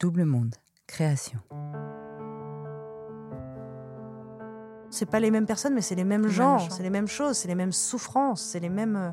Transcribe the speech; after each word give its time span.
Double 0.00 0.24
Monde, 0.24 0.54
création. 0.86 1.40
C'est 4.88 5.04
pas 5.04 5.20
les 5.20 5.30
mêmes 5.30 5.44
personnes, 5.44 5.74
mais 5.74 5.82
c'est 5.82 5.94
les 5.94 6.04
mêmes 6.04 6.26
gens, 6.26 6.70
c'est 6.70 6.82
les 6.82 6.88
mêmes 6.88 7.06
choses, 7.06 7.36
c'est 7.36 7.48
les 7.48 7.54
mêmes 7.54 7.70
souffrances, 7.70 8.40
c'est 8.40 8.60
les 8.60 8.70
mêmes, 8.70 8.96
euh, 8.96 9.10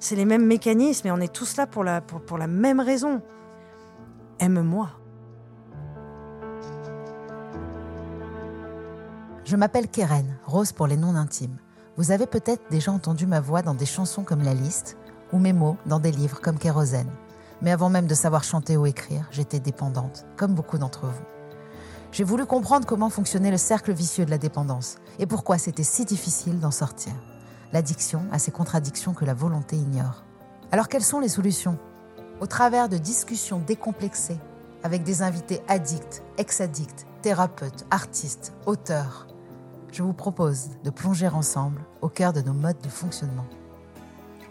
c'est 0.00 0.16
les 0.16 0.24
mêmes 0.24 0.46
mécanismes, 0.46 1.08
et 1.08 1.10
on 1.10 1.18
est 1.18 1.30
tous 1.30 1.58
là 1.58 1.66
pour 1.66 1.84
la, 1.84 2.00
pour, 2.00 2.22
pour 2.22 2.38
la 2.38 2.46
même 2.46 2.80
raison. 2.80 3.20
Aime-moi. 4.38 4.88
Je 9.44 9.56
m'appelle 9.56 9.88
Keren, 9.88 10.38
Rose 10.46 10.72
pour 10.72 10.86
les 10.86 10.96
noms 10.96 11.14
intimes. 11.14 11.58
Vous 11.98 12.10
avez 12.10 12.26
peut-être 12.26 12.62
déjà 12.70 12.90
entendu 12.90 13.26
ma 13.26 13.40
voix 13.40 13.60
dans 13.60 13.74
des 13.74 13.84
chansons 13.84 14.24
comme 14.24 14.42
La 14.42 14.54
Liste, 14.54 14.96
ou 15.30 15.38
mes 15.38 15.52
mots 15.52 15.76
dans 15.84 16.00
des 16.00 16.10
livres 16.10 16.40
comme 16.40 16.58
Kérosène. 16.58 17.10
Mais 17.62 17.72
avant 17.72 17.90
même 17.90 18.06
de 18.06 18.14
savoir 18.14 18.44
chanter 18.44 18.76
ou 18.76 18.86
écrire, 18.86 19.26
j'étais 19.30 19.60
dépendante, 19.60 20.24
comme 20.36 20.54
beaucoup 20.54 20.78
d'entre 20.78 21.06
vous. 21.06 21.24
J'ai 22.12 22.24
voulu 22.24 22.46
comprendre 22.46 22.86
comment 22.86 23.10
fonctionnait 23.10 23.50
le 23.50 23.56
cercle 23.56 23.92
vicieux 23.92 24.24
de 24.24 24.30
la 24.30 24.38
dépendance 24.38 24.96
et 25.18 25.26
pourquoi 25.26 25.58
c'était 25.58 25.84
si 25.84 26.04
difficile 26.04 26.58
d'en 26.58 26.70
sortir. 26.72 27.12
L'addiction 27.72 28.22
a 28.32 28.38
ces 28.38 28.50
contradictions 28.50 29.14
que 29.14 29.24
la 29.24 29.34
volonté 29.34 29.76
ignore. 29.76 30.24
Alors 30.72 30.88
quelles 30.88 31.04
sont 31.04 31.20
les 31.20 31.28
solutions? 31.28 31.78
Au 32.40 32.46
travers 32.46 32.88
de 32.88 32.98
discussions 32.98 33.60
décomplexées 33.60 34.40
avec 34.82 35.04
des 35.04 35.22
invités 35.22 35.60
addicts, 35.68 36.22
ex-addicts, 36.38 37.06
thérapeutes, 37.22 37.84
artistes, 37.90 38.54
auteurs, 38.66 39.28
je 39.92 40.02
vous 40.02 40.12
propose 40.12 40.70
de 40.82 40.90
plonger 40.90 41.28
ensemble 41.28 41.82
au 42.00 42.08
cœur 42.08 42.32
de 42.32 42.40
nos 42.40 42.52
modes 42.54 42.80
de 42.82 42.88
fonctionnement. 42.88 43.46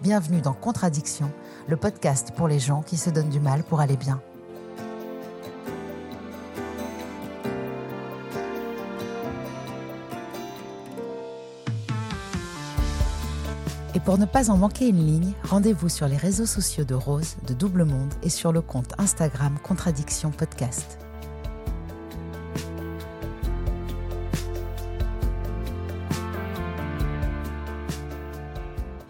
Bienvenue 0.02 0.40
dans 0.40 0.54
Contradiction, 0.54 1.30
le 1.68 1.76
podcast 1.76 2.32
pour 2.34 2.48
les 2.48 2.58
gens 2.58 2.84
qui 2.84 2.96
se 2.96 3.10
donnent 3.10 3.30
du 3.30 3.42
mal 3.42 3.64
pour 3.64 3.82
aller 3.82 3.98
bien. 3.98 4.22
Et 13.94 14.00
pour 14.00 14.18
ne 14.18 14.26
pas 14.26 14.50
en 14.50 14.56
manquer 14.56 14.88
une 14.88 15.06
ligne, 15.06 15.34
rendez-vous 15.44 15.90
sur 15.90 16.08
les 16.08 16.16
réseaux 16.16 16.46
sociaux 16.46 16.86
de 16.86 16.96
Rose, 16.96 17.36
de 17.46 17.54
Double 17.54 17.84
Monde 17.84 18.14
et 18.24 18.30
sur 18.30 18.54
le 18.54 18.62
compte 18.62 18.94
Instagram 19.00 19.58
Contradiction 19.62 20.32
Podcast. 20.32 20.98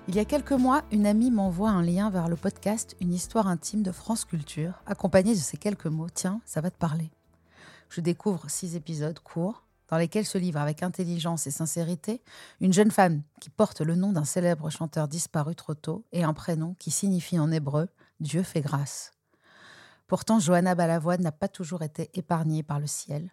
Il 0.10 0.16
y 0.16 0.20
a 0.20 0.26
quelques 0.26 0.54
mois, 0.54 0.82
une 0.92 1.06
amie 1.06 1.30
m'envoie 1.30 1.70
un 1.70 1.84
lien 1.84 2.10
vers 2.10 2.30
le 2.30 2.36
podcast 2.36 2.96
Une 3.00 3.14
histoire 3.14 3.46
intime 3.46 3.84
de 3.84 3.92
France 3.92 4.26
Culture, 4.26 4.82
accompagné 4.88 5.36
de 5.36 5.40
ces 5.40 5.56
quelques 5.56 5.86
mots 5.86 6.10
Tiens, 6.12 6.42
ça 6.46 6.62
va 6.62 6.72
te 6.72 6.80
parler. 6.80 7.12
Je 7.92 8.02
découvre 8.02 8.50
six 8.50 8.76
épisodes 8.76 9.20
courts 9.20 9.68
dans 9.88 9.98
lesquels 9.98 10.26
se 10.26 10.40
livre 10.40 10.60
avec 10.60 10.82
intelligence 10.82 11.46
et 11.46 11.52
sincérité 11.52 12.24
une 12.60 12.74
jeune 12.74 12.90
femme 12.90 13.22
qui 13.40 13.52
porte 13.52 13.82
le 13.82 13.94
nom 13.94 14.12
d'un 14.12 14.26
célèbre 14.26 14.72
chanteur 14.72 15.08
disparu 15.08 15.54
trop 15.54 15.76
tôt 15.76 16.04
et 16.12 16.24
un 16.24 16.34
prénom 16.34 16.74
qui 16.80 16.90
signifie 16.90 17.38
en 17.38 17.52
hébreu 17.52 17.88
Dieu 18.20 18.42
fait 18.42 18.62
grâce. 18.62 19.12
Pourtant, 20.08 20.40
Johanna 20.40 20.74
Balavoine 20.74 21.22
n'a 21.22 21.32
pas 21.32 21.50
toujours 21.50 21.84
été 21.84 22.10
épargnée 22.16 22.64
par 22.64 22.80
le 22.80 22.88
ciel. 22.88 23.30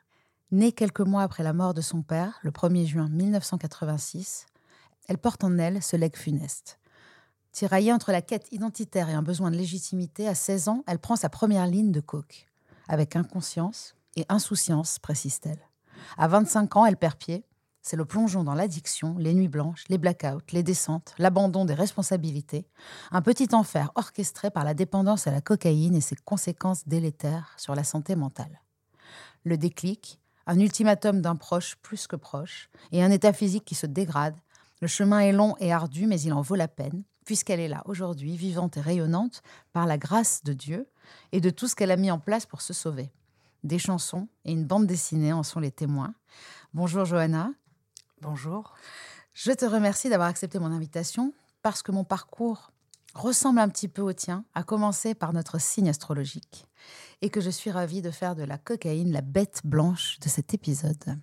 Née 0.50 0.72
quelques 0.72 1.00
mois 1.00 1.22
après 1.22 1.43
la 1.43 1.54
mort 1.54 1.72
de 1.72 1.81
son 1.81 2.03
père, 2.03 2.38
le 2.43 2.50
1er 2.50 2.84
juin 2.84 3.08
1986, 3.08 4.44
elle 5.09 5.19
porte 5.19 5.44
en 5.44 5.59
elle 5.59 5.83
ce 5.83 5.97
legs 5.97 6.17
funeste. 6.17 6.78
Tiraillée 7.53 7.93
entre 7.93 8.12
la 8.12 8.21
quête 8.21 8.49
identitaire 8.53 9.09
et 9.09 9.15
un 9.15 9.22
besoin 9.22 9.50
de 9.50 9.56
légitimité, 9.56 10.28
à 10.28 10.34
16 10.34 10.69
ans, 10.69 10.84
elle 10.87 10.99
prend 10.99 11.17
sa 11.17 11.31
première 11.31 11.67
ligne 11.67 11.91
de 11.91 12.00
coke. 12.00 12.47
Avec 12.89 13.17
inconscience 13.17 13.94
et 14.17 14.27
insouciance, 14.28 14.99
précise-t-elle. 14.99 15.61
À 16.19 16.28
25 16.28 16.77
ans, 16.77 16.87
elle 16.87 16.99
perd 16.99 17.17
pied. 17.17 17.44
C'est 17.81 17.97
le 17.97 18.05
plongeon 18.05 18.43
dans 18.44 18.55
l'addiction, 18.55 19.17
les 19.17 19.33
nuits 19.33 19.49
blanches, 19.49 19.84
les 19.89 19.97
blackouts, 19.97 20.53
les 20.53 20.62
descentes, 20.62 21.15
l'abandon 21.19 21.65
des 21.65 21.73
responsabilités. 21.73 22.67
Un 23.12 23.23
petit 23.23 23.49
enfer 23.53 23.93
orchestré 23.94 24.50
par 24.50 24.65
la 24.65 24.75
dépendance 24.75 25.27
à 25.27 25.31
la 25.31 25.41
cocaïne 25.41 25.94
et 25.94 26.00
ses 26.00 26.17
conséquences 26.17 26.87
délétères 26.87 27.55
sur 27.56 27.75
la 27.75 27.84
santé 27.84 28.17
mentale. 28.17 28.61
Le 29.44 29.56
déclic, 29.56 30.21
un 30.47 30.59
ultimatum 30.59 31.21
d'un 31.21 31.37
proche 31.37 31.77
plus 31.77 32.06
que 32.06 32.17
proche, 32.17 32.71
et 32.93 33.03
un 33.03 33.11
état 33.11 33.33
physique 33.33 33.65
qui 33.65 33.75
se 33.75 33.87
dégrade, 33.87 34.37
le 34.81 34.88
chemin 34.88 35.20
est 35.20 35.32
long 35.32 35.56
et 35.59 35.72
ardu, 35.72 36.06
mais 36.06 36.20
il 36.20 36.32
en 36.32 36.42
vaut 36.42 36.54
la 36.54 36.69
peine, 36.69 37.03
puisqu'elle 37.25 37.61
est 37.61 37.69
là 37.69 37.82
aujourd'hui, 37.87 38.37
vivante 38.37 38.76
et 38.76 38.81
rayonnante, 38.81 39.43
par 39.73 39.87
la 39.87 39.99
grâce 39.99 40.43
de 40.44 40.52
Dieu 40.52 40.87
et 41.32 41.40
de 41.40 41.50
tout 41.50 41.69
ce 41.69 41.75
qu'elle 41.75 41.90
a 41.90 41.96
mis 41.96 42.11
en 42.11 42.19
place 42.19 42.46
pour 42.46 42.61
se 42.61 42.73
sauver. 42.73 43.11
Des 43.64 43.78
chansons 43.78 44.28
et 44.44 44.52
une 44.52 44.64
bande 44.64 44.87
dessinée 44.87 45.32
en 45.32 45.43
sont 45.43 45.61
les 45.61 45.73
témoins. 45.73 46.14
Bonjour 46.75 47.05
Johanna. 47.05 47.50
Bonjour. 48.20 48.75
Je 49.34 49.52
te 49.52 49.64
remercie 49.64 50.08
d'avoir 50.08 50.28
accepté 50.28 50.58
mon 50.58 50.73
invitation 50.73 51.32
parce 51.62 51.82
que 51.82 51.93
mon 51.93 52.05
parcours 52.05 52.70
ressemble 53.14 53.61
un 53.61 53.69
petit 53.69 53.88
peu 53.88 54.02
au 54.02 54.12
tien, 54.12 54.44
à 54.55 54.62
commencer 54.62 55.14
par 55.14 55.32
notre 55.32 55.58
signe 55.61 55.88
astrologique, 55.88 56.67
et 57.22 57.31
que 57.31 57.40
je 57.40 57.50
suis 57.50 57.70
ravie 57.70 58.02
de 58.02 58.11
faire 58.11 58.37
de 58.37 58.44
la 58.44 58.58
cocaïne 58.58 59.11
la 59.11 59.22
bête 59.22 59.62
blanche 59.64 60.20
de 60.20 60.29
cet 60.29 60.55
épisode. 60.55 61.19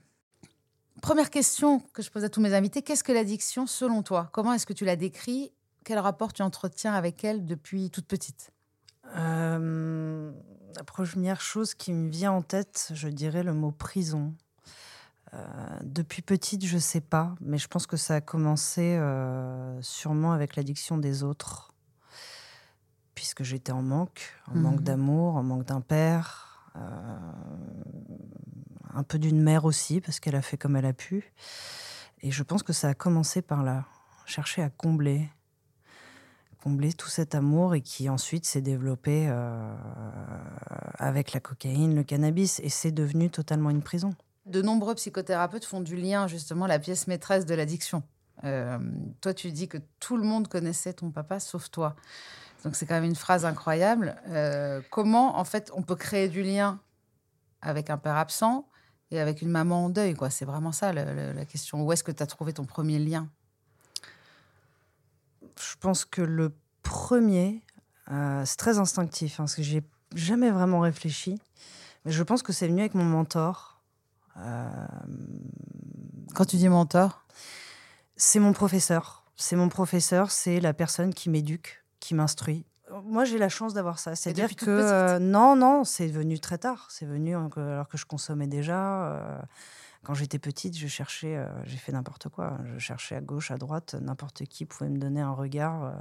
Première 1.04 1.30
question 1.30 1.82
que 1.92 2.02
je 2.02 2.10
pose 2.10 2.24
à 2.24 2.30
tous 2.30 2.40
mes 2.40 2.54
invités, 2.54 2.82
qu'est-ce 2.82 3.04
que 3.04 3.12
l'addiction 3.12 3.68
selon 3.68 4.04
toi? 4.04 4.30
Comment 4.32 4.54
est-ce 4.54 4.66
que 4.66 4.72
tu 4.72 4.86
la 4.86 4.96
décris? 4.96 5.52
Quel 5.84 6.00
rapport 6.00 6.32
tu 6.32 6.42
entretiens 6.42 6.94
avec 6.94 7.26
elle 7.26 7.44
depuis 7.46 7.90
toute 7.92 8.08
petite? 8.08 8.54
Euh, 9.18 10.32
La 10.78 10.84
première 10.86 11.42
chose 11.42 11.74
qui 11.74 11.92
me 11.92 12.10
vient 12.10 12.32
en 12.32 12.42
tête, 12.42 12.92
je 12.94 13.10
dirais 13.10 13.44
le 13.44 13.54
mot 13.54 13.72
prison. 13.72 14.34
depuis 15.82 16.22
petite, 16.22 16.64
je 16.64 16.78
sais 16.78 17.02
pas, 17.02 17.34
mais 17.42 17.58
je 17.58 17.68
pense 17.68 17.88
que 17.88 17.98
ça 17.98 18.14
a 18.16 18.22
commencé 18.22 18.96
euh, 18.96 19.82
sûrement 19.82 20.32
avec 20.32 20.56
l'addiction 20.56 21.00
des 21.00 21.24
autres, 21.24 21.74
puisque 23.16 23.42
j'étais 23.42 23.72
en 23.72 23.82
manque, 23.82 24.32
en 24.48 24.54
manque 24.56 24.78
Mhm. 24.82 24.84
d'amour, 24.84 25.36
en 25.36 25.42
manque 25.42 25.66
d'un 25.66 25.82
père, 25.82 26.70
euh, 26.76 26.80
un 28.94 29.04
peu 29.04 29.20
d'une 29.20 29.42
mère 29.42 29.66
aussi, 29.66 30.02
parce 30.02 30.20
qu'elle 30.20 30.36
a 30.36 30.42
fait 30.42 30.58
comme 30.58 30.76
elle 30.76 30.86
a 30.86 30.94
pu. 30.94 31.34
Et 32.22 32.32
je 32.32 32.44
pense 32.44 32.64
que 32.64 32.74
ça 32.74 32.90
a 32.90 32.94
commencé 32.94 33.42
par 33.42 33.64
là, 33.64 33.86
chercher 34.26 34.62
à 34.62 34.70
combler, 34.70 35.30
combler 36.64 36.94
tout 36.94 37.10
cet 37.10 37.36
amour 37.36 37.76
et 37.76 37.82
qui 37.82 38.08
ensuite 38.08 38.46
s'est 38.46 38.62
développé 38.62 39.28
euh, 39.30 39.76
avec 40.98 41.34
la 41.34 41.42
cocaïne, 41.42 41.96
le 41.96 42.04
cannabis, 42.04 42.62
et 42.62 42.70
c'est 42.70 42.92
devenu 42.92 43.30
totalement 43.30 43.70
une 43.70 43.82
prison. 43.82 44.16
De 44.46 44.62
nombreux 44.62 44.96
psychothérapeutes 44.96 45.66
font 45.66 45.82
du 45.82 45.98
lien, 45.98 46.28
justement, 46.28 46.68
la 46.68 46.80
pièce 46.80 47.08
maîtresse 47.08 47.46
de 47.46 47.54
l'addiction. 47.56 48.04
Euh, 48.46 48.80
toi, 49.22 49.34
tu 49.34 49.52
dis 49.52 49.68
que 49.68 49.78
tout 50.00 50.18
le 50.18 50.24
monde 50.24 50.48
connaissait 50.48 50.94
ton 50.94 51.12
papa, 51.12 51.40
sauf 51.40 51.70
toi. 51.70 51.96
Donc, 52.64 52.76
c'est 52.76 52.86
quand 52.86 52.96
même 52.96 53.04
une 53.04 53.16
phrase 53.16 53.46
incroyable. 53.46 54.16
Euh, 54.30 54.82
comment, 54.90 55.38
en 55.38 55.44
fait, 55.44 55.70
on 55.76 55.82
peut 55.82 55.96
créer 55.96 56.30
du 56.30 56.44
lien 56.44 56.80
avec 57.62 57.90
un 57.90 57.98
père 57.98 58.16
absent 58.16 58.66
et 59.14 59.20
avec 59.20 59.42
une 59.42 59.50
maman 59.50 59.86
en 59.86 59.90
deuil 59.90 60.16
quoi 60.16 60.30
C'est 60.30 60.46
vraiment 60.46 60.72
ça 60.72 60.92
la 60.92 61.46
question. 61.46 61.84
Où 61.84 61.92
est-ce 61.92 62.04
que 62.04 62.12
tu 62.12 62.24
as 62.24 62.28
trouvé 62.28 62.54
ton 62.54 62.66
premier 62.66 63.00
lien? 63.00 63.30
Je 65.60 65.76
pense 65.80 66.06
que 66.06 66.22
le 66.22 66.54
premier, 66.82 67.62
euh, 68.12 68.44
c'est 68.46 68.58
très 68.58 68.80
instinctif, 68.80 69.40
hein, 69.40 69.44
parce 69.44 69.56
que 69.56 69.64
j'ai 69.64 69.84
jamais 70.16 70.52
vraiment 70.52 70.80
réfléchi. 70.80 71.40
Mais 72.06 72.12
je 72.12 72.24
pense 72.24 72.44
que 72.44 72.52
c'est 72.52 72.68
venu 72.68 72.82
avec 72.82 72.96
mon 72.96 73.06
mentor. 73.06 73.82
Euh, 74.38 74.70
Quand 76.34 76.46
tu 76.46 76.58
dis 76.58 76.70
mentor? 76.70 77.26
C'est 78.16 78.40
mon 78.40 78.54
professeur. 78.54 79.24
C'est 79.36 79.56
mon 79.56 79.70
professeur, 79.70 80.32
c'est 80.32 80.60
la 80.60 80.74
personne 80.74 81.14
qui 81.14 81.30
m'éduque, 81.30 81.84
qui 82.00 82.14
m'instruit. 82.14 82.66
Moi, 83.06 83.26
j'ai 83.26 83.38
la 83.38 83.50
chance 83.50 83.74
d'avoir 83.74 84.00
ça. 84.00 84.16
C'est-à-dire 84.16 84.56
que 84.56 84.66
euh, 84.70 85.20
non, 85.20 85.56
non, 85.56 85.84
c'est 85.84 86.08
venu 86.08 86.40
très 86.40 86.58
tard. 86.58 86.88
C'est 86.90 87.06
venu 87.06 87.36
en- 87.36 87.50
alors 87.56 87.88
que 87.88 87.98
je 87.98 88.06
consommais 88.06 88.48
déjà. 88.48 89.06
euh, 89.08 89.40
quand 90.04 90.14
j'étais 90.14 90.40
petite, 90.40 90.78
je 90.78 90.88
cherchais, 90.88 91.38
euh, 91.38 91.48
j'ai 91.66 91.78
fait 91.78 91.92
n'importe 91.94 92.28
quoi. 92.30 92.58
Je 92.66 92.78
cherchais 92.80 93.16
à 93.16 93.22
gauche, 93.22 93.52
à 93.52 93.58
droite, 93.58 93.96
n'importe 94.02 94.44
qui 94.46 94.66
pouvait 94.66 94.90
me 94.90 94.98
donner 94.98 95.22
un 95.22 95.32
regard. 95.32 95.94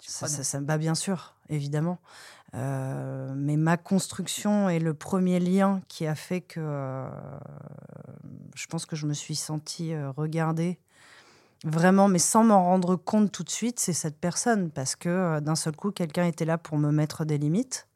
ça, 0.00 0.26
prenais? 0.26 0.36
ça, 0.38 0.44
ça 0.44 0.60
me 0.60 0.66
bat 0.66 0.78
bien 0.78 0.94
sûr, 0.94 1.34
évidemment. 1.50 1.98
Euh, 2.54 3.34
mais 3.36 3.58
ma 3.58 3.76
construction 3.76 4.70
est 4.70 4.78
le 4.78 4.94
premier 4.94 5.40
lien 5.40 5.82
qui 5.88 6.06
a 6.06 6.14
fait 6.14 6.40
que 6.40 6.60
euh, 6.62 7.06
je 8.54 8.66
pense 8.66 8.86
que 8.86 8.96
je 8.96 9.06
me 9.06 9.12
suis 9.12 9.36
sentie 9.36 9.94
regardée 10.16 10.78
vraiment, 11.64 12.08
mais 12.08 12.18
sans 12.18 12.44
m'en 12.44 12.62
rendre 12.64 12.96
compte 12.96 13.32
tout 13.32 13.42
de 13.44 13.50
suite, 13.50 13.80
c'est 13.80 13.92
cette 13.92 14.18
personne. 14.18 14.70
Parce 14.70 14.96
que 14.96 15.08
euh, 15.08 15.40
d'un 15.40 15.54
seul 15.56 15.74
coup, 15.76 15.90
quelqu'un 15.90 16.24
était 16.24 16.44
là 16.44 16.58
pour 16.58 16.78
me 16.78 16.90
mettre 16.90 17.24
des 17.24 17.38
limites, 17.38 17.88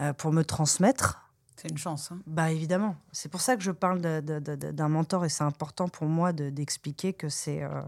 euh, 0.00 0.12
pour 0.12 0.32
me 0.32 0.42
transmettre. 0.44 1.22
C'est 1.56 1.70
une 1.70 1.78
chance. 1.78 2.12
hein. 2.12 2.20
Bah 2.28 2.52
évidemment. 2.52 2.94
C'est 3.10 3.28
pour 3.28 3.40
ça 3.40 3.56
que 3.56 3.62
je 3.64 3.72
parle 3.72 4.00
d'un 4.00 4.88
mentor 4.88 5.24
et 5.24 5.28
c'est 5.28 5.42
important 5.42 5.88
pour 5.88 6.06
moi 6.06 6.32
de- 6.32 6.50
d'expliquer 6.50 7.12
que 7.14 7.28
c'est 7.28 7.64
euh, 7.64 7.82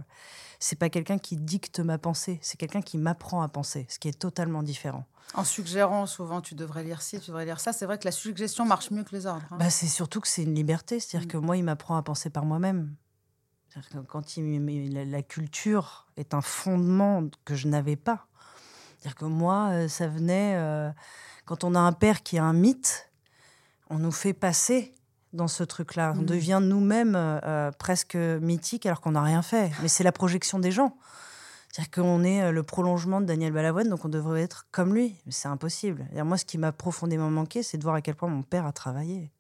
c'est 0.59 0.75
pas 0.77 0.89
quelqu'un 0.91 1.19
qui 1.19 1.37
dicte 1.37 1.79
ma 1.79 1.97
pensée, 1.97 2.41
c'est 2.43 2.57
quelqu'un 2.59 2.83
qui 2.83 2.99
m'apprend 2.99 3.43
à 3.43 3.49
penser, 3.49 3.87
ce 3.89 4.01
qui 4.01 4.09
est 4.09 4.19
totalement 4.19 4.65
différent. 4.65 5.05
En 5.35 5.45
suggérant 5.45 6.07
souvent, 6.07 6.41
tu 6.41 6.57
devrais 6.57 6.83
lire 6.83 7.01
ci, 7.01 7.21
tu 7.21 7.29
devrais 7.29 7.45
lire 7.45 7.61
ça. 7.61 7.73
C'est 7.73 7.87
vrai 7.87 7.97
que 7.97 8.05
la 8.07 8.11
suggestion 8.13 8.67
marche 8.67 8.91
mieux 8.91 9.05
que 9.05 9.15
les 9.15 9.27
ordres. 9.27 9.47
hein. 9.53 9.57
Bah, 9.61 9.71
c'est 9.71 9.87
surtout 9.87 10.21
que 10.21 10.27
c'est 10.27 10.43
une 10.43 10.55
liberté, 10.57 10.99
c'est-à-dire 10.99 11.29
Mm. 11.29 11.31
que 11.31 11.37
moi, 11.39 11.57
il 11.57 11.63
m'apprend 11.63 11.97
à 11.97 12.03
penser 12.03 12.29
par 12.29 12.45
moi-même. 12.45 12.93
Que 13.93 13.99
quand 13.99 14.37
il, 14.37 14.93
la, 14.93 15.05
la 15.05 15.23
culture 15.23 16.07
est 16.17 16.35
un 16.35 16.41
fondement 16.41 17.23
que 17.45 17.55
je 17.55 17.69
n'avais 17.69 17.97
pas. 17.97 18.27
C'est-à-dire 18.99 19.17
que 19.17 19.25
moi, 19.27 19.69
euh, 19.71 19.89
ça 19.89 20.09
venait 20.09 20.55
euh, 20.57 20.91
quand 21.45 21.65
on 21.65 21.75
a 21.75 21.79
un 21.79 21.93
père 21.93 22.23
qui 22.23 22.37
a 22.39 22.45
un 22.45 22.53
mythe, 22.53 23.11
on 23.89 23.99
nous 23.99 24.13
fait 24.13 24.33
passer 24.35 24.95
dans 25.33 25.49
ce 25.49 25.63
truc-là. 25.63 26.13
On 26.17 26.23
Mm. 26.23 26.27
devient 26.27 26.61
nous-mêmes 26.63 27.15
euh, 27.17 27.71
presque 27.79 28.17
mythiques 28.17 28.87
alors 28.87 29.01
qu'on 29.01 29.13
n'a 29.13 29.23
rien 29.23 29.43
fait. 29.43 29.71
Mais 29.83 29.89
c'est 29.89 30.05
la 30.05 30.13
projection 30.13 30.59
des 30.59 30.73
gens. 30.73 30.97
C'est-à-dire 31.73 31.93
qu'on 31.93 32.25
est 32.25 32.51
le 32.51 32.63
prolongement 32.65 33.21
de 33.21 33.27
Daniel 33.27 33.53
Balavoine, 33.53 33.89
donc 33.89 34.05
on 34.05 34.09
devrait 34.09 34.43
être 34.43 34.67
comme 34.73 34.93
lui. 34.93 35.15
Mais 35.25 35.31
c'est 35.33 35.47
impossible. 35.47 36.09
Moi, 36.25 36.37
ce 36.37 36.45
qui 36.45 36.59
m'a 36.59 36.73
profondément 36.73 37.31
manqué, 37.31 37.63
c'est 37.63 37.79
de 37.79 37.85
voir 37.85 37.95
à 37.95 38.01
quel 38.03 38.17
point 38.17 38.29
mon 38.29 38.43
père 38.43 38.67
a 38.67 38.73
travaillé. 38.73 39.31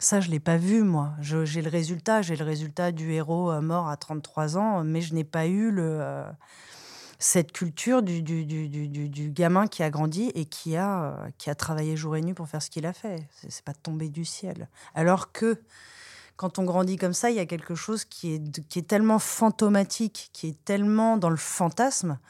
Ça, 0.00 0.20
je 0.20 0.30
l'ai 0.30 0.38
pas 0.38 0.56
vu, 0.56 0.82
moi. 0.82 1.14
J'ai 1.20 1.60
le 1.60 1.68
résultat. 1.68 2.22
J'ai 2.22 2.36
le 2.36 2.44
résultat 2.44 2.92
du 2.92 3.10
héros 3.12 3.50
euh, 3.50 3.60
mort 3.60 3.88
à 3.88 3.96
33 3.96 4.56
ans, 4.56 4.84
mais 4.84 5.00
je 5.00 5.12
n'ai 5.12 5.24
pas 5.24 5.48
eu 5.48 5.74
euh, 5.76 6.30
cette 7.18 7.50
culture 7.50 8.02
du, 8.02 8.22
gamin 9.32 9.66
qui 9.66 9.82
a 9.82 9.90
grandi 9.90 10.30
et 10.36 10.44
qui 10.44 10.76
a, 10.76 11.02
euh, 11.02 11.30
qui 11.38 11.50
a 11.50 11.56
travaillé 11.56 11.96
jour 11.96 12.14
et 12.16 12.22
nuit 12.22 12.34
pour 12.34 12.48
faire 12.48 12.62
ce 12.62 12.70
qu'il 12.70 12.86
a 12.86 12.92
fait. 12.92 13.26
C'est 13.32 13.50
c'est 13.50 13.64
pas 13.64 13.74
tombé 13.74 14.08
du 14.08 14.24
ciel. 14.24 14.68
Alors 14.94 15.32
que 15.32 15.60
quand 16.36 16.60
on 16.60 16.64
grandit 16.64 16.96
comme 16.96 17.14
ça, 17.14 17.30
il 17.30 17.36
y 17.36 17.40
a 17.40 17.46
quelque 17.46 17.74
chose 17.74 18.04
qui 18.04 18.34
est, 18.34 18.68
qui 18.68 18.78
est 18.78 18.86
tellement 18.86 19.18
fantomatique, 19.18 20.30
qui 20.32 20.46
est 20.46 20.64
tellement 20.64 21.16
dans 21.16 21.30
le 21.30 21.36
fantasme. 21.36 22.20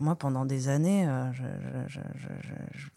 Moi, 0.00 0.14
pendant 0.14 0.46
des 0.46 0.68
années, 0.68 1.06
je- 1.34 2.88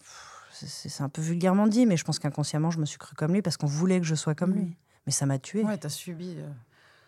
c'est 0.68 1.02
un 1.04 1.10
peu 1.10 1.22
vulgairement 1.22 1.68
dit, 1.68 1.86
mais 1.86 1.98
je 1.98 2.04
pense 2.04 2.20
qu'inconsciemment, 2.20 2.72
je 2.72 2.80
me 2.80 2.86
suis 2.86 2.98
cru 2.98 3.16
comme 3.16 3.34
lui 3.34 3.42
parce 3.42 3.58
qu'on 3.58 3.68
voulait 3.68 4.00
que 4.00 4.06
je 4.06 4.16
sois 4.16 4.36
comme 4.36 4.54
lui. 4.54 4.76
Mais 5.06 5.12
ça 5.12 5.26
m'a 5.26 5.40
tué 5.40 5.64
Ouais, 5.64 5.78
tu 5.78 5.88
as 5.88 5.90
subi 5.90 6.36
euh, 6.38 6.48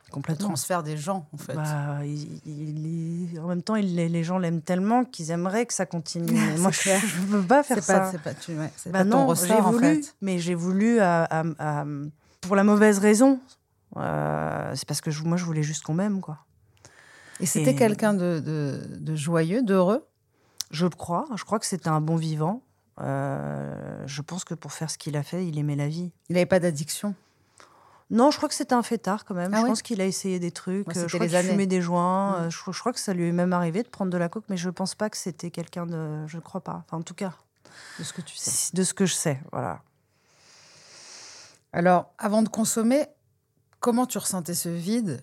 le 0.07 0.12
complètement. 0.12 0.48
transfert 0.48 0.81
des 0.83 0.98
gens, 0.98 1.27
en 1.33 1.38
fait. 1.38 1.53
Bah, 1.53 2.00
il- 2.06 2.42
il- 2.45 3.31
il- 3.33 3.39
en 3.39 3.48
même 3.48 3.62
temps, 3.62 3.75
les, 3.75 4.24
gens 4.24 4.38
l'aiment 4.39 4.62
tellement 4.62 5.03
qu'ils 5.06 5.31
aimeraient 5.31 5.65
que 5.65 5.74
ça 5.74 5.86
continue. 5.86 6.25
Mais 6.56 6.57
moi, 6.57 6.71
je 6.71 6.89
ne 6.89 7.31
peux 7.31 7.44
pas 7.48 7.63
faire 7.63 7.83
ça. 7.83 8.09
c'est 8.12 8.21
pas, 8.21 8.33
tu, 8.33 8.51
ouais, 8.57 8.71
Bah 8.88 8.92
pas 8.92 9.03
ton 9.03 9.09
non, 9.09 9.27
ressort, 9.27 9.48
j'ai 9.48 9.53
en 9.53 9.71
voulu, 9.71 10.03
fait. 10.03 10.15
mais 10.21 10.39
j'ai 10.39 10.56
voulu 10.56 11.00
à- 11.00 11.24
à- 11.25 11.44
à- 11.81 11.86
pour 12.42 12.56
la 12.56 12.63
mauvaise 12.63 13.00
raison. 13.00 13.39
Euh, 13.98 14.71
c'est 14.75 14.88
parce 14.88 15.01
que 15.01 15.12
je- 15.12 15.24
moi, 15.24 15.38
je 15.38 15.44
voulais 15.45 15.63
juste 15.63 15.83
qu'on 15.83 15.94
m'aime, 15.94 16.21
quoi. 16.21 16.39
Et 17.39 17.45
c'était 17.45 17.71
Et- 17.71 17.75
quelqu'un 17.75 18.13
de, 18.13 18.39
de, 18.39 18.81
de 19.00 19.15
joyeux, 19.15 19.62
d'heureux? 19.63 20.07
Je 20.71 20.86
le 20.86 20.92
crois. 20.92 21.25
Je 21.36 21.44
crois 21.44 21.59
que 21.59 21.65
c'était 21.65 21.89
un 21.89 22.00
bon 22.01 22.15
vivant. 22.15 22.62
Euh, 23.00 24.04
je 24.06 24.22
pense 24.22 24.44
que 24.44 24.54
pour 24.54 24.74
faire 24.74 24.90
ce 24.92 24.98
qu'il 24.98 25.16
a 25.18 25.24
fait, 25.24 25.46
il 25.48 25.58
aimait 25.58 25.76
la 25.76 25.88
vie. 25.88 26.12
Il 26.30 26.34
n'avait 26.34 26.46
pas 26.46 26.60
d'addiction? 26.60 27.16
Non, 28.10 28.30
je 28.30 28.36
crois 28.38 28.50
que 28.50 28.56
c'était 28.56 28.74
un 28.74 28.84
fêtard 28.84 29.24
quand 29.24 29.34
même. 29.34 29.54
Ah 29.54 29.58
je 29.60 29.62
ouais 29.64 29.70
pense 29.70 29.82
qu'il 29.82 30.02
a 30.02 30.06
essayé 30.06 30.38
des 30.40 30.52
trucs. 30.52 30.86
Ouais, 30.88 30.98
Euh, 30.98 31.08
je 31.08 31.16
crois 31.18 31.28
qu'il 31.28 31.38
fumait 31.40 31.66
des 31.66 31.82
joints. 31.82 32.32
Mm. 32.32 32.44
Euh, 32.44 32.50
Je, 32.50 32.72
je 32.72 32.80
crois 32.80 32.92
que 32.92 33.00
ça 33.00 33.14
lui 33.14 33.28
est 33.30 33.32
même 33.32 33.54
arrivé 33.54 33.84
de 33.84 33.88
prendre 33.88 34.12
de 34.12 34.18
la 34.18 34.28
coke, 34.28 34.44
mais 34.50 34.58
je 34.58 34.70
pense 34.70 34.96
pas 34.96 35.10
que 35.10 35.15
c'était 35.18 35.50
quelqu'un 35.50 35.86
de. 35.86 36.27
Je 36.27 36.36
ne 36.36 36.42
crois 36.42 36.62
pas. 36.62 36.84
Enfin, 36.86 36.98
en 36.98 37.01
tout 37.04 37.13
cas, 37.13 37.34
De 38.00 38.04
ce 38.04 38.12
que 38.12 38.22
tu 38.22 38.36
sais. 38.36 38.72
de 38.75 38.84
ce 38.84 38.94
que 38.94 39.06
je 39.06 39.13
sais. 39.13 39.39
Voilà. 39.54 39.82
Alors, 41.74 42.13
avant 42.18 42.42
de 42.42 42.50
consommer, 42.50 43.06
comment 43.80 44.06
tu 44.06 44.18
ressentais 44.18 44.56
ce 44.56 44.68
vide? 44.68 45.22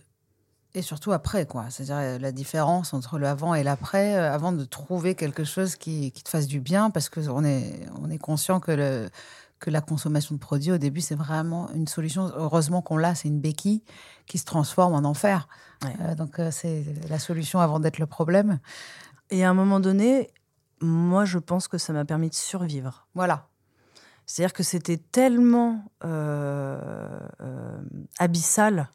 Et 0.78 0.82
surtout 0.82 1.10
après, 1.10 1.44
quoi. 1.44 1.66
C'est-à-dire 1.70 1.96
euh, 1.96 2.18
la 2.20 2.30
différence 2.30 2.94
entre 2.94 3.18
le 3.18 3.26
avant 3.26 3.52
et 3.52 3.64
l'après, 3.64 4.14
euh, 4.14 4.32
avant 4.32 4.52
de 4.52 4.64
trouver 4.64 5.16
quelque 5.16 5.42
chose 5.42 5.74
qui, 5.74 6.12
qui 6.12 6.22
te 6.22 6.28
fasse 6.28 6.46
du 6.46 6.60
bien, 6.60 6.90
parce 6.90 7.08
qu'on 7.08 7.44
est, 7.44 7.80
on 8.00 8.08
est 8.10 8.18
conscient 8.18 8.60
que, 8.60 8.70
le, 8.70 9.10
que 9.58 9.70
la 9.70 9.80
consommation 9.80 10.36
de 10.36 10.40
produits, 10.40 10.70
au 10.70 10.78
début, 10.78 11.00
c'est 11.00 11.16
vraiment 11.16 11.68
une 11.72 11.88
solution. 11.88 12.30
Heureusement 12.36 12.80
qu'on 12.80 12.96
l'a, 12.96 13.16
c'est 13.16 13.26
une 13.26 13.40
béquille 13.40 13.82
qui 14.26 14.38
se 14.38 14.44
transforme 14.44 14.94
en 14.94 15.08
enfer. 15.08 15.48
Ouais. 15.84 15.96
Euh, 16.02 16.14
donc, 16.14 16.40
c'est 16.52 16.84
la 17.08 17.18
solution 17.18 17.58
avant 17.58 17.80
d'être 17.80 17.98
le 17.98 18.06
problème. 18.06 18.60
Et 19.30 19.44
à 19.44 19.50
un 19.50 19.54
moment 19.54 19.80
donné, 19.80 20.30
moi, 20.80 21.24
je 21.24 21.40
pense 21.40 21.66
que 21.66 21.78
ça 21.78 21.92
m'a 21.92 22.04
permis 22.04 22.28
de 22.28 22.34
survivre. 22.34 23.08
Voilà. 23.16 23.48
C'est-à-dire 24.26 24.52
que 24.52 24.62
c'était 24.62 24.98
tellement 24.98 25.82
euh, 26.04 27.18
euh, 27.40 27.78
abyssal 28.20 28.90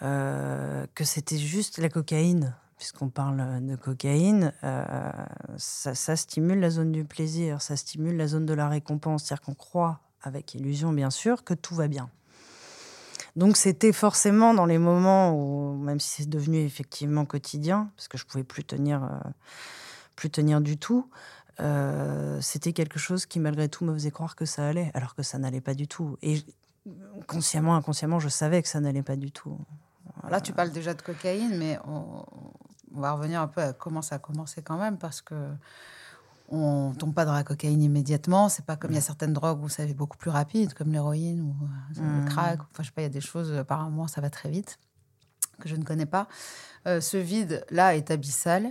que 0.00 1.04
c'était 1.04 1.38
juste 1.38 1.78
la 1.78 1.88
cocaïne. 1.88 2.54
Puisqu'on 2.76 3.08
parle 3.08 3.64
de 3.64 3.76
cocaïne, 3.76 4.52
euh, 4.64 5.10
ça, 5.56 6.16
stimule 6.16 6.58
la 6.58 6.70
zone 6.70 6.90
du 6.90 7.04
plaisir, 7.04 7.62
ça 7.62 7.76
stimule 7.76 8.16
la 8.16 8.26
zone 8.26 8.46
de 8.46 8.52
la 8.52 8.68
récompense. 8.68 9.24
C'est-à-dire 9.24 9.42
qu'on 9.42 9.54
croit, 9.54 10.00
avec 10.22 10.54
illusion 10.54 10.92
bien 10.92 11.10
sûr, 11.10 11.44
que 11.44 11.54
tout 11.54 11.74
va 11.74 11.86
bien. 11.86 12.10
Donc 13.36 13.56
c'était 13.56 13.92
forcément 13.92 14.54
dans 14.54 14.66
les 14.66 14.78
moments 14.78 15.32
où, 15.32 15.76
même 15.76 16.00
si 16.00 16.22
c'est 16.22 16.28
devenu 16.28 16.58
effectivement 16.58 17.24
quotidien, 17.24 17.90
parce 17.96 18.08
que 18.08 18.18
je 18.18 18.26
pouvais 18.26 18.44
plus 18.44 18.64
tenir, 18.64 19.04
euh, 19.04 19.30
plus 20.16 20.30
tenir 20.30 20.60
du 20.60 20.76
tout, 20.76 21.08
euh, 21.60 22.40
c'était 22.40 22.72
quelque 22.72 22.98
chose 22.98 23.24
qui 23.26 23.38
malgré 23.38 23.68
tout 23.68 23.84
me 23.84 23.94
faisait 23.94 24.10
croire 24.10 24.34
que 24.34 24.44
ça 24.44 24.66
allait, 24.68 24.90
alors 24.94 25.14
que 25.14 25.22
ça 25.22 25.38
n'allait 25.38 25.60
pas 25.60 25.74
du 25.74 25.86
tout. 25.86 26.16
Et 26.22 26.42
consciemment, 27.26 27.74
inconsciemment, 27.76 28.18
je 28.20 28.28
savais 28.28 28.62
que 28.62 28.68
ça 28.68 28.80
n'allait 28.80 29.02
pas 29.02 29.16
du 29.16 29.30
tout. 29.30 29.58
Là, 30.28 30.40
tu 30.40 30.52
parles 30.52 30.70
déjà 30.70 30.94
de 30.94 31.02
cocaïne, 31.02 31.56
mais 31.58 31.78
on, 31.86 32.24
on 32.94 33.00
va 33.00 33.12
revenir 33.12 33.40
un 33.40 33.48
peu 33.48 33.60
à 33.62 33.72
comment 33.72 34.02
ça 34.02 34.16
a 34.16 34.18
commencé 34.18 34.62
quand 34.62 34.76
même, 34.78 34.96
parce 34.98 35.20
que 35.22 35.34
on 36.50 36.92
tombe 36.92 37.14
pas 37.14 37.24
dans 37.24 37.32
la 37.32 37.42
cocaïne 37.42 37.82
immédiatement. 37.82 38.48
C'est 38.48 38.64
pas 38.66 38.76
comme 38.76 38.90
il 38.92 38.94
y 38.94 38.98
a 38.98 39.02
certaines 39.02 39.32
drogues 39.32 39.62
où 39.62 39.68
ça 39.68 39.84
va 39.86 39.92
beaucoup 39.94 40.16
plus 40.18 40.30
rapide, 40.30 40.74
comme 40.74 40.92
l'héroïne 40.92 41.40
ou 41.40 41.56
euh, 41.64 42.02
le 42.16 42.20
Mm. 42.20 42.24
crack. 42.26 42.60
Enfin, 42.60 42.82
je 42.82 42.88
sais 42.88 42.92
pas, 42.92 43.00
il 43.00 43.04
y 43.04 43.06
a 43.06 43.10
des 43.10 43.20
choses, 43.20 43.50
euh, 43.50 43.60
apparemment, 43.60 44.06
ça 44.08 44.20
va 44.20 44.28
très 44.30 44.50
vite, 44.50 44.78
que 45.60 45.68
je 45.68 45.76
ne 45.76 45.84
connais 45.84 46.06
pas. 46.06 46.28
Euh, 46.86 47.00
ce 47.00 47.16
vide-là 47.16 47.96
est 47.96 48.10
abyssal. 48.10 48.68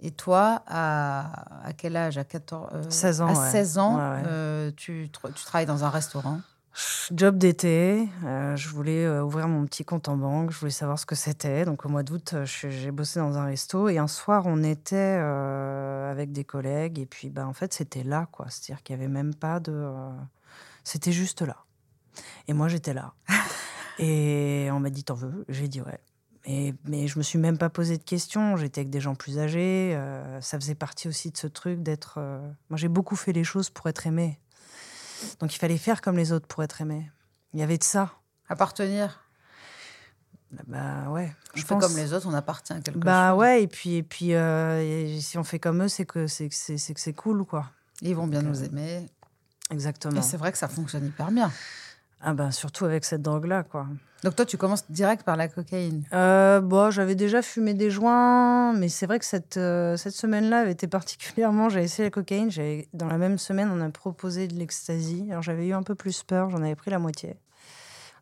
Et 0.00 0.12
toi, 0.12 0.62
à, 0.68 1.66
à 1.66 1.72
quel 1.72 1.96
âge? 1.96 2.18
À 2.18 2.24
14, 2.24 2.68
euh, 2.72 2.82
16 2.88 3.20
ans, 3.20 3.26
À 3.26 3.32
ouais. 3.40 3.50
16 3.50 3.78
ans, 3.78 3.96
Ouais, 3.96 4.00
ouais. 4.00 4.22
euh, 4.26 4.70
tu, 4.76 5.10
tu 5.12 5.44
travailles 5.44 5.66
dans 5.66 5.82
un 5.84 5.90
restaurant. 5.90 6.40
Job 7.12 7.38
d'été, 7.38 8.08
euh, 8.24 8.54
je 8.54 8.68
voulais 8.68 9.04
euh, 9.04 9.24
ouvrir 9.24 9.48
mon 9.48 9.64
petit 9.64 9.84
compte 9.84 10.08
en 10.08 10.16
banque, 10.16 10.52
je 10.52 10.58
voulais 10.58 10.70
savoir 10.70 10.98
ce 10.98 11.06
que 11.06 11.16
c'était. 11.16 11.64
Donc 11.64 11.84
au 11.84 11.88
mois 11.88 12.04
d'août, 12.04 12.34
euh, 12.34 12.44
j'ai 12.44 12.92
bossé 12.92 13.18
dans 13.18 13.36
un 13.36 13.46
resto 13.46 13.88
et 13.88 13.98
un 13.98 14.06
soir, 14.06 14.44
on 14.46 14.62
était 14.62 14.96
avec 14.96 16.30
des 16.30 16.44
collègues 16.44 17.00
et 17.00 17.06
puis 17.06 17.30
bah, 17.30 17.48
en 17.48 17.52
fait, 17.52 17.72
c'était 17.72 18.04
là, 18.04 18.28
quoi. 18.30 18.46
C'est-à-dire 18.48 18.82
qu'il 18.84 18.96
n'y 18.96 19.02
avait 19.02 19.12
même 19.12 19.34
pas 19.34 19.58
de. 19.58 19.90
C'était 20.84 21.12
juste 21.12 21.42
là. 21.42 21.56
Et 22.46 22.52
moi, 22.52 22.68
j'étais 22.68 22.94
là. 22.94 23.14
et 23.98 24.68
on 24.70 24.78
m'a 24.78 24.90
dit 24.90 25.02
T'en 25.02 25.14
veux? 25.14 25.44
J'ai 25.48 25.66
dit 25.66 25.80
Ouais. 25.80 26.00
Mais 26.84 27.08
je 27.08 27.18
me 27.18 27.22
suis 27.22 27.38
même 27.38 27.58
pas 27.58 27.68
posé 27.68 27.98
de 27.98 28.04
questions. 28.04 28.56
J'étais 28.56 28.82
avec 28.82 28.90
des 28.90 29.00
gens 29.00 29.14
plus 29.14 29.38
âgés. 29.38 29.98
ça 30.40 30.58
faisait 30.58 30.74
partie 30.74 31.08
aussi 31.08 31.30
de 31.30 31.36
ce 31.36 31.46
truc 31.46 31.82
d'être. 31.82 32.18
Moi, 32.70 32.76
j'ai 32.76 32.88
beaucoup 32.88 33.16
fait 33.16 33.32
les 33.32 33.44
choses 33.44 33.68
pour 33.68 33.86
être 33.88 34.06
aimée. 34.06 34.38
Donc 35.40 35.54
il 35.54 35.58
fallait 35.58 35.78
faire 35.78 36.00
comme 36.00 36.16
les 36.16 36.32
autres 36.32 36.46
pour 36.46 36.62
être 36.62 36.80
aimé. 36.80 37.10
Il 37.54 37.60
y 37.60 37.62
avait 37.62 37.78
de 37.78 37.84
ça. 37.84 38.12
Appartenir. 38.48 39.20
Bah 40.66 41.10
ouais. 41.10 41.30
On 41.54 41.56
Je 41.58 41.62
fait 41.62 41.68
pense. 41.68 41.84
comme 41.86 41.96
les 41.96 42.12
autres, 42.14 42.26
on 42.26 42.32
appartient 42.34 42.72
à 42.72 42.80
quelque 42.80 42.98
Bah 42.98 43.30
chose. 43.30 43.38
ouais. 43.40 43.62
Et 43.64 43.66
puis 43.68 43.96
et 43.96 44.02
puis 44.02 44.34
euh, 44.34 44.80
et 44.80 45.20
si 45.20 45.36
on 45.36 45.44
fait 45.44 45.58
comme 45.58 45.82
eux, 45.82 45.88
c'est 45.88 46.06
que 46.06 46.26
c'est 46.26 46.48
que 46.48 46.54
c'est 46.54 46.78
c'est 46.78 46.94
que 46.94 47.00
c'est 47.00 47.12
cool 47.12 47.44
quoi. 47.44 47.66
Ils 48.00 48.14
vont 48.16 48.26
bien 48.26 48.42
Donc, 48.42 48.52
nous 48.54 48.62
euh, 48.62 48.66
aimer. 48.66 49.06
Exactement. 49.70 50.18
Et 50.18 50.22
c'est 50.22 50.38
vrai 50.38 50.50
que 50.52 50.56
ça 50.58 50.68
fonctionne 50.68 51.06
hyper 51.06 51.30
bien. 51.30 51.52
Ah 52.20 52.34
ben 52.34 52.50
surtout 52.50 52.84
avec 52.84 53.04
cette 53.04 53.22
drogue 53.22 53.46
là 53.46 53.62
quoi. 53.62 53.86
Donc 54.24 54.34
toi, 54.34 54.44
tu 54.44 54.56
commences 54.56 54.90
direct 54.90 55.22
par 55.22 55.36
la 55.36 55.46
cocaïne. 55.46 56.02
Euh, 56.12 56.60
bon, 56.60 56.90
j'avais 56.90 57.14
déjà 57.14 57.40
fumé 57.40 57.72
des 57.74 57.88
joints, 57.88 58.72
mais 58.72 58.88
c'est 58.88 59.06
vrai 59.06 59.20
que 59.20 59.24
cette, 59.24 59.56
euh, 59.58 59.96
cette 59.96 60.14
semaine-là 60.14 60.60
avait 60.60 60.72
été 60.72 60.88
particulièrement. 60.88 61.68
J'avais 61.68 61.84
essayé 61.84 62.04
la 62.04 62.10
cocaïne. 62.10 62.50
Dans 62.94 63.06
la 63.06 63.16
même 63.16 63.38
semaine, 63.38 63.70
on 63.72 63.80
a 63.80 63.88
proposé 63.90 64.48
de 64.48 64.54
l'ecstasy. 64.54 65.28
Alors 65.30 65.42
j'avais 65.42 65.68
eu 65.68 65.72
un 65.72 65.84
peu 65.84 65.94
plus 65.94 66.24
peur, 66.24 66.50
j'en 66.50 66.58
avais 66.58 66.74
pris 66.74 66.90
la 66.90 66.98
moitié. 66.98 67.36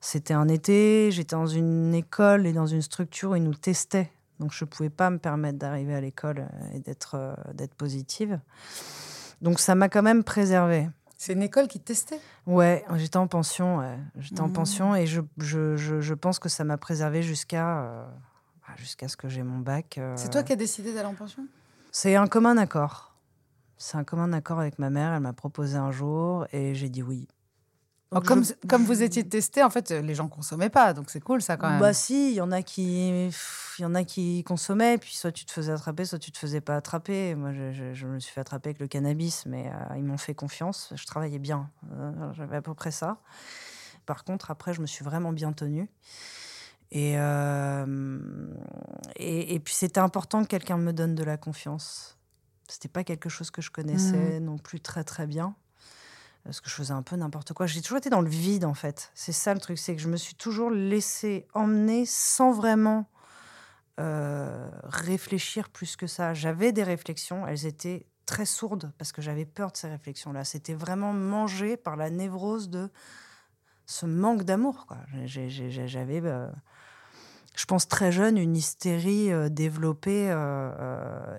C'était 0.02 0.34
un 0.34 0.48
été, 0.48 1.10
j'étais 1.10 1.34
dans 1.34 1.46
une 1.46 1.94
école 1.94 2.46
et 2.46 2.52
dans 2.52 2.66
une 2.66 2.82
structure 2.82 3.30
où 3.30 3.36
ils 3.36 3.42
nous 3.42 3.54
testaient. 3.54 4.10
Donc 4.38 4.52
je 4.52 4.66
ne 4.66 4.68
pouvais 4.68 4.90
pas 4.90 5.08
me 5.08 5.16
permettre 5.18 5.58
d'arriver 5.58 5.94
à 5.94 6.00
l'école 6.02 6.40
euh, 6.40 6.76
et 6.76 6.80
d'être 6.80 7.14
euh, 7.14 7.34
d'être 7.54 7.74
positive. 7.74 8.38
Donc 9.40 9.60
ça 9.60 9.74
m'a 9.74 9.88
quand 9.88 10.02
même 10.02 10.24
préservée. 10.24 10.88
C'est 11.16 11.32
une 11.32 11.42
école 11.42 11.66
qui 11.68 11.80
testait? 11.80 12.20
Ouais, 12.46 12.84
j'étais 12.96 13.16
en 13.16 13.26
pension. 13.26 13.78
ouais. 13.78 13.98
J'étais 14.18 14.40
en 14.40 14.46
Mhm. 14.48 14.52
pension 14.52 14.94
et 14.94 15.06
je, 15.06 15.20
je, 15.38 15.76
je, 15.76 16.00
je 16.00 16.14
pense 16.14 16.38
que 16.38 16.48
ça 16.48 16.62
m'a 16.64 16.76
préservé 16.76 17.22
jusqu'à 17.22 17.80
euh, 17.82 18.06
bah, 18.66 18.74
jusqu'à 18.76 19.08
ce 19.08 19.16
que 19.16 19.28
j'ai 19.28 19.42
mon 19.42 19.58
bac. 19.58 19.98
euh. 19.98 20.14
C'est 20.16 20.30
toi 20.30 20.42
qui 20.42 20.52
as 20.52 20.56
décidé 20.56 20.92
d'aller 20.92 21.06
en 21.08 21.14
pension? 21.14 21.46
C'est 21.90 22.14
un 22.16 22.26
commun 22.26 22.56
accord. 22.58 23.14
C'est 23.78 23.96
un 23.96 24.04
commun 24.04 24.32
accord 24.32 24.60
avec 24.60 24.78
ma 24.78 24.90
mère. 24.90 25.12
Elle 25.14 25.20
m'a 25.20 25.32
proposé 25.32 25.76
un 25.76 25.90
jour 25.90 26.46
et 26.52 26.74
j'ai 26.74 26.88
dit 26.90 27.02
oui. 27.02 27.26
Donc 28.12 28.24
comme, 28.24 28.44
je- 28.44 28.52
comme 28.68 28.84
vous 28.84 29.02
étiez 29.02 29.28
testé, 29.28 29.62
en 29.64 29.70
fait, 29.70 29.90
les 29.90 30.14
gens 30.14 30.28
consommaient 30.28 30.70
pas, 30.70 30.92
donc 30.92 31.10
c'est 31.10 31.20
cool 31.20 31.42
ça 31.42 31.56
quand 31.56 31.68
même. 31.68 31.80
Bah 31.80 31.92
si, 31.92 32.30
il 32.30 32.34
y 32.36 32.40
en 32.40 32.52
a 32.52 32.62
qui, 32.62 33.26
il 33.28 33.82
y 33.82 33.84
en 33.84 33.94
a 33.96 34.04
qui 34.04 34.44
consommaient, 34.44 34.96
puis 34.96 35.14
soit 35.16 35.32
tu 35.32 35.44
te 35.44 35.50
faisais 35.52 35.72
attraper, 35.72 36.04
soit 36.04 36.18
tu 36.20 36.30
te 36.30 36.38
faisais 36.38 36.60
pas 36.60 36.76
attraper. 36.76 37.34
Moi, 37.34 37.52
je, 37.52 37.72
je- 37.72 37.94
je 37.94 38.06
me 38.06 38.20
suis 38.20 38.32
fait 38.32 38.40
attraper 38.40 38.68
avec 38.70 38.78
le 38.80 38.86
cannabis, 38.86 39.44
mais 39.46 39.66
euh, 39.68 39.96
ils 39.96 40.04
m'ont 40.04 40.18
fait 40.18 40.34
confiance. 40.34 40.92
Je 40.94 41.04
travaillais 41.06 41.40
bien, 41.40 41.70
Euh, 41.92 42.32
j'avais 42.34 42.56
à 42.56 42.62
peu 42.62 42.74
près 42.74 42.92
ça. 42.92 43.18
Par 44.06 44.22
contre, 44.24 44.52
après, 44.52 44.72
je 44.72 44.80
me 44.80 44.86
suis 44.86 45.04
vraiment 45.04 45.32
bien 45.32 45.52
tenue. 45.52 45.88
Et, 46.92 47.14
euh, 47.18 48.54
et, 49.16 49.54
et 49.54 49.60
puis 49.60 49.74
c'était 49.74 49.98
important 50.00 50.42
que 50.44 50.48
quelqu'un 50.48 50.76
me 50.78 50.92
donne 50.92 51.14
de 51.16 51.24
la 51.24 51.36
confiance. 51.36 52.16
C'était 52.68 52.88
pas 52.88 53.02
quelque 53.04 53.28
chose 53.28 53.50
que 53.50 53.60
je 53.62 53.70
connaissais 53.72 54.38
non 54.40 54.58
plus 54.58 54.80
très 54.80 55.02
très 55.04 55.26
bien. 55.26 55.56
Parce 56.46 56.60
que 56.60 56.70
je 56.70 56.74
faisais 56.74 56.92
un 56.92 57.02
peu 57.02 57.16
n'importe 57.16 57.52
quoi. 57.52 57.66
J'ai 57.66 57.82
toujours 57.82 57.98
été 57.98 58.08
dans 58.08 58.20
le 58.20 58.28
vide, 58.28 58.64
en 58.64 58.74
fait. 58.74 59.10
C'est 59.14 59.32
ça 59.32 59.52
le 59.52 59.58
truc, 59.58 59.78
c'est 59.78 59.96
que 59.96 60.00
je 60.02 60.08
me 60.08 60.16
suis 60.16 60.36
toujours 60.36 60.70
laissé 60.70 61.46
emmener 61.54 62.06
sans 62.06 62.52
vraiment 62.52 63.10
euh, 63.98 64.70
réfléchir 64.84 65.70
plus 65.70 65.96
que 65.96 66.06
ça. 66.06 66.34
J'avais 66.34 66.70
des 66.70 66.84
réflexions, 66.84 67.46
elles 67.46 67.66
étaient 67.66 68.06
très 68.26 68.46
sourdes 68.46 68.92
parce 68.96 69.10
que 69.10 69.22
j'avais 69.22 69.44
peur 69.44 69.72
de 69.72 69.76
ces 69.76 69.88
réflexions-là. 69.88 70.44
C'était 70.44 70.74
vraiment 70.74 71.12
mangé 71.12 71.76
par 71.76 71.96
la 71.96 72.10
névrose 72.10 72.70
de 72.70 72.90
ce 73.86 74.06
manque 74.06 74.44
d'amour. 74.44 74.86
J'avais, 75.24 76.20
euh, 76.24 76.48
je 77.56 77.64
pense 77.64 77.88
très 77.88 78.12
jeune, 78.12 78.38
une 78.38 78.56
hystérie 78.56 79.32
euh, 79.32 79.48
développée 79.48 80.28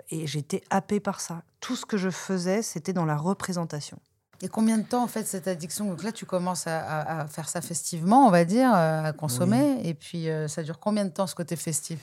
et 0.10 0.28
j'étais 0.28 0.64
happée 0.70 1.00
par 1.00 1.22
ça. 1.22 1.44
Tout 1.62 1.78
ce 1.78 1.86
que 1.86 1.96
je 1.96 2.10
faisais, 2.10 2.62
c'était 2.62 2.94
dans 2.94 3.06
la 3.06 3.16
représentation. 3.16 4.00
Et 4.42 4.50
combien 4.50 4.78
de 4.78 4.84
temps 4.84 5.04
en 5.04 5.08
fait 5.08 5.26
cette 5.26 5.48
addiction? 5.48 5.88
Donc 5.90 6.04
là, 6.04 6.12
tu 6.12 6.26
commences 6.26 6.68
à, 6.68 6.80
à- 6.80 7.22
à 7.22 7.28
faire 7.28 7.50
ça 7.50 7.60
festivement, 7.62 8.28
on 8.28 8.30
va 8.32 8.46
dire, 8.46 8.72
euh, 8.74 9.04
à 9.04 9.14
consommer. 9.14 9.82
Et 9.84 9.94
puis 9.94 10.30
euh, 10.30 10.48
ça 10.48 10.62
dure 10.64 10.80
combien 10.80 11.06
de 11.06 11.10
temps 11.10 11.26
ce 11.28 11.34
côté 11.36 11.56
festif? 11.56 12.00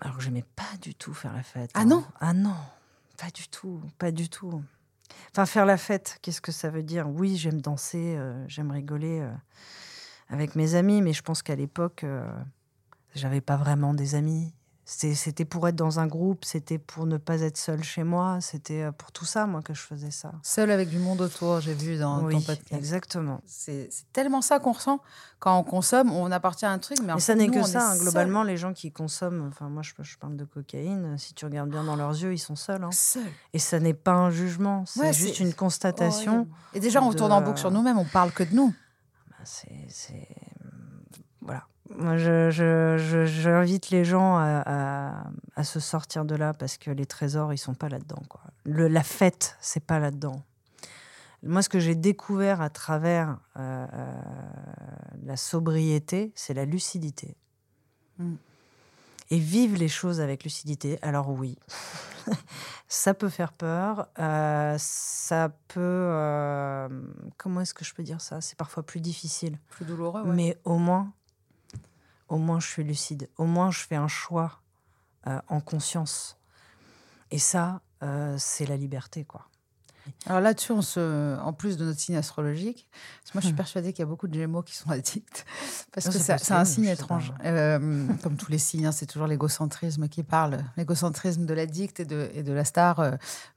Alors 0.00 0.16
que 0.16 0.22
j'aimais 0.22 0.44
pas 0.56 0.64
du 0.82 0.94
tout 0.94 1.14
faire 1.14 1.32
la 1.32 1.42
fête. 1.42 1.70
Ah 1.74 1.80
hein. 1.80 1.84
non? 1.86 2.04
Ah 2.20 2.32
non, 2.32 2.56
pas 3.18 3.30
du 3.30 3.48
tout, 3.48 3.80
pas 3.98 4.10
du 4.10 4.28
tout. 4.28 4.62
Enfin, 5.30 5.46
faire 5.46 5.64
la 5.64 5.76
fête, 5.76 6.18
qu'est-ce 6.22 6.40
que 6.40 6.52
ça 6.52 6.70
veut 6.70 6.82
dire? 6.82 7.08
Oui, 7.08 7.36
j'aime 7.36 7.60
danser, 7.60 8.16
euh, 8.16 8.44
j'aime 8.48 8.70
rigoler 8.72 9.20
euh, 9.20 9.30
avec 10.28 10.56
mes 10.56 10.74
amis, 10.74 11.02
mais 11.02 11.12
je 11.12 11.22
pense 11.22 11.42
qu'à 11.42 11.54
l'époque, 11.54 12.04
j'avais 13.14 13.40
pas 13.40 13.56
vraiment 13.56 13.94
des 13.94 14.14
amis. 14.16 14.52
C'était 14.88 15.44
pour 15.44 15.66
être 15.66 15.74
dans 15.74 15.98
un 15.98 16.06
groupe, 16.06 16.44
c'était 16.44 16.78
pour 16.78 17.06
ne 17.06 17.16
pas 17.16 17.40
être 17.40 17.56
seule 17.56 17.82
chez 17.82 18.04
moi, 18.04 18.38
c'était 18.40 18.82
euh, 18.82 18.92
pour 18.92 19.10
tout 19.10 19.24
ça, 19.24 19.44
moi, 19.44 19.60
que 19.60 19.74
je 19.74 19.80
faisais 19.80 20.12
ça. 20.12 20.30
Seul 20.44 20.70
avec 20.70 20.88
du 20.90 20.98
monde 21.00 21.20
autour, 21.22 21.60
j'ai 21.60 21.74
vu 21.74 21.98
dans 21.98 22.20
ton 22.20 22.26
oui, 22.26 22.34
podcast. 22.36 22.72
exactement. 22.72 23.40
C'est 23.46 23.88
tellement 24.12 24.42
ça 24.42 24.60
qu'on 24.60 24.70
ressent 24.70 25.00
quand 25.40 25.58
on 25.58 25.64
consomme. 25.64 26.12
On 26.12 26.30
appartient 26.30 26.66
à 26.66 26.70
un 26.70 26.78
truc, 26.78 26.98
mais, 27.04 27.14
Mais 27.14 27.18
ça 27.20 27.34
n'est 27.34 27.48
que 27.48 27.64
ça. 27.64 27.90
hein. 27.90 27.94
seul. 27.94 28.02
Globalement, 28.02 28.44
les 28.44 28.56
gens 28.56 28.72
qui 28.72 28.92
consomment, 28.92 29.48
enfin 29.48 29.68
moi 29.68 29.82
je, 29.82 29.92
je 30.02 30.18
parle 30.18 30.36
de 30.36 30.44
cocaïne, 30.44 31.18
si 31.18 31.34
tu 31.34 31.44
regardes 31.46 31.70
bien 31.70 31.82
dans 31.82 31.96
leurs 31.96 32.12
yeux, 32.22 32.32
ils 32.32 32.38
sont 32.38 32.54
seuls. 32.54 32.84
hein. 32.84 32.90
Seul. 32.92 33.24
Et 33.54 33.58
ça 33.58 33.80
n'est 33.80 33.92
pas 33.92 34.12
un 34.14 34.30
jugement, 34.30 34.84
c'est 34.86 35.00
Ouais, 35.00 35.12
juste 35.12 35.40
une 35.40 35.52
constatation. 35.52 36.46
Et 36.74 36.78
déjà, 36.78 37.02
on 37.02 37.10
de- 37.10 37.16
tourne 37.16 37.32
en 37.32 37.40
boucle 37.42 37.58
sur 37.58 37.72
nous-mêmes, 37.72 37.98
on 37.98 38.04
parle 38.04 38.30
que 38.30 38.44
de 38.44 38.54
nous. 38.54 38.72
Bah, 39.30 39.34
c'est, 39.42 39.86
c'est- 39.88 40.28
Voilà. 41.40 41.64
Moi, 41.90 42.16
je, 42.16 42.50
je, 42.50 42.96
je- 42.98 43.26
j'invite 43.26 43.90
les 43.90 44.04
gens 44.04 44.36
à, 44.36 44.62
à- 44.66 45.26
à 45.54 45.64
se 45.64 45.78
sortir 45.80 46.24
de 46.24 46.34
là 46.34 46.52
parce 46.52 46.78
que 46.78 46.90
les 46.90 47.06
trésors, 47.06 47.52
ils 47.52 47.58
sont 47.58 47.74
pas 47.74 47.88
là-dedans. 47.88 48.22
La 48.64 49.02
fête, 49.02 49.56
c'est 49.60 49.84
pas 49.84 49.98
là-dedans. 49.98 50.42
Moi, 51.42 51.62
ce 51.62 51.68
que 51.68 51.78
j'ai 51.78 51.94
découvert 51.94 52.60
à 52.60 52.70
travers 52.70 53.38
euh, 53.56 53.86
euh, 53.92 54.12
la 55.24 55.36
sobriété, 55.36 56.32
c'est 56.34 56.54
la 56.54 56.64
lucidité. 56.64 57.36
Mm. 58.18 58.34
Et 59.30 59.38
vivre 59.38 59.76
les 59.76 59.88
choses 59.88 60.20
avec 60.20 60.42
lucidité. 60.44 60.98
Alors 61.02 61.28
oui, 61.30 61.56
ça 62.88 63.12
peut 63.14 63.28
faire 63.28 63.52
peur. 63.52 64.08
euh, 64.18 64.76
ça 64.78 65.50
peut... 65.68 66.10
comment 67.36 67.60
est-ce 67.60 67.74
que 67.74 67.84
je 67.84 67.92
peux 67.94 68.02
dire 68.04 68.20
ça? 68.20 68.40
C'est 68.40 68.56
parfois 68.56 68.82
plus 68.84 69.00
difficile. 69.00 69.58
Plus 69.70 69.84
douloureux, 69.84 70.22
ouais. 70.22 70.34
Mais 70.34 70.58
au 70.64 70.78
moins, 70.78 71.12
au 72.28 72.38
moins, 72.38 72.60
je 72.60 72.66
suis 72.66 72.84
lucide. 72.84 73.28
Au 73.36 73.44
moins, 73.44 73.70
je 73.70 73.80
fais 73.80 73.96
un 73.96 74.08
choix 74.08 74.60
euh, 75.26 75.40
en 75.48 75.60
conscience. 75.60 76.38
Et 77.30 77.38
ça, 77.38 77.80
euh, 78.02 78.36
c'est 78.38 78.66
la 78.66 78.76
liberté, 78.76 79.24
quoi. 79.24 79.48
Alors 80.26 80.40
là-dessus, 80.40 80.72
on 80.72 80.82
se... 80.82 81.38
en 81.40 81.52
plus 81.52 81.76
de 81.76 81.84
notre 81.84 82.00
signe 82.00 82.16
astrologique, 82.16 82.88
parce 83.20 83.30
que 83.30 83.38
moi 83.38 83.40
je 83.40 83.46
suis 83.46 83.56
persuadée 83.56 83.92
qu'il 83.92 84.00
y 84.00 84.02
a 84.02 84.06
beaucoup 84.06 84.28
de 84.28 84.34
gémeaux 84.34 84.62
qui 84.62 84.74
sont 84.74 84.90
addicts, 84.90 85.44
parce 85.92 86.06
que 86.08 86.18
c'est 86.18 86.52
un 86.52 86.64
signe 86.64 86.86
étrange. 86.86 87.32
Euh, 87.44 88.06
comme 88.22 88.36
tous 88.36 88.50
les 88.50 88.58
signes, 88.58 88.86
hein, 88.86 88.92
c'est 88.92 89.06
toujours 89.06 89.26
l'égocentrisme 89.26 90.08
qui 90.08 90.22
parle, 90.22 90.58
l'égocentrisme 90.76 91.46
de 91.46 91.54
l'addict 91.54 92.00
et 92.00 92.04
de, 92.04 92.30
et 92.34 92.42
de 92.42 92.52
la 92.52 92.64
star 92.64 93.00
euh, 93.00 93.12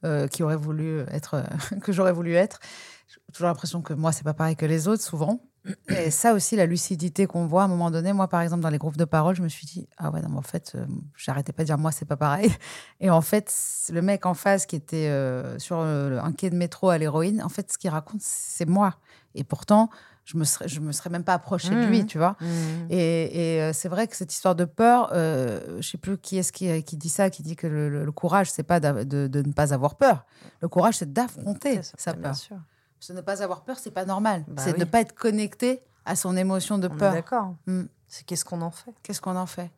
euh, 0.05 0.27
qui 0.27 0.43
aurait 0.43 0.55
voulu 0.55 1.01
être, 1.09 1.43
que 1.81 1.91
j'aurais 1.91 2.13
voulu 2.13 2.33
être. 2.33 2.59
J'ai 3.07 3.33
toujours 3.33 3.47
l'impression 3.47 3.81
que 3.81 3.93
moi, 3.93 4.11
c'est 4.11 4.23
pas 4.23 4.35
pareil 4.35 4.55
que 4.55 4.65
les 4.65 4.88
autres, 4.88 5.01
souvent. 5.01 5.41
Et 5.89 6.10
ça 6.12 6.34
aussi, 6.34 6.56
la 6.56 6.66
lucidité 6.66 7.28
qu'on 7.28 7.46
voit 7.46 7.63
à 7.63 7.66
un 7.66 7.68
moment 7.68 7.92
donné, 7.92 8.13
moi 8.13 8.28
par 8.28 8.42
exemple, 8.42 8.62
dans 8.62 8.70
les 8.70 8.78
groupes 8.78 8.98
de 8.98 9.06
parole, 9.06 9.36
je 9.36 9.42
me 9.42 9.50
suis 9.50 9.66
dit, 9.68 9.88
ah 9.98 10.10
ouais, 10.10 10.22
non, 10.22 10.30
mais 10.30 10.38
en 10.38 10.42
fait, 10.42 10.72
euh, 10.75 10.86
j'arrêtais 11.18 11.51
pas 11.51 11.63
de 11.63 11.68
dire 11.68 11.78
moi, 11.78 11.92
c'est 11.92 12.06
pas 12.06 12.16
pareil. 12.18 12.51
Et 13.01 13.10
en 13.10 13.22
fait, 13.22 13.54
le 13.92 14.01
mec 14.01 14.25
en 14.25 14.34
face 14.34 14.66
qui 14.66 14.75
était 14.75 15.08
euh, 15.10 15.60
sur 15.60 15.78
euh, 15.80 16.20
un 16.22 16.32
quai 16.32 16.50
de 16.50 16.56
métro 16.56 16.89
à 16.89 16.98
l'héroïne, 16.98 17.42
en 17.44 17.50
fait, 17.50 17.72
ce 17.72 17.78
qu'il 17.78 17.89
raconte, 17.89 18.22
c'est 18.22 18.68
moi. 18.68 18.96
Et 19.36 19.44
pourtant, 19.44 19.89
je 20.25 20.38
me 20.38 20.44
serais, 20.44 20.68
je 20.68 20.80
me 20.80 20.92
serais 20.92 21.10
même 21.10 21.24
pas 21.24 21.34
approchée 21.34 21.72
de 21.72 21.86
lui, 21.88 22.01
Mhm. 22.01 22.06
tu 22.06 22.18
vois. 22.20 22.36
Mhm. 22.39 22.88
Et, 22.92 23.58
et, 23.68 23.74
c'est 23.74 23.89
vrai 23.89 24.08
que 24.08 24.16
cette 24.16 24.32
histoire 24.32 24.56
de 24.56 24.66
peur, 24.66 25.10
je 25.13 25.82
sais 25.82 25.98
plus 25.98 26.18
qui 26.20 26.38
est-ce 26.38 26.51
qui, 26.51 26.84
qui 26.84 26.98
dit 26.98 27.10
ça, 27.10 27.30
qui 27.30 27.42
dit 27.44 27.56
que 27.56 27.68
le, 27.68 27.89
le- 28.06 28.12
courage, 28.12 28.51
c'est 28.51 28.63
pas 28.63 28.80
de, 28.80 29.04
de 29.28 29.42
ne 29.42 29.51
pas 29.54 29.74
avoir 29.74 29.96
peur. 29.96 30.25
Le 30.62 30.68
courage, 30.68 30.98
c'est 30.98 31.12
d'affronter 31.12 31.82
sa 31.98 32.13
bien 32.13 32.22
peur. 32.22 32.36
sûr. 32.36 32.58
Que 33.06 33.13
ne 33.13 33.22
pas 33.22 33.41
avoir 33.44 33.63
peur, 33.63 33.77
c'est 33.79 33.91
pas 33.91 34.06
normal. 34.06 34.44
Bah 34.48 34.62
c'est 34.63 34.72
de 34.72 34.75
oui. 34.75 34.79
ne 34.82 34.86
pas 34.86 35.01
être 35.01 35.13
connecté 35.15 35.82
à 36.06 36.15
son 36.15 36.36
émotion 36.38 36.77
de 36.77 36.88
On 36.88 36.98
peur. 36.98 37.13
d'accord. 37.13 37.56
Mm. 37.68 37.84
C'est 38.08 38.25
qu'est-ce 38.25 38.44
qu'on 38.46 38.62
en 38.62 38.72
fait? 38.72 38.91
Qu'est-ce 39.03 39.22
qu'on 39.22 39.36
en 39.36 39.46
fait? 39.46 39.72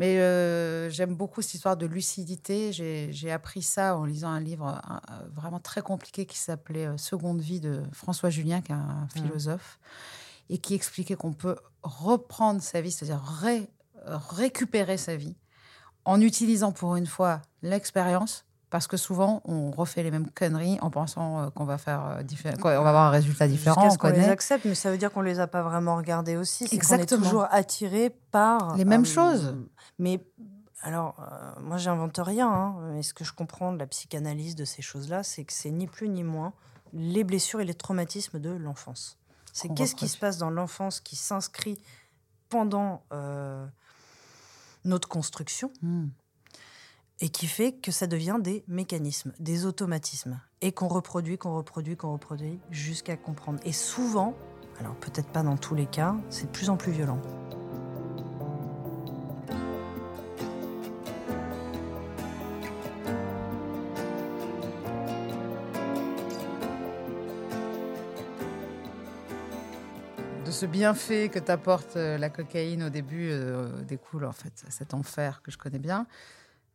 Mais 0.00 0.18
euh, 0.18 0.90
j'aime 0.90 1.14
beaucoup 1.14 1.40
cette 1.40 1.54
histoire 1.54 1.76
de 1.76 1.86
lucidité. 1.86 2.72
J'ai 2.72 3.30
appris 3.30 3.62
ça 3.62 3.96
en 3.96 4.04
lisant 4.04 4.30
un 4.30 4.40
livre 4.40 4.66
un- 4.66 5.00
un- 5.08 5.22
vraiment 5.32 5.60
très 5.60 5.82
compliqué 5.82 6.26
qui 6.26 6.36
s'appelait 6.38 6.86
euh, 6.86 6.96
Seconde 6.96 7.40
vie 7.40 7.60
de 7.60 7.82
François 7.92 8.30
Julien, 8.30 8.60
qui 8.60 8.72
est 8.72 8.74
un 8.74 9.06
philosophe, 9.14 9.78
et 10.50 10.58
qui 10.58 10.74
expliquait 10.74 11.14
qu'on 11.14 11.32
peut 11.32 11.54
reprendre 11.84 12.60
sa 12.60 12.80
vie, 12.80 12.90
c'est-à-dire 12.90 13.22
ré- 13.22 13.70
euh, 14.08 14.16
récupérer 14.30 14.96
sa 14.96 15.14
vie, 15.14 15.36
en 16.04 16.20
utilisant 16.20 16.72
pour 16.72 16.96
une 16.96 17.06
fois 17.06 17.40
l'expérience. 17.62 18.44
Parce 18.74 18.88
que 18.88 18.96
souvent, 18.96 19.40
on 19.44 19.70
refait 19.70 20.02
les 20.02 20.10
mêmes 20.10 20.28
conneries 20.32 20.78
en 20.80 20.90
pensant 20.90 21.38
euh, 21.38 21.50
qu'on 21.50 21.64
va 21.64 21.78
faire 21.78 22.04
euh, 22.06 22.22
diffé- 22.24 22.58
qu'on 22.58 22.70
va 22.70 22.76
avoir 22.88 23.06
un 23.06 23.10
résultat 23.10 23.46
différent. 23.46 23.82
Jusqu'à 23.82 24.08
On 24.08 24.10
ce 24.10 24.14
qu'on 24.16 24.20
les 24.20 24.28
accepte, 24.28 24.64
mais 24.64 24.74
ça 24.74 24.90
veut 24.90 24.98
dire 24.98 25.12
qu'on 25.12 25.20
les 25.20 25.38
a 25.38 25.46
pas 25.46 25.62
vraiment 25.62 25.94
regardés 25.94 26.36
aussi. 26.36 26.64
C'est 26.66 26.70
qu'on 26.70 26.74
est 26.74 26.94
Exactement. 26.94 27.22
toujours 27.22 27.46
attiré 27.52 28.10
par 28.32 28.76
Les 28.76 28.84
mêmes 28.84 29.02
euh, 29.02 29.04
choses. 29.04 29.54
Mais 30.00 30.26
alors, 30.82 31.14
euh, 31.20 31.60
moi, 31.60 31.76
j'invente 31.76 32.18
rien. 32.18 32.48
hein, 32.50 32.74
mais 32.94 33.04
ce 33.04 33.14
que 33.14 33.22
je 33.22 33.32
comprends 33.32 33.72
de 33.72 33.78
la 33.78 33.86
psychanalyse 33.86 34.56
de 34.56 34.64
ces 34.64 34.82
choses-là, 34.82 35.22
c'est 35.22 35.44
que 35.44 35.52
c'est 35.52 35.70
ni 35.70 35.86
plus 35.86 36.08
ni 36.08 36.24
moins 36.24 36.52
les 36.92 37.22
blessures 37.22 37.60
et 37.60 37.64
les 37.64 37.74
traumatismes 37.74 38.40
de 38.40 38.50
l'enfance. 38.50 39.18
C'est 39.52 39.72
qu'est-ce 39.72 39.94
qui 39.94 40.08
se 40.08 40.18
passe 40.18 40.36
dans 40.36 40.50
l'enfance 40.50 40.98
qui 40.98 41.14
s'inscrit 41.14 41.80
pendant 42.48 43.04
euh, 43.12 43.64
notre 44.84 45.06
construction 45.08 45.70
Hmm. 45.80 46.08
Et 47.20 47.28
qui 47.28 47.46
fait 47.46 47.72
que 47.72 47.92
ça 47.92 48.06
devient 48.06 48.38
des 48.40 48.64
mécanismes, 48.68 49.32
des 49.38 49.66
automatismes, 49.66 50.40
et 50.60 50.72
qu'on 50.72 50.88
reproduit, 50.88 51.38
qu'on 51.38 51.54
reproduit, 51.56 51.96
qu'on 51.96 52.12
reproduit, 52.12 52.58
jusqu'à 52.70 53.16
comprendre. 53.16 53.60
Et 53.64 53.72
souvent, 53.72 54.34
alors 54.80 54.94
peut-être 54.96 55.28
pas 55.28 55.42
dans 55.42 55.56
tous 55.56 55.74
les 55.74 55.86
cas, 55.86 56.16
c'est 56.30 56.46
de 56.46 56.50
plus 56.50 56.70
en 56.70 56.76
plus 56.76 56.92
violent. 56.92 57.20
ce 70.54 70.66
bienfait 70.66 71.30
que 71.30 71.40
t'apporte 71.40 71.96
euh, 71.96 72.16
la 72.16 72.30
cocaïne 72.30 72.84
au 72.84 72.88
début 72.88 73.28
euh, 73.28 73.82
découle 73.82 74.24
en 74.24 74.32
fait 74.32 74.64
cet 74.68 74.94
enfer 74.94 75.42
que 75.42 75.50
je 75.50 75.58
connais 75.58 75.80
bien. 75.80 76.06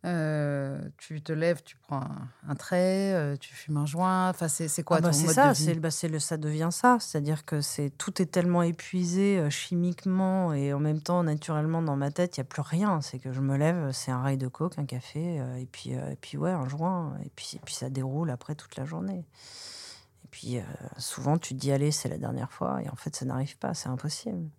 Euh, 0.05 0.79
tu 0.97 1.21
te 1.21 1.33
lèves, 1.33 1.61
tu 1.63 1.75
prends 1.75 1.97
un, 1.97 2.29
un 2.47 2.55
trait, 2.55 3.13
euh, 3.13 3.35
tu 3.35 3.53
fumes 3.53 3.75
un 3.75 3.85
joint. 3.85 4.29
Enfin, 4.29 4.47
c'est 4.47 4.83
quoi 4.83 4.97
Ah 4.97 5.01
bah, 5.01 5.09
ton 5.09 5.13
c'est 5.13 5.25
mode 5.25 5.35
ça, 5.35 5.53
de 5.53 5.79
bah, 5.79 5.91
c'est 5.91 6.07
le 6.07 6.19
ça 6.19 6.37
devient 6.37 6.69
ça, 6.71 6.97
c'est-à-dire 7.01 7.43
que 7.43 7.59
c'est 7.59 7.89
tout 7.89 8.21
est 8.21 8.27
tellement 8.27 8.63
épuisé 8.63 9.37
euh, 9.39 9.49
chimiquement 9.49 10.53
et 10.53 10.73
en 10.73 10.79
même 10.79 11.01
temps 11.01 11.23
naturellement 11.23 11.81
dans 11.81 11.97
ma 11.97 12.11
tête, 12.11 12.37
il 12.37 12.39
y 12.39 12.41
a 12.41 12.45
plus 12.45 12.61
rien, 12.61 13.01
c'est 13.01 13.19
que 13.19 13.33
je 13.33 13.41
me 13.41 13.57
lève, 13.57 13.91
c'est 13.91 14.11
un 14.11 14.21
rail 14.21 14.37
de 14.37 14.47
coke, 14.47 14.79
un 14.79 14.85
café 14.85 15.41
et 15.59 15.65
puis 15.65 15.91
et 15.91 16.17
puis 16.21 16.37
ouais, 16.37 16.51
un 16.51 16.69
joint 16.69 17.17
et 17.25 17.31
puis 17.35 17.51
et 17.55 17.59
puis 17.65 17.73
ça 17.75 17.89
déroule 17.89 18.29
après 18.29 18.55
toute 18.55 18.77
la 18.77 18.85
journée. 18.85 19.25
Et 20.23 20.27
puis 20.31 20.59
souvent 20.97 21.37
tu 21.37 21.55
te 21.55 21.59
dis 21.59 21.73
allez, 21.73 21.91
c'est 21.91 22.07
la 22.07 22.17
dernière 22.17 22.53
fois 22.53 22.81
et 22.81 22.89
en 22.89 22.95
fait 22.95 23.15
ça 23.17 23.25
n'arrive 23.25 23.57
pas, 23.57 23.73
c'est 23.73 23.89
impossible. 23.89 24.49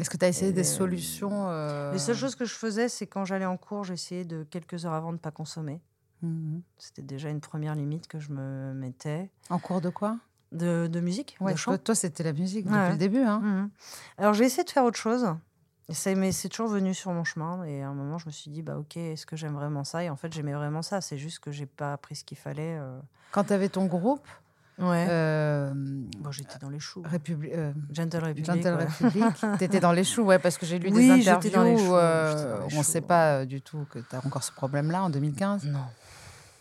Est-ce 0.00 0.10
que 0.10 0.16
tu 0.16 0.24
as 0.24 0.28
essayé 0.28 0.52
des 0.52 0.60
Euh, 0.60 0.64
solutions 0.64 1.46
euh, 1.48 1.92
Les 1.92 1.98
seules 1.98 2.16
choses 2.16 2.34
que 2.34 2.44
je 2.44 2.54
faisais, 2.54 2.88
c'est 2.88 3.06
quand 3.06 3.24
j'allais 3.24 3.44
en 3.46 3.56
cours, 3.56 3.84
j'essayais 3.84 4.24
de 4.24 4.44
quelques 4.44 4.86
heures 4.86 4.94
avant 4.94 5.12
de 5.12 5.18
pas 5.18 5.30
consommer. 5.30 5.80
Mhm. 6.22 6.62
C'était 6.78 7.02
déjà 7.02 7.30
une 7.30 7.40
première 7.40 7.74
limite 7.74 8.06
que 8.08 8.18
je 8.18 8.30
me 8.32 8.72
mettais. 8.74 9.30
En 9.50 9.58
cours 9.58 9.80
de 9.80 9.90
quoi? 9.90 10.18
De, 10.52 10.88
de 10.90 11.00
musique, 11.00 11.36
Ouais, 11.40 11.52
de 11.52 11.56
chant. 11.58 11.72
toi, 11.72 11.78
toi, 11.78 11.94
c'était 11.94 12.24
la 12.24 12.32
musique 12.32 12.66
depuis 12.66 12.76
Ouais. 12.78 12.90
le 12.90 12.96
début. 12.96 13.22
Hein 13.22 13.40
Mhm. 13.40 13.70
Alors 14.18 14.34
j'ai 14.34 14.44
essayé 14.44 14.64
de 14.64 14.70
faire 14.70 14.84
autre 14.84 14.98
chose. 14.98 15.26
Mais 16.06 16.30
c'est 16.30 16.48
toujours 16.48 16.68
venu 16.68 16.94
sur 16.94 17.10
mon 17.12 17.24
chemin. 17.24 17.64
Et 17.64 17.82
à 17.82 17.88
un 17.88 17.94
moment, 17.94 18.16
je 18.18 18.26
me 18.26 18.30
suis 18.30 18.48
dit, 18.50 18.62
bah 18.62 18.78
ok, 18.78 18.96
est-ce 18.96 19.26
que 19.26 19.34
j'aime 19.34 19.54
vraiment 19.54 19.82
ça? 19.82 20.04
Et 20.04 20.10
en 20.10 20.14
fait, 20.16 20.32
j'aimais 20.32 20.52
vraiment 20.54 20.82
ça. 20.82 21.00
C'est 21.00 21.18
juste 21.18 21.40
que 21.40 21.50
j'ai 21.50 21.66
pas 21.66 21.92
appris 21.94 22.14
ce 22.14 22.22
qu'il 22.24 22.38
fallait. 22.38 22.76
euh. 22.78 23.00
Quand 23.32 23.42
tu 23.44 23.52
avais 23.52 23.68
ton 23.68 23.86
groupe, 23.86 24.26
Ouais. 24.80 25.06
euh, 25.08 25.72
Bon, 26.20 26.30
j'étais 26.32 26.58
dans 26.60 26.70
les 26.70 26.78
choux. 26.80 27.02
Républi- 27.02 27.50
euh, 27.54 27.72
Gentle 27.92 28.18
Republic. 28.18 28.44
Gentle 28.46 28.74
ouais. 28.76 28.84
République, 28.86 29.34
tu 29.58 29.64
étais 29.64 29.80
dans 29.80 29.92
les 29.92 30.04
choux, 30.04 30.22
ouais, 30.22 30.38
parce 30.38 30.56
que 30.58 30.66
j'ai 30.66 30.78
lu 30.78 30.90
Oui, 30.92 31.06
des 31.08 31.28
interviews 31.28 31.50
dans 31.50 31.62
les 31.64 31.74
où 31.74 31.78
choux, 31.78 31.94
euh, 31.96 32.30
j'étais 32.30 32.42
dans 32.48 32.56
les 32.56 32.62
on 32.62 32.78
ne 32.78 32.82
choux, 32.84 32.90
sait 32.90 33.00
pas 33.00 33.32
euh, 33.40 33.44
du 33.44 33.60
tout 33.62 33.86
que 33.90 33.98
tu 33.98 34.16
as 34.16 34.24
encore 34.26 34.42
ce 34.42 34.52
problème-là 34.52 35.02
en 35.04 35.10
2015. 35.10 35.64
Non. 35.66 35.80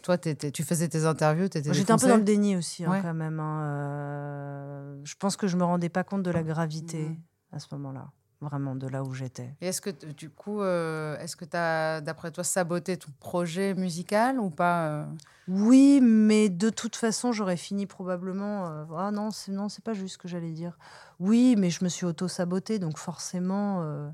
Toi, 0.01 0.17
t'étais- 0.17 0.51
tu 0.51 0.63
faisais 0.63 0.87
tes 0.87 1.05
interviews, 1.05 1.49
tu 1.49 1.57
étais 1.57 1.69
Moi, 1.69 1.73
J'étais 1.77 1.91
un 1.91 1.97
peu 1.97 2.07
dans 2.07 2.15
le 2.17 2.23
déni 2.23 2.55
aussi, 2.55 2.85
hein, 2.85 2.91
Ouais. 2.91 2.99
quand 3.01 3.13
même. 3.13 3.39
hein, 3.39 3.61
euh, 3.63 4.95
Je 5.03 5.13
pense 5.19 5.35
que 5.37 5.47
je 5.47 5.57
me 5.57 5.63
rendais 5.63 5.89
pas 5.89 6.03
compte 6.03 6.23
de 6.23 6.31
la 6.31 6.43
gravité 6.43 7.09
Mhm. 7.09 7.17
à 7.53 7.59
ce 7.59 7.67
moment-là. 7.73 8.07
Vraiment, 8.41 8.73
de 8.75 8.87
là 8.87 9.03
où 9.03 9.13
j'étais. 9.13 9.53
Et 9.59 9.67
est-ce 9.67 9.81
que, 9.81 9.89
t- 9.89 10.13
du 10.13 10.29
coup, 10.29 10.61
euh, 10.61 11.17
est-ce 11.19 11.35
que 11.35 11.43
tu 11.43 11.57
as, 11.57 11.99
d'après 11.99 12.31
toi, 12.31 12.43
saboté 12.45 12.95
ton 12.95 13.11
projet 13.19 13.73
musical 13.73 14.39
ou 14.39 14.49
pas 14.49 14.87
euh? 14.87 15.05
Oui, 15.49 15.99
mais 16.01 16.47
de 16.47 16.69
toute 16.69 16.95
façon, 16.95 17.31
j'aurais 17.33 17.57
fini 17.57 17.85
probablement. 17.85 18.67
euh, 18.69 18.85
ah 18.97 19.11
non, 19.11 19.31
c'est 19.31 19.51
non, 19.51 19.67
c'est 19.67 19.83
pas 19.83 19.93
juste 19.93 20.13
ce 20.13 20.17
que 20.17 20.27
j'allais 20.29 20.51
dire. 20.51 20.77
Oui, 21.19 21.55
mais 21.57 21.69
je 21.69 21.83
me 21.83 21.89
suis 21.89 22.05
auto-sabotée, 22.05 22.79
donc 22.79 22.97
forcément, 22.97 23.81
euh, 23.81 24.09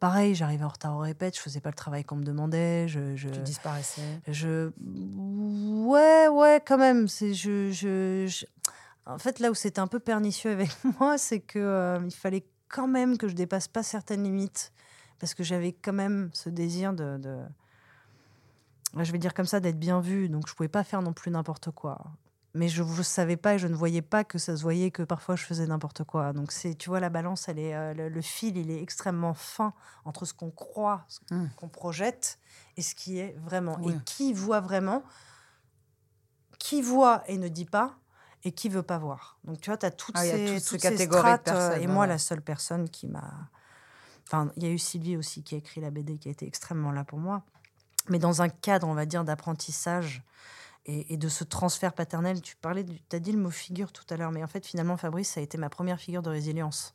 pareil, 0.00 0.34
j'arrivais 0.34 0.64
en 0.64 0.68
retard 0.68 0.96
au 0.96 1.00
répète, 1.00 1.36
je 1.36 1.40
faisais 1.40 1.60
pas 1.60 1.68
le 1.70 1.76
travail 1.76 2.04
qu'on 2.04 2.16
me 2.16 2.24
demandait. 2.24 2.88
Je, 2.88 3.14
je, 3.14 3.28
Tu 3.28 3.40
disparaissais 3.42 4.00
je, 4.26 4.70
ouais, 5.84 6.28
ouais, 6.28 6.62
quand 6.66 6.78
même. 6.78 7.06
C'est 7.08 7.34
je, 7.34 7.70
je, 7.70 8.26
je- 8.26 8.46
En 9.06 9.18
fait, 9.18 9.38
là 9.38 9.50
où 9.50 9.54
c'était 9.54 9.78
un 9.80 9.86
peu 9.86 10.00
pernicieux 10.00 10.50
avec 10.50 10.70
moi, 11.00 11.16
c'est 11.18 11.40
que 11.40 11.58
euh, 11.58 12.00
il 12.04 12.10
fallait 12.14 12.44
quand 12.68 12.88
même 12.88 13.16
que 13.18 13.28
je 13.28 13.34
dépasse 13.34 13.68
pas 13.68 13.82
certaines 13.82 14.22
limites, 14.24 14.72
parce 15.18 15.34
que 15.34 15.42
j'avais 15.44 15.72
quand 15.72 15.92
même 15.92 16.30
ce 16.32 16.48
désir 16.50 16.92
de, 16.92 17.16
de- 17.18 17.44
Ouais, 18.94 19.04
je 19.04 19.12
vais 19.12 19.18
dire 19.18 19.34
comme 19.34 19.46
ça, 19.46 19.60
d'être 19.60 19.78
bien 19.78 20.00
vue. 20.00 20.28
Donc, 20.30 20.48
je 20.48 20.54
pouvais 20.54 20.68
pas 20.68 20.82
faire 20.84 21.02
non 21.02 21.12
plus 21.12 21.30
n'importe 21.30 21.70
quoi. 21.70 21.98
Mais 22.54 22.68
je 22.68 22.82
ne 22.82 23.02
savais 23.02 23.36
pas 23.36 23.54
et 23.56 23.58
je 23.58 23.66
ne 23.66 23.74
voyais 23.74 24.00
pas 24.00 24.24
que 24.24 24.38
ça 24.38 24.56
se 24.56 24.62
voyait 24.62 24.90
que 24.90 25.02
parfois 25.02 25.36
je 25.36 25.44
faisais 25.44 25.66
n'importe 25.66 26.04
quoi. 26.04 26.32
Donc, 26.32 26.50
c'est, 26.52 26.74
tu 26.74 26.88
vois, 26.88 27.00
la 27.00 27.10
balance, 27.10 27.48
elle 27.50 27.58
est, 27.58 27.74
euh, 27.74 27.92
le, 27.92 28.08
le 28.08 28.20
fil, 28.22 28.56
il 28.56 28.70
est 28.70 28.80
extrêmement 28.80 29.34
fin 29.34 29.74
entre 30.06 30.24
ce 30.24 30.32
qu'on 30.32 30.50
croit, 30.50 31.04
ce 31.08 31.18
Mm. 31.34 31.50
qu'on 31.56 31.68
projette 31.68 32.38
et 32.78 32.82
ce 32.82 32.94
qui 32.94 33.18
est 33.18 33.36
vraiment. 33.44 33.76
Oui. 33.82 33.92
Et 33.92 33.98
qui 34.06 34.32
voit 34.32 34.60
vraiment, 34.60 35.02
qui 36.58 36.80
voit 36.80 37.22
et 37.28 37.36
ne 37.36 37.48
dit 37.48 37.66
pas, 37.66 37.98
et 38.46 38.52
qui 38.52 38.68
veut 38.68 38.84
pas 38.84 38.96
voir. 38.96 39.38
Donc, 39.42 39.60
tu 39.60 39.70
vois, 39.70 39.76
tu 39.76 39.86
as 39.86 39.90
toutes 39.90 40.14
Ah, 40.16 40.22
ces, 40.22 40.60
toutes 40.64 40.80
catégories 40.80 41.18
strates, 41.18 41.48
euh, 41.48 41.52
personnes, 41.52 41.82
Et 41.82 41.86
ouais, 41.88 41.92
moi, 41.92 42.06
la 42.06 42.16
seule 42.16 42.40
personne 42.40 42.88
qui 42.88 43.08
m'a. 43.08 43.50
Enfin, 44.24 44.52
il 44.56 44.62
y 44.62 44.66
a 44.66 44.70
eu 44.70 44.78
Sylvie 44.78 45.16
aussi 45.16 45.42
qui 45.42 45.56
a 45.56 45.58
écrit 45.58 45.80
la 45.80 45.90
BD, 45.90 46.16
qui 46.18 46.28
a 46.28 46.30
été 46.30 46.46
extrêmement 46.46 46.92
là 46.92 47.02
pour 47.02 47.18
moi. 47.18 47.42
Mais 48.08 48.20
dans 48.20 48.42
un 48.42 48.48
cadre, 48.48 48.86
on 48.86 48.94
va 48.94 49.04
dire, 49.04 49.24
d'apprentissage 49.24 50.22
et, 50.86 51.12
et 51.12 51.16
de 51.16 51.28
ce 51.28 51.42
transfert 51.42 51.92
paternel. 51.92 52.40
Tu 52.40 52.54
parlais, 52.54 52.84
tu 52.84 53.16
as 53.16 53.18
dit 53.18 53.32
le 53.32 53.38
mot 53.38 53.50
figure 53.50 53.92
tout 53.92 54.04
à 54.10 54.16
l'heure, 54.16 54.30
mais 54.30 54.44
en 54.44 54.48
fait, 54.48 54.64
finalement, 54.64 54.96
Fabrice, 54.96 55.30
ça 55.30 55.40
a 55.40 55.42
été 55.42 55.58
ma 55.58 55.68
première 55.68 55.98
figure 55.98 56.22
de 56.22 56.30
résilience. 56.30 56.94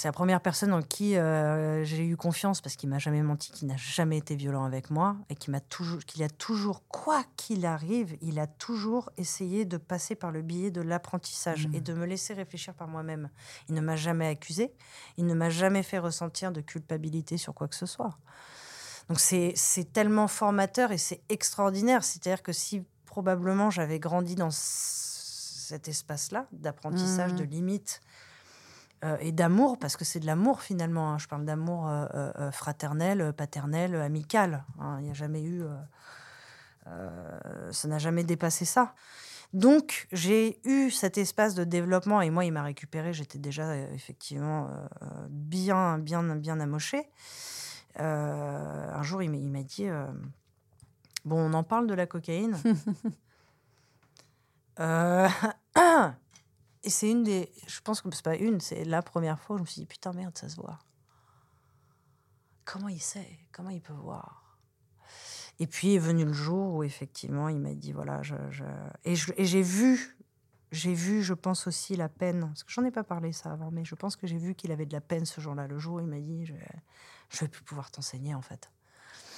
C'est 0.00 0.08
la 0.08 0.12
première 0.12 0.40
personne 0.40 0.72
en 0.72 0.80
qui 0.80 1.14
euh, 1.18 1.84
j'ai 1.84 2.06
eu 2.06 2.16
confiance 2.16 2.62
parce 2.62 2.74
qu'il 2.74 2.88
m'a 2.88 2.98
jamais 2.98 3.20
menti, 3.20 3.52
qu'il 3.52 3.68
n'a 3.68 3.76
jamais 3.76 4.16
été 4.16 4.34
violent 4.34 4.64
avec 4.64 4.88
moi 4.88 5.14
et 5.28 5.34
qu'il 5.34 5.50
m'a 5.50 5.60
toujours, 5.60 6.00
qu'il 6.06 6.22
a 6.22 6.30
toujours, 6.30 6.88
quoi 6.88 7.22
qu'il 7.36 7.66
arrive, 7.66 8.16
il 8.22 8.38
a 8.38 8.46
toujours 8.46 9.10
essayé 9.18 9.66
de 9.66 9.76
passer 9.76 10.14
par 10.14 10.30
le 10.30 10.40
biais 10.40 10.70
de 10.70 10.80
l'apprentissage 10.80 11.68
et 11.74 11.82
de 11.82 11.92
me 11.92 12.06
laisser 12.06 12.32
réfléchir 12.32 12.72
par 12.72 12.88
moi-même. 12.88 13.28
Il 13.68 13.74
ne 13.74 13.82
m'a 13.82 13.94
jamais 13.94 14.26
accusé, 14.26 14.72
il 15.18 15.26
ne 15.26 15.34
m'a 15.34 15.50
jamais 15.50 15.82
fait 15.82 15.98
ressentir 15.98 16.50
de 16.50 16.62
culpabilité 16.62 17.36
sur 17.36 17.52
quoi 17.52 17.68
que 17.68 17.76
ce 17.76 17.84
soit. 17.84 18.16
Donc 19.10 19.20
c'est 19.20 19.52
c'est 19.54 19.92
tellement 19.92 20.28
formateur 20.28 20.92
et 20.92 20.98
c'est 20.98 21.20
extraordinaire. 21.28 22.04
C'est-à-dire 22.04 22.42
que 22.42 22.52
si 22.54 22.84
probablement 23.04 23.68
j'avais 23.68 23.98
grandi 23.98 24.34
dans 24.34 24.50
cet 24.50 25.88
espace-là 25.88 26.46
d'apprentissage, 26.52 27.32
Mhm. 27.32 27.38
de 27.38 27.44
limites 27.44 28.00
euh, 29.04 29.16
et 29.20 29.32
d'amour, 29.32 29.78
parce 29.78 29.96
que 29.96 30.04
c'est 30.04 30.20
de 30.20 30.26
l'amour 30.26 30.60
finalement. 30.62 31.12
hein. 31.12 31.18
Je 31.18 31.26
parle 31.28 31.44
d'amour 31.44 31.88
euh, 31.88 32.06
euh, 32.14 32.50
fraternel, 32.52 33.32
paternel, 33.32 33.94
amical. 33.94 34.64
hein. 34.78 34.96
Il 35.00 35.04
n'y 35.04 35.10
a 35.10 35.14
jamais 35.14 35.42
eu... 35.42 35.62
ça 37.70 37.88
n'a 37.88 37.98
jamais 37.98 38.24
dépassé 38.24 38.64
ça. 38.64 38.94
Donc, 39.52 40.06
j'ai 40.12 40.60
eu 40.64 40.90
cet 40.90 41.18
espace 41.18 41.54
de 41.54 41.64
développement 41.64 42.20
et 42.20 42.30
moi, 42.30 42.44
il 42.44 42.52
m'a 42.52 42.62
récupéré. 42.62 43.12
J'étais 43.12 43.38
déjà 43.38 43.76
effectivement 43.76 44.68
bien, 45.28 45.98
bien, 45.98 46.22
bien 46.36 46.60
amoché. 46.60 47.08
Euh, 47.98 48.94
un 48.94 49.02
jour, 49.02 49.22
il 49.22 49.30
m'a- 49.30 49.36
il 49.36 49.50
m'a 49.50 49.62
dit 49.64 49.88
euh, 49.88 50.06
Bon, 51.24 51.38
on 51.40 51.52
en 51.54 51.64
parle 51.64 51.86
de 51.88 51.94
la 51.94 52.06
cocaïne. 52.06 52.56
Euh, 54.78 55.28
Et 56.82 56.90
c'est 56.90 57.10
une 57.10 57.22
des. 57.22 57.52
Je 57.66 57.80
pense 57.80 58.00
que 58.00 58.08
c'est 58.12 58.24
pas 58.24 58.36
une, 58.36 58.60
c'est 58.60 58.84
la 58.84 59.02
première 59.02 59.38
fois 59.38 59.54
où 59.54 59.58
je 59.58 59.62
me 59.62 59.66
suis 59.66 59.80
dit 59.82 59.86
putain, 59.86 60.12
merde, 60.12 60.36
ça 60.36 60.48
se 60.48 60.56
voit. 60.56 60.78
Comment 62.64 62.88
il 62.88 63.00
sait? 63.00 63.38
Comment 63.52 63.70
il 63.70 63.82
peut 63.82 63.92
voir? 63.92 64.58
Et 65.58 65.66
puis 65.66 65.94
est 65.94 65.98
venu 65.98 66.24
le 66.24 66.32
jour 66.32 66.76
où 66.76 66.82
effectivement 66.82 67.50
il 67.50 67.58
m'a 67.58 67.74
dit 67.74 67.92
voilà, 67.92 68.22
je, 68.22 68.34
je... 68.50 68.64
et 69.04 69.44
j'ai 69.44 69.60
vu, 69.60 70.16
j'ai 70.72 70.94
vu, 70.94 71.22
je 71.22 71.34
pense 71.34 71.66
aussi 71.66 71.96
la 71.96 72.08
peine, 72.08 72.46
parce 72.46 72.64
que 72.64 72.72
j'en 72.72 72.84
ai 72.84 72.90
pas 72.90 73.04
parlé 73.04 73.32
ça 73.32 73.52
avant, 73.52 73.70
mais 73.70 73.84
je 73.84 73.94
pense 73.94 74.16
que 74.16 74.26
j'ai 74.26 74.38
vu 74.38 74.54
qu'il 74.54 74.72
avait 74.72 74.86
de 74.86 74.94
la 74.94 75.02
peine 75.02 75.26
ce 75.26 75.38
jour-là. 75.40 75.66
Le 75.66 75.78
jour 75.78 75.96
où 75.96 76.00
il 76.00 76.06
m'a 76.06 76.18
dit 76.18 76.46
je, 76.46 76.54
je 77.28 77.40
vais 77.40 77.48
plus 77.48 77.62
pouvoir 77.62 77.90
t'enseigner 77.90 78.34
en 78.34 78.40
fait. 78.40 78.70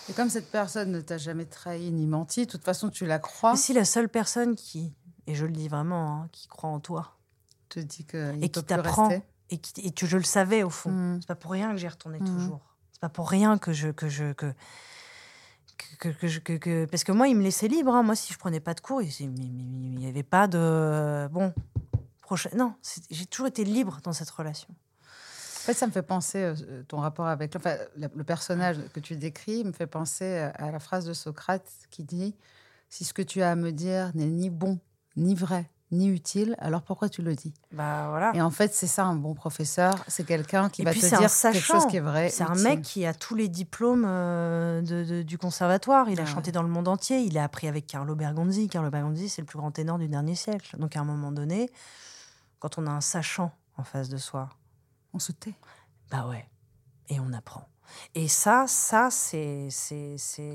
Et 0.09 0.13
comme 0.13 0.31
cette 0.31 0.51
personne 0.53 0.93
ne 0.93 1.01
t'a 1.01 1.19
jamais 1.19 1.47
trahi 1.47 1.91
ni 1.91 2.07
menti, 2.07 2.47
de 2.47 2.51
toute 2.51 2.65
façon 2.65 2.89
tu 2.89 3.05
la 3.05 3.19
crois. 3.19 3.53
Mais 3.53 3.59
si 3.59 3.73
la 3.73 3.85
seule 3.85 4.09
personne 4.09 4.55
qui, 4.55 4.95
et 5.27 5.35
je 5.35 5.45
le 5.45 5.53
dis 5.53 5.69
vraiment, 5.69 6.23
hein, 6.23 6.29
qui 6.31 6.47
croit 6.47 6.71
en 6.71 6.79
toi, 6.79 7.19
te 7.73 7.81
dit 7.81 8.05
que 8.05 8.35
et 8.43 8.49
qui 8.49 8.63
t'apprend 8.65 9.09
et, 9.51 9.59
qui, 9.59 9.81
et 9.81 9.91
tu, 9.91 10.07
je 10.07 10.17
le 10.17 10.25
savais 10.25 10.63
au 10.63 10.71
fond. 10.71 10.91
Mm. 10.91 11.21
C'est 11.21 11.29
pas 11.29 11.35
pour 11.35 11.53
rien 11.53 11.73
que 11.73 11.79
j'y 11.79 11.89
retournais 11.89 12.21
mm. 12.21 12.25
toujours. 12.25 12.61
C'est 12.93 13.01
pas 13.01 13.09
pour 13.09 13.29
rien 13.29 13.59
que 13.59 13.73
je 13.73 13.89
que 13.89 14.09
je 14.09 14.33
que 14.33 14.53
que, 15.99 16.39
que, 16.39 16.57
que, 16.57 16.85
parce 16.87 17.05
que 17.05 17.13
moi 17.13 17.29
il 17.29 17.37
me 17.37 17.43
laissait 17.43 17.69
libre. 17.69 17.95
Hein. 17.95 18.03
Moi 18.03 18.15
si 18.15 18.33
je 18.33 18.39
prenais 18.39 18.61
pas 18.61 18.75
de 18.75 18.81
cours, 18.81 19.03
il 19.03 19.31
n'y 19.31 20.07
avait 20.07 20.23
pas 20.23 20.49
de 20.49 21.29
bon 21.31 21.53
prochain. 22.21 22.51
Non, 22.57 22.75
j'ai 23.11 23.27
toujours 23.27 23.47
été 23.47 23.65
libre 23.65 24.01
dans 24.03 24.13
cette 24.13 24.31
relation. 24.31 24.69
En 24.71 25.65
fait, 25.65 25.75
ça 25.75 25.87
me 25.87 25.93
fait 25.93 26.03
penser, 26.03 26.43
euh, 26.43 26.83
ton 26.89 26.99
rapport 26.99 27.29
avec 27.29 27.55
enfin, 27.55 27.77
le 27.97 28.25
personnage 28.25 28.79
que 28.93 28.99
tu 28.99 29.15
décris 29.15 29.63
me 29.63 29.71
fait 29.71 29.87
penser 29.87 30.51
à 30.57 30.73
la 30.73 30.81
phrase 30.81 31.05
de 31.05 31.13
Socrate 31.13 31.71
qui 31.89 32.03
dit 32.03 32.35
Si 32.89 33.05
ce 33.05 33.15
que 33.15 33.23
tu 33.23 33.43
as 33.43 33.53
à 33.53 33.55
me 33.55 33.71
dire 33.71 34.11
n'est 34.17 34.27
ni 34.27 34.51
bon, 34.51 34.81
ni 35.15 35.37
vrai, 35.37 35.71
ni 35.93 36.09
utile, 36.09 36.57
alors 36.59 36.83
pourquoi 36.83 37.09
tu 37.09 37.23
le 37.23 37.35
dis? 37.35 37.53
Bah 37.71 38.09
voilà. 38.09 38.33
Et 38.35 38.41
en 38.41 38.51
fait, 38.51 38.75
c'est 38.75 38.87
ça 38.87 39.05
un 39.05 39.15
bon 39.15 39.35
professeur, 39.35 39.95
c'est 40.09 40.25
quelqu'un 40.25 40.69
qui 40.71 40.83
va 40.83 40.93
te 40.93 40.99
dire 40.99 41.31
quelque 41.31 41.61
chose 41.61 41.87
qui 41.87 41.99
est 41.99 42.01
vrai. 42.01 42.31
C'est 42.31 42.45
un 42.45 42.55
mec 42.55 42.83
qui 42.83 43.07
a 43.07 43.15
tous 43.15 43.35
les 43.35 43.49
diplômes 43.49 44.05
euh, 44.07 44.81
de, 44.81 45.23
du 45.23 45.39
conservatoire. 45.39 46.09
Il 46.09 46.21
a 46.21 46.27
chanté 46.27 46.51
dans 46.51 46.63
le 46.63 46.69
monde 46.69 46.89
entier. 46.89 47.21
Il 47.21 47.37
a 47.39 47.45
appris 47.45 47.69
avec 47.69 47.87
Carlo 47.87 48.15
Bergonzi. 48.15 48.69
Carlo 48.69 48.91
Bergonzi, 48.91 49.29
c'est 49.29 49.43
le 49.43 49.47
plus 49.47 49.59
grand 49.59 49.71
ténor 49.71 49.99
du 49.99 50.09
dernier 50.09 50.35
siècle. 50.35 50.77
Donc 50.79 50.97
à 50.97 51.01
un 51.01 51.05
moment 51.05 51.31
donné, 51.31 51.71
quand 52.59 52.79
on 52.79 52.87
a 52.87 52.91
un 52.91 53.01
sachant 53.01 53.53
en 53.77 53.85
face 53.85 54.09
de 54.09 54.17
soi, 54.17 54.49
on 55.13 55.19
se 55.19 55.33
tait. 55.33 55.55
Bah 56.11 56.27
ouais. 56.29 56.49
Et 57.09 57.21
on 57.21 57.33
apprend. 57.33 57.69
Et 58.15 58.29
ça, 58.29 58.67
ça, 58.69 59.09
c'est. 59.11 59.69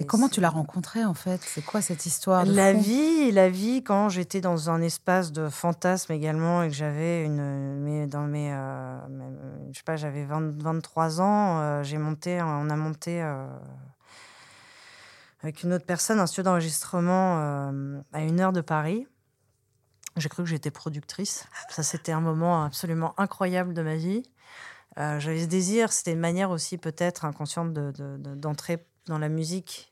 comment 0.07 0.29
tu 0.29 0.41
l'as 0.41 0.49
rencontré 0.49 1.03
en 1.05 1.13
fait? 1.13 1.41
C'est 1.43 1.63
quoi 1.63 1.81
cette 1.81 2.05
histoire 2.05 2.45
La 2.45 2.73
vie, 2.73 3.31
la 3.31 3.49
vie, 3.49 3.83
quand 3.83 4.09
j'étais 4.09 4.41
dans 4.41 4.69
un 4.69 4.81
espace 4.81 5.31
de 5.31 5.49
fantasme 5.49 6.13
également 6.13 6.63
et 6.63 6.69
que 6.69 6.75
j'avais 6.75 7.23
une. 7.23 7.79
Mais 7.81 8.07
dans 8.07 8.23
mes. 8.23 8.53
Euh, 8.53 8.99
je 9.71 9.77
sais 9.77 9.83
pas, 9.83 9.95
j'avais 9.95 10.25
23 10.25 11.21
ans, 11.21 11.59
euh, 11.59 11.83
j'ai 11.83 11.97
monté. 11.97 12.41
On 12.41 12.69
a 12.69 12.75
monté. 12.75 13.21
Euh, 13.21 13.47
avec 15.43 15.63
une 15.63 15.73
autre 15.73 15.85
personne, 15.85 16.19
un 16.19 16.25
studio 16.25 16.43
d'enregistrement 16.43 17.71
à 18.11 18.21
une 18.21 18.39
heure 18.39 18.53
de 18.53 18.61
Paris. 18.61 19.07
J'ai 20.17 20.29
cru 20.29 20.43
que 20.43 20.49
j'étais 20.49 20.71
productrice. 20.71 21.45
Ça, 21.69 21.83
c'était 21.83 22.11
un 22.11 22.21
moment 22.21 22.63
absolument 22.63 23.13
incroyable 23.19 23.75
de 23.75 23.83
ma 23.83 23.95
vie. 23.95 24.23
Euh, 24.97 25.19
j'avais 25.19 25.41
ce 25.43 25.47
désir, 25.47 25.91
c'était 25.91 26.13
une 26.13 26.19
manière 26.19 26.49
aussi 26.49 26.77
peut-être 26.77 27.25
inconsciente 27.25 27.71
d'entrer 27.73 28.77
de, 28.77 28.81
dans 29.05 29.19
la 29.19 29.29
musique, 29.29 29.91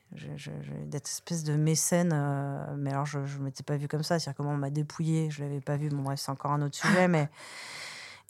d'être 0.87 1.07
espèce 1.07 1.43
de 1.43 1.55
mécène. 1.55 2.11
Euh, 2.13 2.75
mais 2.77 2.91
alors, 2.91 3.05
je 3.05 3.19
ne 3.19 3.43
m'étais 3.43 3.63
pas 3.63 3.77
vue 3.77 3.87
comme 3.87 4.03
ça, 4.03 4.17
c'est-à-dire 4.17 4.35
comment 4.35 4.51
on 4.51 4.57
m'a 4.57 4.71
dépouillé, 4.71 5.29
je 5.29 5.43
ne 5.43 5.47
l'avais 5.47 5.61
pas 5.61 5.77
vu. 5.77 5.89
Bon, 5.89 6.01
bref, 6.01 6.19
c'est 6.19 6.31
encore 6.31 6.51
un 6.51 6.61
autre 6.61 6.75
sujet, 6.75 7.07
mais. 7.07 7.29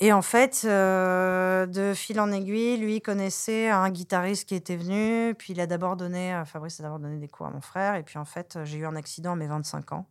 Et 0.02 0.12
en 0.12 0.22
fait, 0.22 0.64
euh, 0.66 1.66
de 1.68 1.94
fil 1.94 2.20
en 2.20 2.30
aiguille, 2.30 2.76
lui 2.76 3.00
connaissait 3.00 3.70
un 3.70 3.90
guitariste 3.90 4.46
qui 4.46 4.54
était 4.54 4.76
venu, 4.76 5.34
puis 5.36 5.54
il 5.54 5.62
a 5.62 5.68
d'abord 5.68 5.96
donné, 5.96 6.44
Fabrice 6.46 6.82
a 6.82 6.84
d'abord 6.84 7.00
donné 7.00 7.18
des 7.18 7.30
cours 7.30 7.46
à 7.46 7.50
mon 7.50 7.62
frère, 7.62 7.96
et 7.96 8.04
puis 8.04 8.20
en 8.20 8.26
fait, 8.26 8.60
j'ai 8.66 8.80
eu 8.80 8.86
un 8.86 8.98
accident 8.98 9.32
à 9.32 9.36
mes 9.38 9.48
25 9.48 9.94
ans. 9.94 10.06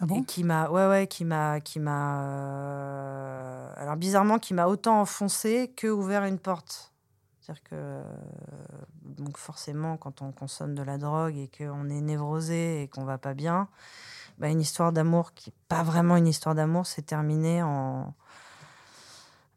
Ah 0.00 0.06
bon? 0.06 0.22
Qui 0.22 0.44
m'a 0.44 0.70
ouais 0.70 0.86
ouais 0.88 1.06
qui 1.06 1.24
m'a 1.24 1.60
qui 1.60 1.78
m'a 1.78 2.22
euh, 2.22 3.72
alors 3.76 3.96
bizarrement 3.96 4.38
qui 4.38 4.54
m'a 4.54 4.66
autant 4.66 5.00
enfoncé 5.00 5.72
que 5.76 5.86
ouvert 5.88 6.24
une 6.24 6.38
porte 6.38 6.92
c'est-à-dire 7.40 7.62
que 7.64 8.02
donc 9.04 9.36
forcément 9.36 9.98
quand 9.98 10.22
on 10.22 10.32
consomme 10.32 10.74
de 10.74 10.82
la 10.82 10.96
drogue 10.96 11.36
et 11.36 11.48
qu'on 11.48 11.90
est 11.90 12.00
névrosé 12.00 12.82
et 12.82 12.88
qu'on 12.88 13.04
va 13.04 13.18
pas 13.18 13.34
bien 13.34 13.68
bah, 14.38 14.48
une 14.48 14.62
histoire 14.62 14.90
d'amour 14.92 15.34
qui 15.34 15.52
pas 15.68 15.82
vraiment 15.82 16.16
une 16.16 16.28
histoire 16.28 16.54
d'amour 16.54 16.86
s'est 16.86 17.02
terminée 17.02 17.62
en 17.62 18.14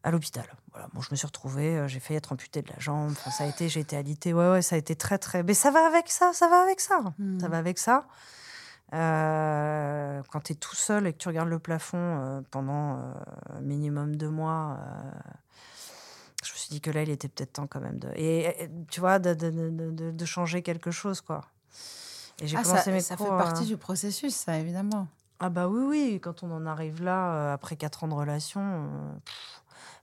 à 0.04 0.10
l'hôpital. 0.10 0.44
Voilà, 0.70 0.88
bon, 0.92 1.00
je 1.00 1.08
me 1.10 1.16
suis 1.16 1.26
retrouvée, 1.26 1.78
euh, 1.78 1.88
j'ai 1.88 1.98
failli 1.98 2.18
être 2.18 2.32
amputée 2.32 2.62
de 2.62 2.68
la 2.68 2.78
jambe. 2.78 3.10
Enfin, 3.12 3.30
ça 3.30 3.44
a 3.44 3.46
été, 3.46 3.68
j'ai 3.68 3.80
été 3.80 3.96
alitée. 3.96 4.32
Ouais, 4.32 4.50
ouais, 4.50 4.62
ça 4.62 4.76
a 4.76 4.78
été 4.78 4.94
très, 4.94 5.18
très. 5.18 5.42
Mais 5.42 5.54
ça 5.54 5.70
va 5.70 5.86
avec 5.86 6.10
ça, 6.10 6.32
ça 6.34 6.48
va 6.48 6.60
avec 6.60 6.80
ça, 6.80 7.00
ça 7.02 7.12
hmm. 7.18 7.38
va 7.38 7.56
avec 7.56 7.78
ça. 7.78 8.06
Euh, 8.92 10.22
quand 10.30 10.40
tu 10.40 10.52
es 10.52 10.56
tout 10.56 10.74
seul 10.74 11.06
et 11.06 11.12
que 11.12 11.18
tu 11.18 11.28
regardes 11.28 11.48
le 11.48 11.58
plafond 11.58 11.98
euh, 11.98 12.40
pendant 12.50 12.98
euh, 12.98 13.60
minimum 13.60 14.14
deux 14.16 14.28
mois, 14.28 14.78
je 16.44 16.52
me 16.52 16.56
suis 16.56 16.68
dit 16.70 16.80
que 16.80 16.90
là, 16.90 17.02
il 17.02 17.10
était 17.10 17.28
peut-être 17.28 17.54
temps 17.54 17.66
quand 17.66 17.80
même 17.80 17.98
de. 17.98 18.08
Et, 18.14 18.68
tu 18.90 19.00
vois, 19.00 19.18
de, 19.18 19.34
de, 19.34 19.50
de, 19.50 20.10
de, 20.10 20.24
changer 20.24 20.62
quelque 20.62 20.90
chose, 20.90 21.20
quoi. 21.20 21.40
Et 22.40 22.46
j'ai 22.46 22.56
ah, 22.56 22.62
commencé 22.62 22.82
ça, 22.82 22.90
mes 22.90 23.00
ça 23.00 23.16
fait 23.16 23.24
partie 23.24 23.64
du 23.64 23.76
processus, 23.76 24.34
ça, 24.34 24.58
évidemment. 24.58 25.08
Ah, 25.40 25.48
bah 25.48 25.68
oui, 25.68 25.82
oui. 25.86 26.20
Quand 26.22 26.42
on 26.42 26.50
en 26.52 26.66
arrive 26.66 27.02
là, 27.02 27.52
après 27.52 27.76
quatre 27.76 28.04
ans 28.04 28.08
de 28.08 28.14
relation. 28.14 29.20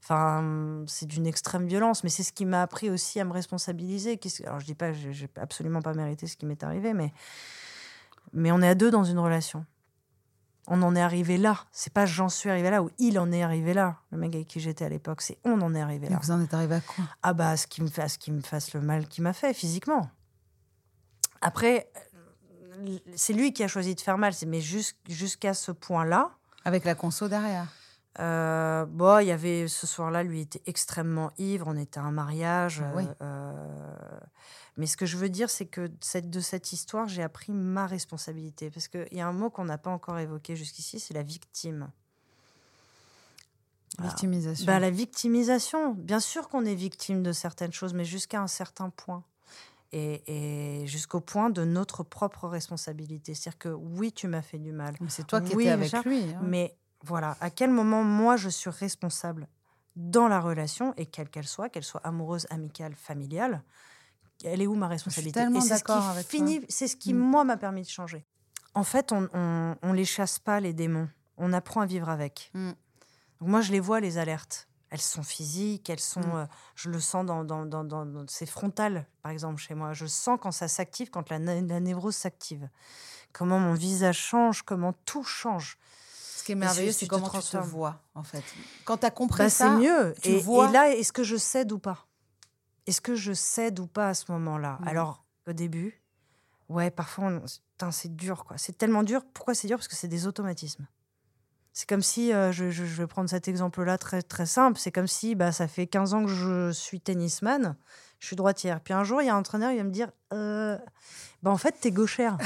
Enfin, 0.03 0.83
c'est 0.87 1.05
d'une 1.05 1.27
extrême 1.27 1.67
violence, 1.67 2.03
mais 2.03 2.09
c'est 2.09 2.23
ce 2.23 2.33
qui 2.33 2.45
m'a 2.45 2.63
appris 2.63 2.89
aussi 2.89 3.19
à 3.19 3.25
me 3.25 3.31
responsabiliser. 3.31 4.19
Alors, 4.45 4.59
je 4.59 4.65
dis 4.65 4.73
pas, 4.73 4.91
j'ai 4.93 5.29
absolument 5.35 5.81
pas 5.81 5.93
mérité 5.93 6.25
ce 6.25 6.35
qui 6.35 6.45
m'est 6.45 6.63
arrivé, 6.63 6.93
mais 6.93 7.13
mais 8.33 8.51
on 8.51 8.61
est 8.61 8.67
à 8.67 8.75
deux 8.75 8.91
dans 8.91 9.03
une 9.03 9.19
relation. 9.19 9.65
On 10.67 10.81
en 10.83 10.95
est 10.95 11.01
arrivé 11.01 11.37
là. 11.37 11.65
C'est 11.71 11.91
pas 11.91 12.05
j'en 12.05 12.29
suis 12.29 12.49
arrivé 12.49 12.69
là 12.69 12.83
ou 12.83 12.91
il 12.99 13.19
en 13.19 13.31
est 13.31 13.43
arrivé 13.43 13.73
là. 13.73 13.97
Le 14.11 14.17
mec 14.17 14.35
avec 14.35 14.47
qui 14.47 14.59
j'étais 14.59 14.85
à 14.85 14.89
l'époque, 14.89 15.21
c'est 15.21 15.37
on 15.43 15.59
en 15.61 15.73
est 15.73 15.81
arrivé 15.81 16.07
là. 16.07 16.19
vous 16.21 16.31
en 16.31 16.41
êtes 16.41 16.53
arrivé 16.53 16.75
à 16.75 16.81
quoi? 16.81 17.03
Ah 17.23 17.33
bah 17.33 17.57
ce 17.57 17.67
qui 17.67 17.81
me 17.81 17.89
fasse, 17.89 18.17
qui 18.17 18.31
me 18.31 18.41
fasse 18.41 18.73
le 18.73 18.81
mal 18.81 19.07
qu'il 19.07 19.23
m'a 19.23 19.33
fait 19.33 19.53
physiquement. 19.53 20.09
Après, 21.41 21.91
c'est 23.15 23.33
lui 23.33 23.53
qui 23.53 23.63
a 23.63 23.67
choisi 23.67 23.95
de 23.95 24.01
faire 24.01 24.17
mal, 24.17 24.33
mais 24.47 24.61
jusqu'à 24.61 25.53
ce 25.53 25.71
point-là. 25.71 26.31
Avec 26.63 26.85
la 26.85 26.93
conso 26.93 27.27
derrière. 27.27 27.67
Euh, 28.19 28.85
bon, 28.85 29.19
il 29.19 29.27
y 29.27 29.31
avait 29.31 29.67
ce 29.67 29.87
soir-là, 29.87 30.23
lui 30.23 30.41
était 30.41 30.61
extrêmement 30.65 31.31
ivre. 31.37 31.67
On 31.67 31.77
était 31.77 31.99
à 31.99 32.03
un 32.03 32.11
mariage. 32.11 32.83
Ah 32.83 32.99
euh, 33.21 34.19
mais 34.77 34.85
ce 34.85 34.97
que 34.97 35.05
je 35.05 35.17
veux 35.17 35.29
dire, 35.29 35.49
c'est 35.49 35.65
que 35.65 35.89
cette, 36.01 36.29
de 36.29 36.39
cette 36.39 36.73
histoire, 36.73 37.07
j'ai 37.07 37.23
appris 37.23 37.51
ma 37.51 37.87
responsabilité. 37.87 38.69
Parce 38.69 38.87
qu'il 38.87 39.07
y 39.13 39.21
a 39.21 39.27
un 39.27 39.33
mot 39.33 39.49
qu'on 39.49 39.65
n'a 39.65 39.77
pas 39.77 39.91
encore 39.91 40.19
évoqué 40.19 40.55
jusqu'ici, 40.55 40.99
c'est 40.99 41.13
la 41.13 41.23
victime. 41.23 41.89
Victimisation. 43.99 44.65
Bah, 44.65 44.79
la 44.79 44.89
victimisation. 44.89 45.93
Bien 45.93 46.19
sûr 46.19 46.49
qu'on 46.49 46.65
est 46.65 46.75
victime 46.75 47.23
de 47.23 47.31
certaines 47.31 47.73
choses, 47.73 47.93
mais 47.93 48.05
jusqu'à 48.05 48.41
un 48.41 48.47
certain 48.47 48.89
point. 48.89 49.23
Et, 49.93 50.85
jusqu'au 50.85 51.19
point 51.19 51.49
de 51.49 51.65
notre 51.65 52.03
propre 52.03 52.47
responsabilité. 52.47 53.33
C'est-à-dire 53.33 53.57
que 53.57 53.69
oui, 53.69 54.13
tu 54.13 54.29
m'as 54.29 54.41
fait 54.41 54.57
du 54.57 54.71
mal. 54.71 54.95
C'est 55.09 55.27
toi 55.27 55.41
qui 55.41 55.51
étais 55.51 55.69
avec 55.69 55.91
lui. 56.05 56.23
Hein. 56.33 56.39
Mais 56.43 56.77
voilà, 57.03 57.37
à 57.41 57.49
quel 57.49 57.71
moment 57.71 58.03
moi 58.03 58.37
je 58.37 58.49
suis 58.49 58.69
responsable 58.69 59.47
dans 59.95 60.27
la 60.27 60.39
relation, 60.39 60.93
et 60.97 61.05
quelle 61.05 61.29
qu'elle 61.29 61.47
soit, 61.47 61.69
qu'elle 61.69 61.83
soit 61.83 62.01
amoureuse, 62.05 62.47
amicale, 62.49 62.95
familiale, 62.95 63.63
elle 64.43 64.61
est 64.61 64.67
où 64.67 64.75
ma 64.75 64.87
responsabilité? 64.87 65.41
Je 65.53 65.59
suis 65.59 65.69
d'accord 65.69 66.09
avec 66.09 66.27
fini, 66.27 66.65
C'est 66.69 66.87
ce 66.87 66.95
qui, 66.95 67.13
mm. 67.13 67.17
moi, 67.17 67.43
m'a 67.43 67.57
permis 67.57 67.83
de 67.83 67.89
changer. 67.89 68.25
En 68.73 68.83
fait, 68.83 69.11
on, 69.11 69.29
on, 69.81 69.93
les 69.93 70.05
chasse 70.05 70.39
pas, 70.39 70.59
les 70.59 70.73
démons. 70.73 71.09
On 71.37 71.53
apprend 71.53 71.81
à 71.81 71.85
vivre 71.85 72.09
avec. 72.09 72.51
Mm. 72.53 72.71
moi, 73.41 73.61
je 73.61 73.71
les 73.71 73.79
vois, 73.79 73.99
les 73.99 74.17
alertes. 74.17 74.67
Elles 74.89 75.01
sont 75.01 75.23
physiques, 75.23 75.89
elles 75.89 75.99
sont. 75.99 76.21
Mm. 76.21 76.35
Euh, 76.35 76.45
je 76.75 76.89
le 76.89 76.99
sens 76.99 77.25
dans, 77.25 77.43
dans, 77.43 77.65
dans, 77.65 77.83
dans, 77.83 78.25
C'est 78.27 78.45
frontal, 78.45 79.05
par 79.21 79.31
exemple, 79.31 79.61
chez 79.61 79.75
moi. 79.75 79.93
Je 79.93 80.05
sens 80.05 80.39
quand 80.41 80.51
ça 80.51 80.67
s'active, 80.67 81.09
quand 81.09 81.29
la, 81.29 81.39
la 81.39 81.79
névrose 81.79 82.15
s'active. 82.15 82.69
Comment 83.33 83.59
mon 83.59 83.73
visage 83.73 84.17
change, 84.17 84.63
comment 84.63 84.93
tout 85.05 85.23
change. 85.23 85.77
Ce 86.41 86.43
qui 86.43 86.53
est 86.53 86.55
merveilleux, 86.55 86.91
c'est 86.91 87.05
comment 87.05 87.29
tu 87.29 87.39
te 87.39 87.57
vois, 87.57 88.01
en 88.15 88.23
fait. 88.23 88.43
Quand 88.83 88.97
tu 88.97 89.05
as 89.05 89.11
compris 89.11 89.43
bah, 89.43 89.49
ça, 89.51 89.65
c'est 89.65 89.75
mieux. 89.79 90.15
Tu 90.23 90.29
et, 90.29 90.39
vois... 90.39 90.67
et 90.67 90.71
là, 90.71 90.89
est-ce 90.89 91.13
que 91.13 91.21
je 91.21 91.37
cède 91.37 91.71
ou 91.71 91.77
pas? 91.77 92.07
Est-ce 92.87 92.99
que 92.99 93.13
je 93.13 93.31
cède 93.31 93.79
ou 93.79 93.85
pas 93.85 94.07
à 94.07 94.13
ce 94.15 94.31
moment-là? 94.31 94.79
Mmh. 94.79 94.87
Alors, 94.87 95.23
au 95.45 95.53
début, 95.53 96.01
ouais, 96.67 96.89
parfois, 96.89 97.43
c'est 97.91 98.15
dur, 98.15 98.43
quoi. 98.43 98.57
C'est 98.57 98.75
tellement 98.75 99.03
dur. 99.03 99.21
Pourquoi 99.35 99.53
c'est 99.53 99.67
dur? 99.67 99.77
Parce 99.77 99.87
que 99.87 99.95
c'est 99.95 100.07
des 100.07 100.25
automatismes. 100.25 100.87
C'est 101.73 101.87
comme 101.87 102.01
si, 102.01 102.33
euh, 102.33 102.51
je, 102.51 102.63
vais 102.63 103.05
prendre 103.05 103.29
cet 103.29 103.47
exemple-là 103.47 103.99
très, 103.99 104.23
très 104.23 104.47
simple, 104.47 104.79
c'est 104.79 104.91
comme 104.91 105.05
si 105.05 105.35
bah, 105.35 105.51
ça 105.51 105.67
fait 105.67 105.85
15 105.85 106.15
ans 106.15 106.25
que 106.25 106.31
je 106.31 106.71
suis 106.71 107.01
tennisman, 107.01 107.77
je 108.17 108.25
suis 108.25 108.35
droitière. 108.35 108.81
Puis 108.81 108.95
un 108.95 109.03
jour, 109.03 109.21
il 109.21 109.27
y 109.27 109.29
a 109.29 109.35
un 109.35 109.37
entraîneur, 109.37 109.69
il 109.69 109.77
va 109.77 109.83
me 109.83 109.91
dire 109.91 110.09
euh, 110.33 110.75
bah, 111.43 111.51
En 111.51 111.57
fait, 111.57 111.75
t'es 111.79 111.91
gauchère. 111.91 112.39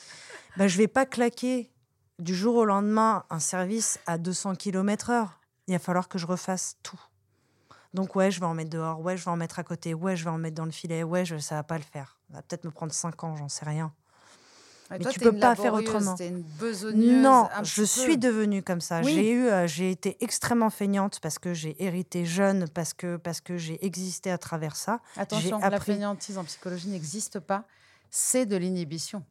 bah, 0.56 0.66
je 0.66 0.76
vais 0.78 0.88
pas 0.88 1.06
claquer 1.06 1.70
du 2.18 2.34
jour 2.34 2.56
au 2.56 2.64
lendemain 2.64 3.24
un 3.30 3.38
service 3.38 3.98
à 4.06 4.18
200 4.18 4.54
km/h. 4.56 5.28
Il 5.68 5.72
va 5.72 5.78
falloir 5.78 6.08
que 6.08 6.18
je 6.18 6.26
refasse 6.26 6.76
tout. 6.82 7.00
Donc 7.94 8.14
ouais, 8.14 8.30
je 8.30 8.40
vais 8.40 8.46
en 8.46 8.54
mettre 8.54 8.70
dehors, 8.70 9.00
ouais, 9.00 9.16
je 9.16 9.24
vais 9.24 9.30
en 9.30 9.36
mettre 9.36 9.58
à 9.58 9.64
côté, 9.64 9.94
ouais, 9.94 10.16
je 10.16 10.24
vais 10.24 10.30
en 10.30 10.38
mettre 10.38 10.54
dans 10.56 10.66
le 10.66 10.70
filet, 10.70 11.02
ouais, 11.02 11.24
je, 11.24 11.38
ça 11.38 11.56
va 11.56 11.62
pas 11.62 11.78
le 11.78 11.84
faire. 11.84 12.18
Ça 12.28 12.36
va 12.36 12.42
peut-être 12.42 12.64
me 12.64 12.70
prendre 12.70 12.92
5 12.92 13.24
ans, 13.24 13.36
j'en 13.36 13.48
sais 13.48 13.64
rien. 13.64 13.92
Mais 14.90 14.98
Mais 14.98 15.04
toi, 15.04 15.12
tu 15.12 15.20
peux 15.20 15.36
pas 15.36 15.56
faire 15.56 15.74
autrement. 15.74 16.14
une 16.16 16.42
besogneuse. 16.42 17.22
Non, 17.22 17.48
un 17.52 17.64
je 17.64 17.82
suis 17.82 18.18
devenue 18.18 18.62
comme 18.62 18.80
ça. 18.80 19.00
Oui. 19.00 19.14
J'ai 19.14 19.30
eu, 19.32 19.46
euh, 19.48 19.66
j'ai 19.66 19.90
été 19.90 20.16
extrêmement 20.22 20.70
feignante 20.70 21.18
parce 21.20 21.38
que 21.38 21.54
j'ai 21.54 21.82
hérité 21.82 22.24
jeune, 22.24 22.68
parce 22.68 22.92
que 22.94 23.16
parce 23.16 23.40
que 23.40 23.56
j'ai 23.56 23.84
existé 23.84 24.30
à 24.30 24.38
travers 24.38 24.76
ça. 24.76 25.00
Attention, 25.16 25.58
la 25.58 25.80
fainéantise 25.80 26.38
en 26.38 26.44
psychologie 26.44 26.88
n'existe 26.88 27.40
pas. 27.40 27.64
C'est 28.10 28.46
de 28.46 28.56
l'inhibition. 28.56 29.24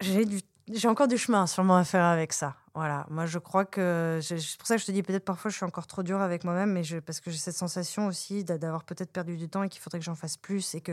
J'ai 0.00 0.24
du, 0.24 0.40
j'ai 0.72 0.88
encore 0.88 1.08
du 1.08 1.18
chemin 1.18 1.46
sûrement 1.46 1.76
à 1.76 1.84
faire 1.84 2.04
avec 2.04 2.32
ça. 2.32 2.56
Voilà. 2.74 3.06
Moi, 3.10 3.26
je 3.26 3.38
crois 3.38 3.64
que 3.64 4.18
c'est 4.22 4.36
pour 4.58 4.66
ça 4.66 4.74
que 4.76 4.80
je 4.80 4.86
te 4.86 4.92
dis 4.92 5.02
peut-être 5.02 5.24
parfois 5.24 5.50
je 5.50 5.56
suis 5.56 5.64
encore 5.64 5.86
trop 5.86 6.02
dure 6.02 6.20
avec 6.20 6.42
moi-même, 6.44 6.72
mais 6.72 6.82
je, 6.82 6.98
parce 6.98 7.20
que 7.20 7.30
j'ai 7.30 7.36
cette 7.38 7.56
sensation 7.56 8.06
aussi 8.06 8.42
d'a- 8.44 8.58
d'avoir 8.58 8.84
peut-être 8.84 9.12
perdu 9.12 9.36
du 9.36 9.48
temps 9.48 9.62
et 9.62 9.68
qu'il 9.68 9.80
faudrait 9.80 9.98
que 10.00 10.04
j'en 10.04 10.14
fasse 10.16 10.36
plus 10.36 10.74
et 10.74 10.80
que. 10.80 10.92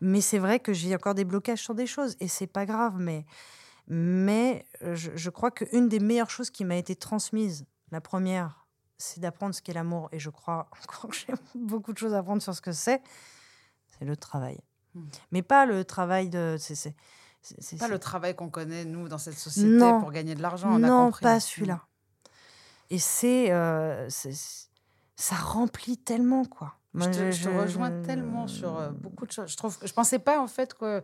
Mais 0.00 0.20
c'est 0.20 0.38
vrai 0.38 0.58
que 0.58 0.72
j'ai 0.72 0.94
encore 0.94 1.14
des 1.14 1.24
blocages 1.24 1.60
sur 1.60 1.74
des 1.74 1.86
choses 1.86 2.16
et 2.20 2.28
c'est 2.28 2.46
pas 2.48 2.66
grave. 2.66 2.94
Mais 2.98 3.24
mais 3.86 4.64
je, 4.80 5.10
je 5.14 5.30
crois 5.30 5.50
qu'une 5.50 5.88
des 5.88 6.00
meilleures 6.00 6.30
choses 6.30 6.50
qui 6.50 6.64
m'a 6.64 6.76
été 6.76 6.94
transmise, 6.96 7.64
la 7.90 8.00
première, 8.00 8.66
c'est 8.98 9.20
d'apprendre 9.20 9.54
ce 9.54 9.62
qu'est 9.62 9.72
l'amour. 9.72 10.08
Et 10.12 10.18
je 10.18 10.30
crois 10.30 10.68
encore 10.82 11.10
que 11.10 11.16
j'ai 11.16 11.32
beaucoup 11.54 11.92
de 11.92 11.98
choses 11.98 12.14
à 12.14 12.18
apprendre 12.18 12.42
sur 12.42 12.54
ce 12.54 12.60
que 12.60 12.72
c'est. 12.72 13.02
C'est 13.98 14.04
le 14.04 14.16
travail. 14.16 14.58
Hmm. 14.94 15.04
Mais 15.30 15.42
pas 15.42 15.66
le 15.66 15.84
travail 15.84 16.28
de. 16.28 16.56
c'est- 16.58 16.94
c'est- 17.42 17.78
Pas 17.78 17.88
le 17.88 17.98
travail 17.98 18.34
qu'on 18.34 18.50
connaît, 18.50 18.84
nous, 18.84 19.08
dans 19.08 19.18
cette 19.18 19.38
société, 19.38 19.68
Non. 19.68 20.00
pour 20.00 20.12
gagner 20.12 20.34
de 20.34 20.42
l'argent. 20.42 20.68
on 20.70 20.82
a 20.82 20.88
non, 20.88 21.06
compris. 21.06 21.22
pas 21.22 21.40
celui-là. 21.40 21.80
Et 22.90 22.98
c'est, 22.98 23.52
euh, 23.52 24.08
ça 25.16 25.36
remplit 25.36 25.96
tellement 25.96 26.44
quoi. 26.44 26.74
Je 26.94 27.04
te, 27.04 27.30
je 27.30 27.44
te 27.44 27.48
rejoins 27.48 27.90
je- 28.02 28.06
tellement 28.06 28.48
sur 28.48 28.76
euh, 28.78 28.90
beaucoup 28.90 29.26
de 29.26 29.30
choses. 29.32 29.48
Je 29.50 29.56
trouve, 29.56 29.78
je 29.84 29.92
pensais 29.92 30.18
pas 30.18 30.40
en 30.40 30.48
fait 30.48 30.74
que 30.74 31.02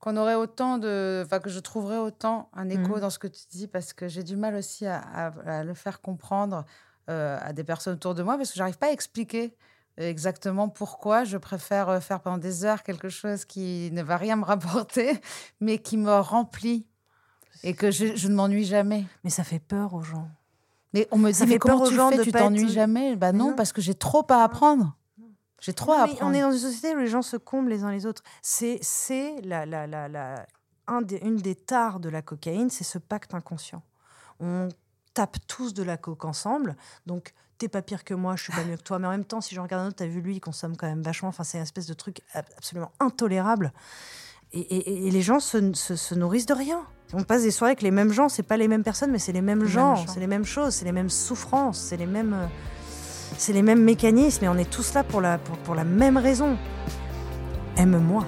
qu'on 0.00 0.16
aurait 0.16 0.34
autant 0.36 0.78
de, 0.78 1.22
enfin 1.24 1.38
que 1.40 1.50
je 1.50 1.58
trouverais 1.60 1.98
autant 1.98 2.50
un 2.52 2.68
écho 2.68 2.94
Mhm. 2.94 3.00
dans 3.00 3.10
ce 3.10 3.18
que 3.18 3.26
tu 3.28 3.42
dis 3.50 3.66
parce 3.68 3.92
que 3.92 4.06
j'ai 4.08 4.22
du 4.22 4.36
mal 4.36 4.54
aussi 4.54 4.86
à, 4.86 4.98
à- 5.00 5.58
à 5.58 5.64
le 5.64 5.74
faire 5.74 6.00
comprendre 6.00 6.64
euh, 7.10 7.38
à 7.40 7.52
des 7.52 7.64
personnes 7.64 7.94
autour 7.94 8.14
de 8.14 8.22
moi 8.22 8.36
parce 8.36 8.50
que 8.50 8.56
j'arrive 8.56 8.76
pas 8.78 8.88
à 8.88 8.92
expliquer 8.92 9.56
exactement 9.98 10.68
pourquoi 10.68 11.24
je 11.24 11.36
préfère 11.36 11.88
euh, 11.88 12.00
faire 12.00 12.20
pendant 12.20 12.38
des 12.38 12.64
heures 12.64 12.82
quelque 12.82 13.08
chose 13.08 13.44
qui 13.44 13.90
ne 13.92 14.02
va 14.02 14.16
rien 14.16 14.36
me 14.36 14.44
rapporter 14.44 15.20
mais 15.60 15.78
qui 15.78 15.96
me 15.96 16.18
remplit 16.20 16.86
et 17.64 17.74
que 17.74 17.90
je, 17.90 18.14
je 18.16 18.28
ne 18.28 18.34
m'ennuie 18.34 18.64
jamais. 18.64 19.04
Mais 19.24 19.30
ça 19.30 19.42
fait 19.44 19.58
peur 19.58 19.94
aux 19.94 20.02
gens. 20.02 20.28
Mais 20.94 21.06
on 21.10 21.18
me 21.18 21.28
dit, 21.30 21.34
Ça 21.34 21.44
mais 21.44 21.52
fait 21.54 21.58
peur 21.58 21.76
comment 21.78 22.10
tu 22.10 22.16
fais? 22.16 22.22
Tu 22.22 22.32
t'ennuies 22.32 22.62
être- 22.64 22.68
jamais? 22.70 23.16
Bah 23.16 23.32
Mais 23.32 23.38
non, 23.38 23.50
non. 23.50 23.56
parce 23.56 23.72
que 23.72 23.80
j'ai 23.80 23.94
trop 23.94 24.24
à 24.30 24.42
apprendre. 24.44 24.94
J'ai 25.60 25.72
trop 25.72 25.92
à 25.92 25.98
Non, 25.98 26.04
mais 26.06 26.12
apprendre. 26.12 26.30
on 26.30 26.34
est 26.34 26.40
dans 26.42 26.52
une 26.52 26.58
société 26.58 26.94
où 26.94 26.98
les 26.98 27.08
gens 27.08 27.20
se 27.22 27.36
comblent 27.36 27.68
les 27.68 27.82
uns 27.82 27.90
les 27.90 28.06
autres. 28.06 28.22
C'est, 28.42 28.78
c'est 28.80 29.40
la, 29.42 29.66
la, 29.66 29.86
la, 29.88 30.08
la- 30.08 30.46
un 30.86 31.02
des, 31.02 31.16
une 31.18 31.36
des 31.36 31.56
tares 31.56 31.98
de 32.00 32.08
la 32.08 32.22
cocaïne, 32.22 32.70
c'est 32.70 32.84
ce 32.84 32.96
pacte 32.98 33.34
inconscient. 33.34 33.82
On 34.40 34.68
tape 35.14 35.36
tous 35.48 35.74
de 35.74 35.82
la 35.82 35.96
coke 35.96 36.24
ensemble, 36.24 36.76
donc 37.06 37.34
t'es 37.58 37.68
pas 37.68 37.82
pire 37.82 38.04
que 38.04 38.14
moi, 38.14 38.36
je 38.36 38.44
suis 38.44 38.52
pas 38.52 38.64
mieux 38.64 38.76
que 38.76 38.82
toi, 38.82 38.98
mais 38.98 39.06
en 39.08 39.10
même 39.10 39.24
temps, 39.24 39.40
si 39.40 39.54
je 39.54 39.60
regarde 39.60 39.82
un 39.84 39.88
autre, 39.88 39.96
t'as 39.96 40.06
vu 40.06 40.20
lui, 40.20 40.36
il 40.36 40.40
consomme 40.40 40.76
quand 40.76 40.86
même 40.86 41.02
vachement. 41.02 41.28
Enfin, 41.28 41.44
c'est 41.44 41.58
une 41.58 41.64
espèce 41.64 41.86
de 41.86 41.94
truc 41.94 42.20
ab- 42.34 42.44
absolument 42.56 42.92
intolérable. 43.00 43.72
Et, 44.52 44.60
et- 44.60 45.06
et 45.08 45.10
les 45.10 45.20
gens 45.22 45.40
se, 45.40 45.74
se- 45.74 45.96
se 45.96 46.14
nourrissent 46.14 46.46
de 46.46 46.54
rien. 46.54 46.80
On 47.12 47.22
passe 47.24 47.42
des 47.42 47.50
soirées 47.50 47.70
avec 47.72 47.82
les 47.82 47.90
mêmes 47.90 48.12
gens, 48.12 48.28
c'est 48.28 48.42
pas 48.42 48.56
les 48.56 48.68
mêmes 48.68 48.82
personnes, 48.84 49.10
mais 49.10 49.18
c'est 49.18 49.32
les 49.32 49.40
mêmes 49.42 49.58
Les 49.58 49.64
mêmes 49.64 49.72
gens, 49.72 49.94
gens. 49.96 50.06
c'est 50.06 50.20
les 50.20 50.26
mêmes 50.26 50.44
choses, 50.44 50.74
c'est 50.74 50.84
les 50.84 50.92
mêmes 50.92 51.10
souffrances, 51.10 51.78
c'est 51.80 51.96
les 51.96 52.06
mêmes. 52.06 52.32
euh, 52.34 52.46
c'est 53.36 53.52
les 53.52 53.62
mêmes 53.62 53.82
mécanismes 53.82 54.44
et 54.44 54.48
on 54.48 54.56
est 54.56 54.68
tous 54.70 54.94
là 54.94 55.04
pour 55.04 55.20
la, 55.20 55.38
pour, 55.38 55.56
pour 55.58 55.74
la 55.74 55.84
même 55.84 56.16
raison. 56.16 56.56
Aime-moi. 57.76 58.24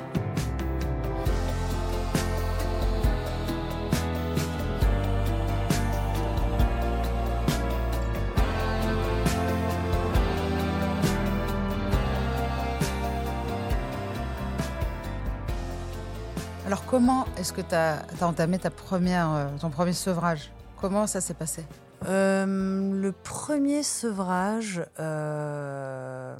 Comment 17.01 17.25
est-ce 17.39 17.55
que 17.55 17.63
tu 17.63 17.75
as, 17.75 18.05
entamé 18.21 18.59
ta 18.59 18.69
première, 18.69 19.33
euh, 19.33 19.47
ton 19.59 19.71
premier 19.71 19.95
sevrage? 19.95 20.53
Comment 20.79 21.07
ça 21.07 21.23
s'est 21.23 21.35
passé? 21.35 21.65
Euh, 22.07 22.93
le 22.93 23.13
premier 23.13 23.83
sevrage. 23.83 24.85
euh, 24.99 26.37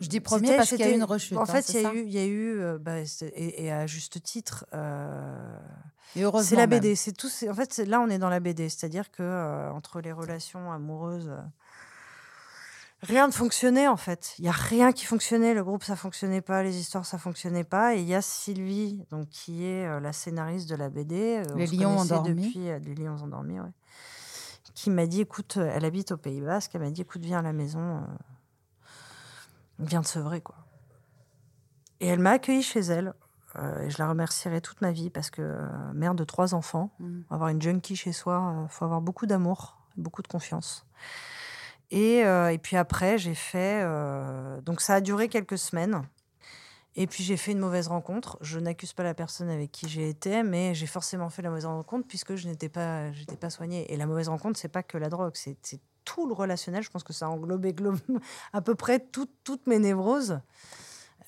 Je 0.00 0.08
dis 0.08 0.20
premier 0.20 0.54
parce 0.54 0.68
qu'il 0.68 0.80
y 0.80 0.82
a 0.82 0.90
eu 0.90 0.94
une 0.94 1.04
rechute. 1.04 1.38
En 1.38 1.42
hein, 1.42 1.46
fait, 1.46 1.70
il 1.70 1.80
y 1.80 1.86
a 1.86 1.94
eu, 1.94 2.02
il 2.02 2.12
y 2.12 2.18
a 2.18 2.26
eu 2.26 2.78
bah, 2.78 2.98
et, 3.22 3.64
et 3.64 3.72
à 3.72 3.86
juste 3.86 4.22
titre. 4.22 4.66
euh, 4.74 5.58
Et 6.14 6.22
heureusement. 6.22 6.46
C'est 6.46 6.56
la. 6.56 6.66
BD. 6.66 6.94
C'est 6.94 7.12
tout. 7.12 7.30
En 7.48 7.54
fait, 7.54 7.78
là, 7.78 8.00
on 8.00 8.10
est 8.10 8.18
dans 8.18 8.30
la 8.30 8.40
BD. 8.40 8.68
C'est-à-dire 8.68 9.10
que 9.10 9.70
entre 9.70 10.02
les 10.02 10.12
relations 10.12 10.72
amoureuses, 10.72 11.32
rien 13.02 13.26
ne 13.26 13.32
fonctionnait 13.32 13.88
en 13.88 13.96
fait. 13.96 14.34
Il 14.38 14.44
y 14.44 14.48
a 14.48 14.52
rien 14.52 14.92
qui 14.92 15.04
fonctionnait. 15.04 15.54
Le 15.54 15.62
groupe, 15.64 15.82
ça 15.84 15.96
fonctionnait 15.96 16.40
pas. 16.40 16.62
Les 16.62 16.76
histoires, 16.78 17.04
ça 17.06 17.18
fonctionnait 17.18 17.64
pas. 17.64 17.94
Et 17.94 18.00
il 18.00 18.06
y 18.08 18.14
a 18.14 18.22
Sylvie, 18.22 19.04
donc 19.10 19.28
qui 19.28 19.64
est 19.64 19.86
euh, 19.86 20.00
la 20.00 20.12
scénariste 20.12 20.68
de 20.68 20.76
la 20.76 20.88
BD. 20.90 21.38
euh, 21.38 21.42
on 21.52 21.56
Les 21.56 21.66
lions. 21.66 21.98
Depuis 22.44 22.68
euh, 22.70 22.78
les 22.78 22.94
lions 22.94 23.16
endormis, 23.22 23.60
ouais. 23.60 23.70
Qui 24.74 24.90
m'a 24.90 25.06
dit, 25.06 25.20
écoute, 25.22 25.56
euh, 25.56 25.70
elle 25.74 25.84
habite 25.84 26.12
au 26.12 26.16
Pays 26.16 26.40
Basque. 26.40 26.72
Elle 26.74 26.82
m'a 26.82 26.90
dit, 26.90 27.00
écoute, 27.02 27.22
viens 27.22 27.38
à 27.38 27.42
la 27.42 27.52
maison. 27.52 27.80
euh, 27.98 28.00
viens 29.78 30.00
de 30.00 30.06
sevrer, 30.06 30.40
quoi. 30.40 30.56
Et 32.00 32.08
elle 32.08 32.18
m'a 32.20 32.32
accueillie 32.32 32.62
chez 32.62 32.80
elle. 32.80 33.14
Euh, 33.56 33.82
et 33.84 33.90
je 33.90 33.96
la 33.98 34.08
remercierai 34.08 34.60
toute 34.60 34.82
ma 34.82 34.92
vie 34.92 35.08
parce 35.08 35.30
que 35.30 35.40
euh, 35.40 35.66
mère 35.94 36.14
de 36.14 36.24
trois 36.24 36.52
enfants, 36.54 36.90
Mhm. 37.00 37.24
avoir 37.30 37.48
une 37.48 37.62
junkie 37.62 37.96
chez 37.96 38.12
soi, 38.12 38.64
il 38.64 38.68
faut 38.70 38.84
avoir 38.84 39.00
beaucoup 39.00 39.24
d'amour, 39.24 39.78
beaucoup 39.96 40.20
de 40.20 40.28
confiance. 40.28 40.84
Et, 41.90 42.24
euh, 42.24 42.50
et 42.52 42.58
puis 42.58 42.76
après, 42.76 43.16
j'ai 43.18 43.34
fait. 43.34 43.80
euh, 43.84 44.60
donc 44.62 44.80
ça 44.80 44.94
a 44.94 45.00
duré 45.00 45.28
quelques 45.28 45.58
semaines. 45.58 46.02
Et 46.98 47.06
puis 47.06 47.22
j'ai 47.22 47.36
fait 47.36 47.52
une 47.52 47.58
mauvaise 47.58 47.88
rencontre. 47.88 48.38
Je 48.40 48.58
n'accuse 48.58 48.92
pas 48.94 49.02
la 49.02 49.12
personne 49.14 49.50
avec 49.50 49.70
qui 49.70 49.88
j'ai 49.88 50.08
été, 50.08 50.42
mais 50.42 50.74
j'ai 50.74 50.86
forcément 50.86 51.28
fait 51.28 51.42
la 51.42 51.50
mauvaise 51.50 51.66
rencontre 51.66 52.06
puisque 52.08 52.36
je 52.36 52.48
n'étais 52.48 52.68
pas, 52.70 53.12
j'étais 53.12 53.36
pas 53.36 53.50
soignée. 53.50 53.92
Et 53.92 53.96
la 53.98 54.06
mauvaise 54.06 54.28
rencontre, 54.30 54.58
c'est 54.58 54.68
pas 54.68 54.82
que 54.82 54.96
la 54.98 55.08
drogue, 55.10 55.32
c'est 55.34 55.56
tout 56.04 56.26
le 56.26 56.32
relationnel. 56.32 56.82
Je 56.82 56.90
pense 56.90 57.04
que 57.04 57.12
ça 57.12 57.26
a 57.26 57.28
englobé 57.28 57.72
glo- 57.72 57.98
à 58.52 58.62
peu 58.62 58.74
près 58.74 58.98
tout- 58.98 59.28
toutes 59.44 59.66
mes 59.66 59.78
névroses. 59.78 60.40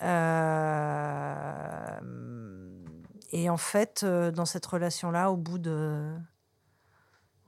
Euh, 0.03 1.99
et 3.33 3.51
en 3.51 3.57
fait, 3.57 4.05
dans 4.05 4.47
cette 4.47 4.65
relation-là, 4.67 5.31
au 5.31 5.37
bout 5.37 5.59
de, 5.59 6.15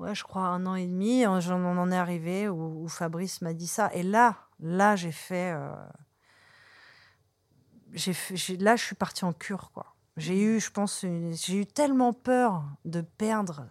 ouais, 0.01 0.15
je 0.15 0.25
crois 0.25 0.43
un 0.43 0.67
an 0.67 0.75
et 0.75 0.87
demi, 0.87 1.27
on 1.27 1.39
j'en- 1.41 1.61
on 1.61 1.79
en 1.79 1.93
est 1.93 1.97
arrivé 1.97 2.49
où, 2.49 2.85
où 2.85 2.89
Fabrice 2.89 3.41
m'a 3.43 3.53
dit 3.55 3.67
ça. 3.69 3.91
Et 3.95 4.03
là, 4.03 4.37
là, 4.59 4.97
j'ai 4.97 5.13
fait, 5.13 5.53
euh, 5.55 5.73
j'ai 7.93 8.13
fait- 8.13 8.37
j'ai- 8.37 8.57
là, 8.57 8.77
je 8.77 8.85
suis 8.85 8.97
partie 8.97 9.25
en 9.25 9.33
cure, 9.33 9.71
quoi. 9.73 9.95
J'ai 10.17 10.41
eu, 10.43 10.59
je 10.61 10.71
pense, 10.71 11.01
j'ai 11.03 11.55
eu 11.57 11.67
tellement 11.67 12.13
peur 12.13 12.65
de 12.85 13.01
perdre. 13.01 13.69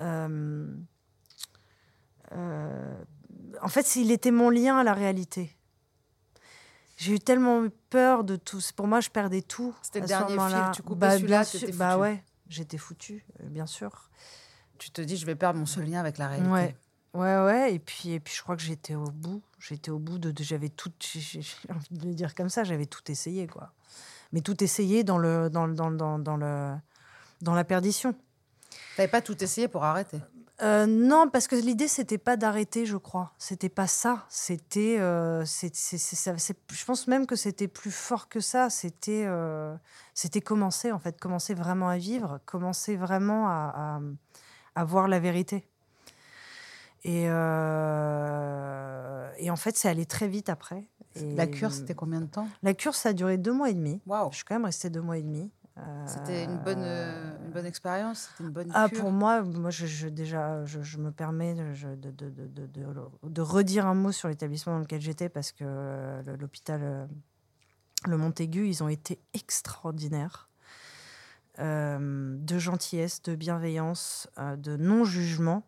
euh, 0.00 0.66
euh, 2.32 3.04
en 3.62 3.68
fait, 3.68 3.86
s'il 3.86 4.10
était 4.10 4.32
mon 4.32 4.50
lien 4.50 4.78
à 4.78 4.82
la 4.84 4.92
réalité. 4.94 5.56
J'ai 6.96 7.14
eu 7.14 7.20
tellement 7.20 7.66
peur 7.90 8.24
de 8.24 8.36
tout. 8.36 8.60
Pour 8.76 8.86
moi, 8.88 9.00
je 9.00 9.10
perdais 9.10 9.42
tout. 9.42 9.74
C'était 9.82 10.00
le 10.00 10.06
dernier 10.06 10.34
fil. 10.64 10.70
Tu 10.74 10.82
coupais 10.82 10.98
Bah, 11.00 11.16
celui-là. 11.18 11.44
Bah 11.72 11.98
ouais, 11.98 12.24
j'étais 12.48 12.78
foutue, 12.78 13.24
bien 13.42 13.66
sûr. 13.66 14.10
Tu 14.78 14.90
te 14.90 15.00
dis, 15.00 15.16
je 15.16 15.26
vais 15.26 15.34
perdre 15.34 15.58
mon 15.58 15.66
seul 15.66 15.84
lien 15.88 16.00
avec 16.00 16.18
la 16.18 16.28
réalité. 16.28 16.50
Ouais. 16.50 16.76
Ouais, 17.14 17.44
ouais. 17.44 17.74
Et 17.74 17.78
puis, 17.78 18.10
et 18.10 18.20
puis, 18.20 18.34
je 18.34 18.42
crois 18.42 18.56
que 18.56 18.62
j'étais 18.62 18.94
au 18.96 19.04
bout. 19.04 19.40
J'étais 19.60 19.90
au 19.90 19.98
bout 19.98 20.18
de. 20.18 20.30
de- 20.32 20.42
j'avais 20.42 20.68
tout. 20.68 20.90
J'ai 21.00 21.40
envie 21.70 21.98
de 21.98 22.06
le 22.08 22.14
dire 22.14 22.34
comme 22.34 22.48
ça. 22.48 22.64
J'avais 22.64 22.86
tout 22.86 23.08
essayé, 23.10 23.46
quoi. 23.46 23.72
Mais 24.32 24.40
tout 24.40 24.62
essayé 24.64 25.04
dans 25.04 25.18
le 25.18 25.48
dans 25.48 25.66
le 25.66 25.74
dans, 25.74 25.90
le- 25.90 25.96
dans, 25.96 26.18
dans 26.18 26.36
le 26.36 26.74
dans 27.40 27.54
la 27.54 27.64
perdition. 27.64 28.14
T'avais 28.96 29.08
pas 29.08 29.22
tout 29.22 29.42
essayé 29.42 29.68
pour 29.68 29.84
arrêter? 29.84 30.20
Euh, 30.62 30.86
non, 30.86 31.28
parce 31.28 31.48
que 31.48 31.56
l'idée 31.56 31.88
c'était 31.88 32.18
pas 32.18 32.36
d'arrêter, 32.36 32.86
je 32.86 32.96
crois. 32.96 33.32
C'était 33.38 33.68
pas 33.68 33.88
ça. 33.88 34.24
C'était, 34.28 34.98
euh, 35.00 35.44
je 35.44 36.84
pense 36.84 37.08
même 37.08 37.26
que 37.26 37.34
c'était 37.34 37.66
plus 37.66 37.90
fort 37.90 38.28
que 38.28 38.38
ça. 38.38 38.70
C'était, 38.70 39.24
euh, 39.26 39.74
c'était 40.14 40.40
commencer 40.40 40.92
en 40.92 41.00
fait, 41.00 41.18
commencer 41.20 41.54
vraiment 41.54 41.88
à 41.88 41.96
vivre, 41.98 42.40
commencer 42.46 42.96
vraiment 42.96 43.48
à, 43.48 43.72
à, 43.96 44.00
à 44.74 44.84
voir 44.84 45.08
la 45.08 45.20
vérité. 45.20 45.66
Et, 47.04 47.26
euh, 47.28 49.30
et 49.38 49.50
en 49.50 49.56
fait, 49.56 49.76
c'est 49.76 49.88
allé 49.88 50.06
très 50.06 50.28
vite 50.28 50.48
après. 50.48 50.84
Et 51.16 51.34
La 51.34 51.46
cure, 51.46 51.72
c'était 51.72 51.94
combien 51.94 52.20
de 52.20 52.26
temps? 52.26 52.48
La 52.62 52.74
cure, 52.74 52.94
ça 52.94 53.10
a 53.10 53.12
duré 53.12 53.38
deux 53.38 53.52
mois 53.52 53.70
et 53.70 53.74
demi. 53.74 54.00
Waouh. 54.06 54.30
Je 54.32 54.36
suis 54.36 54.44
quand 54.44 54.54
même 54.54 54.64
restée 54.64 54.90
deux 54.90 55.02
mois 55.02 55.18
et 55.18 55.22
demi. 55.22 55.50
C'était 56.06 56.44
une 56.44 56.58
bonne, 56.58 56.82
euh, 56.82 57.36
une 57.44 57.50
bonne 57.50 57.66
expérience, 57.66 58.28
c'était 58.30 58.44
une 58.44 58.50
bonne 58.54 58.70
Ah, 58.72 58.88
pour 58.88 59.10
moi, 59.10 59.42
moi 59.42 59.70
je, 59.70 59.86
je- 59.86 60.06
déjà, 60.06 60.64
je, 60.64 60.80
je 60.82 60.98
me 60.98 61.10
permets 61.10 61.54
de, 61.54 61.96
de, 61.96 62.10
de, 62.12 63.10
de, 63.24 63.40
redire 63.42 63.84
un 63.86 63.94
mot 63.94 64.12
sur 64.12 64.28
l'établissement 64.28 64.74
dans 64.74 64.78
lequel 64.78 65.00
j'étais 65.00 65.28
parce 65.28 65.50
que 65.50 65.64
euh, 65.66 66.22
le- 66.22 66.36
l'hôpital, 66.36 66.80
euh, 66.84 67.06
le 68.06 68.16
Montaigu, 68.16 68.68
ils 68.68 68.84
ont 68.84 68.88
été 68.88 69.18
extraordinaires. 69.32 70.48
Euh, 71.60 72.36
de 72.36 72.58
gentillesse, 72.58 73.22
de 73.22 73.36
bienveillance, 73.36 74.28
euh, 74.38 74.56
de 74.56 74.76
non-jugement. 74.76 75.62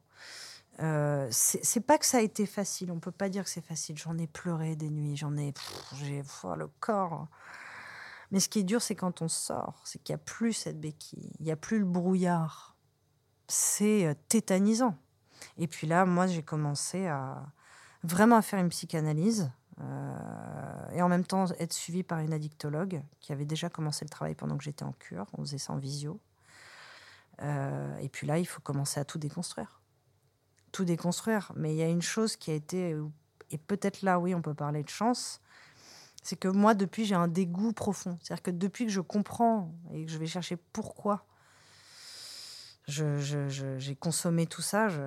Euh, 0.81 1.29
c'est 1.31 1.81
pas 1.81 1.97
que 1.97 2.05
ça 2.05 2.19
a 2.19 2.23
été 2.23 2.45
facile, 2.45 2.91
on 2.91 2.99
peut 2.99 3.13
pas 3.13 3.29
dire 3.29 3.45
que 3.45 3.51
c'est 3.51 3.65
facile. 3.65 3.97
J'en 3.97 4.19
ai 4.19 4.27
pleuré 4.27 4.75
des 4.75 4.91
nuits, 4.91 5.17
j'en 5.17 5.37
ai. 5.37 5.55
J'ai 5.95 6.23
le 6.57 6.67
corps. 6.81 7.29
Mais 8.33 8.41
ce 8.41 8.49
qui 8.49 8.59
est 8.59 8.65
dur, 8.65 8.83
c'est 8.83 8.97
quand 8.97 9.23
on 9.23 9.29
sort, 9.29 9.81
c'est 9.85 10.03
qu'il 10.03 10.13
n'y 10.13 10.21
a 10.21 10.25
plus 10.25 10.53
cette 10.53 10.81
béquille, 10.81 11.33
il 11.39 11.45
n'y 11.45 11.53
a 11.53 11.57
plus 11.57 11.79
le 11.79 11.85
brouillard. 11.85 12.77
C'est 13.47 14.19
tétanisant. 14.29 14.99
Et 15.57 15.69
puis 15.69 15.87
là, 15.87 16.05
moi, 16.05 16.27
j'ai 16.27 16.43
commencé 16.43 17.07
à 17.07 17.47
vraiment 18.03 18.37
à 18.37 18.43
faire 18.43 18.59
une 18.59 18.71
psychanalyse 18.71 19.53
euh, 19.81 20.91
et 20.93 21.03
en 21.03 21.09
même 21.09 21.25
temps 21.25 21.47
être 21.59 21.73
suivie 21.73 22.03
par 22.03 22.21
une 22.21 22.33
addictologue 22.33 23.03
qui 23.21 23.33
avait 23.33 23.45
déjà 23.45 23.69
commencé 23.69 24.05
le 24.05 24.09
travail 24.09 24.35
pendant 24.35 24.57
que 24.57 24.65
j'étais 24.65 24.85
en 24.85 24.93
cure. 24.93 25.27
On 25.37 25.43
faisait 25.43 25.59
ça 25.59 25.73
en 25.73 25.79
visio. 25.79 26.21
Euh, 27.43 27.97
et 27.99 28.09
puis 28.09 28.27
là, 28.27 28.39
il 28.39 28.47
faut 28.47 28.61
commencer 28.61 28.99
à 29.01 29.05
tout 29.05 29.19
déconstruire. 29.19 29.81
Tout 30.73 30.85
déconstruire. 30.85 31.53
Mais 31.57 31.75
il 31.75 31.77
y 31.77 31.83
a 31.83 31.89
une 31.89 32.03
chose 32.03 32.37
qui 32.37 32.51
a 32.51 32.55
été, 32.55 32.97
et 33.51 33.59
peut-être 33.59 34.03
là, 34.03 34.19
oui, 34.19 34.35
on 34.35 34.43
peut 34.43 34.55
parler 34.55 34.83
de 34.83 34.89
chance, 34.89 35.41
c'est 36.23 36.37
que 36.37 36.49
moi, 36.49 36.75
depuis, 36.75 37.05
j'ai 37.05 37.15
un 37.15 37.29
dégoût 37.29 37.73
profond. 37.73 38.19
C'est-à-dire 38.23 38.43
que 38.43 38.51
depuis 38.51 38.87
que 38.87 38.93
je 38.93 39.01
comprends 39.01 39.73
et 39.93 40.05
que 40.07 40.11
je 40.11 40.19
vais 40.19 40.27
chercher 40.27 40.57
pourquoi 40.57 41.27
je- 42.87 43.19
je- 43.19 43.49
je- 43.49 43.79
j'ai 43.79 43.97
consommé 43.97 44.47
tout 44.47 44.63
ça, 44.63 44.89
je, 44.89 45.01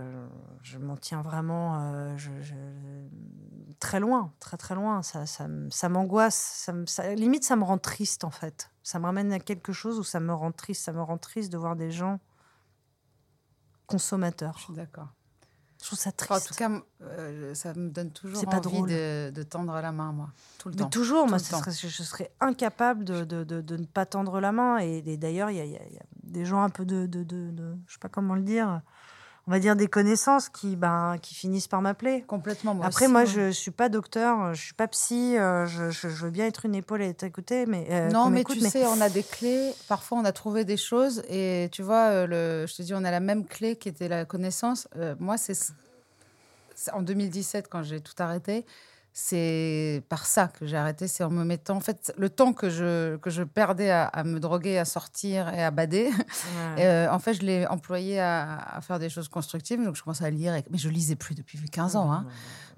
je 0.63 0.77
m'en 0.77 0.97
tiens 0.97 1.21
vraiment 1.21 1.79
euh, 1.93 2.17
très 3.79 3.99
loin, 3.99 4.33
très 4.39 4.57
très 4.57 4.75
loin. 4.75 5.01
Ça, 5.01 5.25
ça, 5.25 5.47
m'angoisse, 5.89 6.35
ça, 6.35 6.73
me- 6.73 6.85
ça- 6.85 7.13
limite 7.15 7.43
ça 7.45 7.55
me 7.55 7.63
rend 7.63 7.77
triste 7.77 8.23
en 8.25 8.31
fait. 8.31 8.69
Ça 8.83 8.99
me 8.99 9.05
ramène 9.05 9.31
à 9.31 9.39
quelque 9.39 9.71
chose 9.71 9.97
où 9.99 10.03
ça 10.03 10.19
me 10.19 10.33
rend 10.33 10.51
triste. 10.51 10.83
Ça 10.83 10.91
me 10.93 11.01
rend 11.01 11.17
triste 11.17 11.51
de 11.51 11.57
voir 11.57 11.75
des 11.75 11.91
gens 11.91 12.19
consommateurs. 13.87 14.55
Je 14.57 14.63
suis 14.65 14.73
d'accord. 14.73 15.07
Je 15.81 15.85
trouve 15.85 15.99
ça 15.99 16.11
triste. 16.11 16.31
En 16.31 16.39
tout 16.45 16.53
cas, 16.55 16.69
euh, 17.03 17.53
ça 17.55 17.73
me 17.73 17.89
donne 17.89 18.11
toujours 18.11 18.43
pas 18.43 18.57
envie 18.57 18.61
drôle. 18.61 18.89
de, 18.89 19.31
de 19.33 19.43
tendre 19.43 19.73
la 19.79 19.93
main, 19.93 20.11
moi, 20.11 20.29
tout 20.57 20.67
le 20.67 20.75
Mais 20.75 20.81
temps. 20.81 20.89
toujours, 20.89 21.23
Tout 21.23 21.29
moi, 21.29 21.39
serait- 21.39 21.71
je, 21.71 21.87
serais 22.03 22.31
incapable 22.41 23.05
de, 23.05 23.23
de, 23.23 23.45
de- 23.45 23.77
ne 23.77 23.85
pas 23.85 24.05
tendre 24.05 24.41
la 24.41 24.51
main. 24.51 24.79
Et, 24.79 24.97
et 25.05 25.15
d'ailleurs, 25.17 25.49
il 25.51 25.55
y, 25.57 25.61
a- 25.61 25.65
il 25.65 25.71
y 25.71 25.77
a 25.77 25.85
il 25.87 25.93
y 25.93 25.97
a 25.97 26.03
des 26.29 26.45
gens 26.45 26.61
un 26.63 26.69
peu 26.69 26.85
de, 26.85 27.05
de, 27.05 27.23
de, 27.23 27.51
de- 27.51 27.75
je 27.87 27.93
sais 27.93 27.99
pas 27.99 28.09
comment 28.09 28.35
le 28.35 28.41
dire, 28.41 28.81
on 29.47 29.51
va 29.51 29.59
dire 29.59 29.75
des 29.75 29.87
connaissances 29.87 30.47
qui, 30.49 30.75
ben, 30.75 31.17
qui 31.21 31.33
finissent 31.33 31.67
par 31.67 31.81
m'appeler. 31.81 32.21
Complètement. 32.27 32.75
Moi 32.75 32.85
Après, 32.85 33.05
aussi, 33.05 33.11
moi, 33.11 33.21
ouais. 33.21 33.27
je 33.27 33.49
suis 33.51 33.71
pas 33.71 33.89
docteur, 33.89 34.53
je 34.53 34.61
suis 34.61 34.73
pas 34.73 34.87
psy, 34.87 35.37
euh, 35.37 35.65
je, 35.65 35.89
je- 35.89 36.07
je 36.09 36.25
veux 36.25 36.29
bien 36.31 36.45
être 36.45 36.65
une 36.65 36.75
épaule 36.75 37.01
et 37.01 37.13
t'écouter, 37.13 37.65
mais 37.65 37.87
euh, 37.89 38.09
non, 38.11 38.29
mais 38.29 38.43
tu 38.43 38.59
sais, 38.59 38.85
on 38.85 39.01
a 39.01 39.09
des 39.09 39.23
clés. 39.23 39.73
Parfois, 39.87 40.19
on 40.19 40.25
a 40.25 40.31
trouvé 40.31 40.65
des 40.65 40.77
choses. 40.77 41.23
Et 41.29 41.69
tu 41.71 41.81
vois, 41.81 42.09
euh, 42.09 42.27
le, 42.27 42.67
je 42.67 42.75
te 42.75 42.81
dis, 42.83 42.93
on 42.93 43.03
a 43.03 43.11
la 43.11 43.19
même 43.19 43.45
clé 43.45 43.75
qui 43.75 43.89
était 43.89 44.07
la 44.07 44.25
connaissance. 44.25 44.87
Euh, 44.97 45.15
moi, 45.19 45.37
c'est 45.37 45.55
en 46.93 47.01
2017, 47.01 47.67
quand 47.69 47.83
j'ai 47.83 48.01
tout 48.01 48.13
arrêté. 48.19 48.65
C'est 49.21 50.01
par 50.07 50.25
ça 50.25 50.47
que 50.47 50.65
j'ai 50.65 50.77
arrêté. 50.77 51.07
C'est 51.09 51.25
en 51.25 51.29
me 51.29 51.43
mettant. 51.43 51.75
En 51.75 51.81
fait, 51.81 52.13
le 52.17 52.29
temps 52.29 52.53
que 52.53 52.69
je, 52.69 53.17
que 53.17 53.29
je 53.29 53.43
perdais 53.43 53.89
à, 53.89 54.05
à 54.05 54.23
me 54.23 54.39
droguer, 54.39 54.77
à 54.77 54.85
sortir 54.85 55.53
et 55.53 55.61
à 55.61 55.71
bader, 55.71 56.09
Ouais. 56.09 56.15
euh, 56.85 57.11
en 57.11 57.19
fait, 57.19 57.33
je 57.33 57.41
l'ai 57.41 57.67
employé 57.67 58.17
à, 58.21 58.57
à 58.75 58.79
faire 58.79 58.97
des 58.97 59.09
choses 59.09 59.27
constructives. 59.27 59.83
Donc, 59.83 59.97
je 59.97 60.03
commençais 60.03 60.23
à 60.23 60.29
lire. 60.29 60.55
et- 60.55 60.63
Mais 60.71 60.77
je 60.77 60.87
lisais 60.87 61.17
plus 61.17 61.35
depuis 61.35 61.59
15 61.69 61.97
ans. 61.97 62.09
hein. 62.13 62.25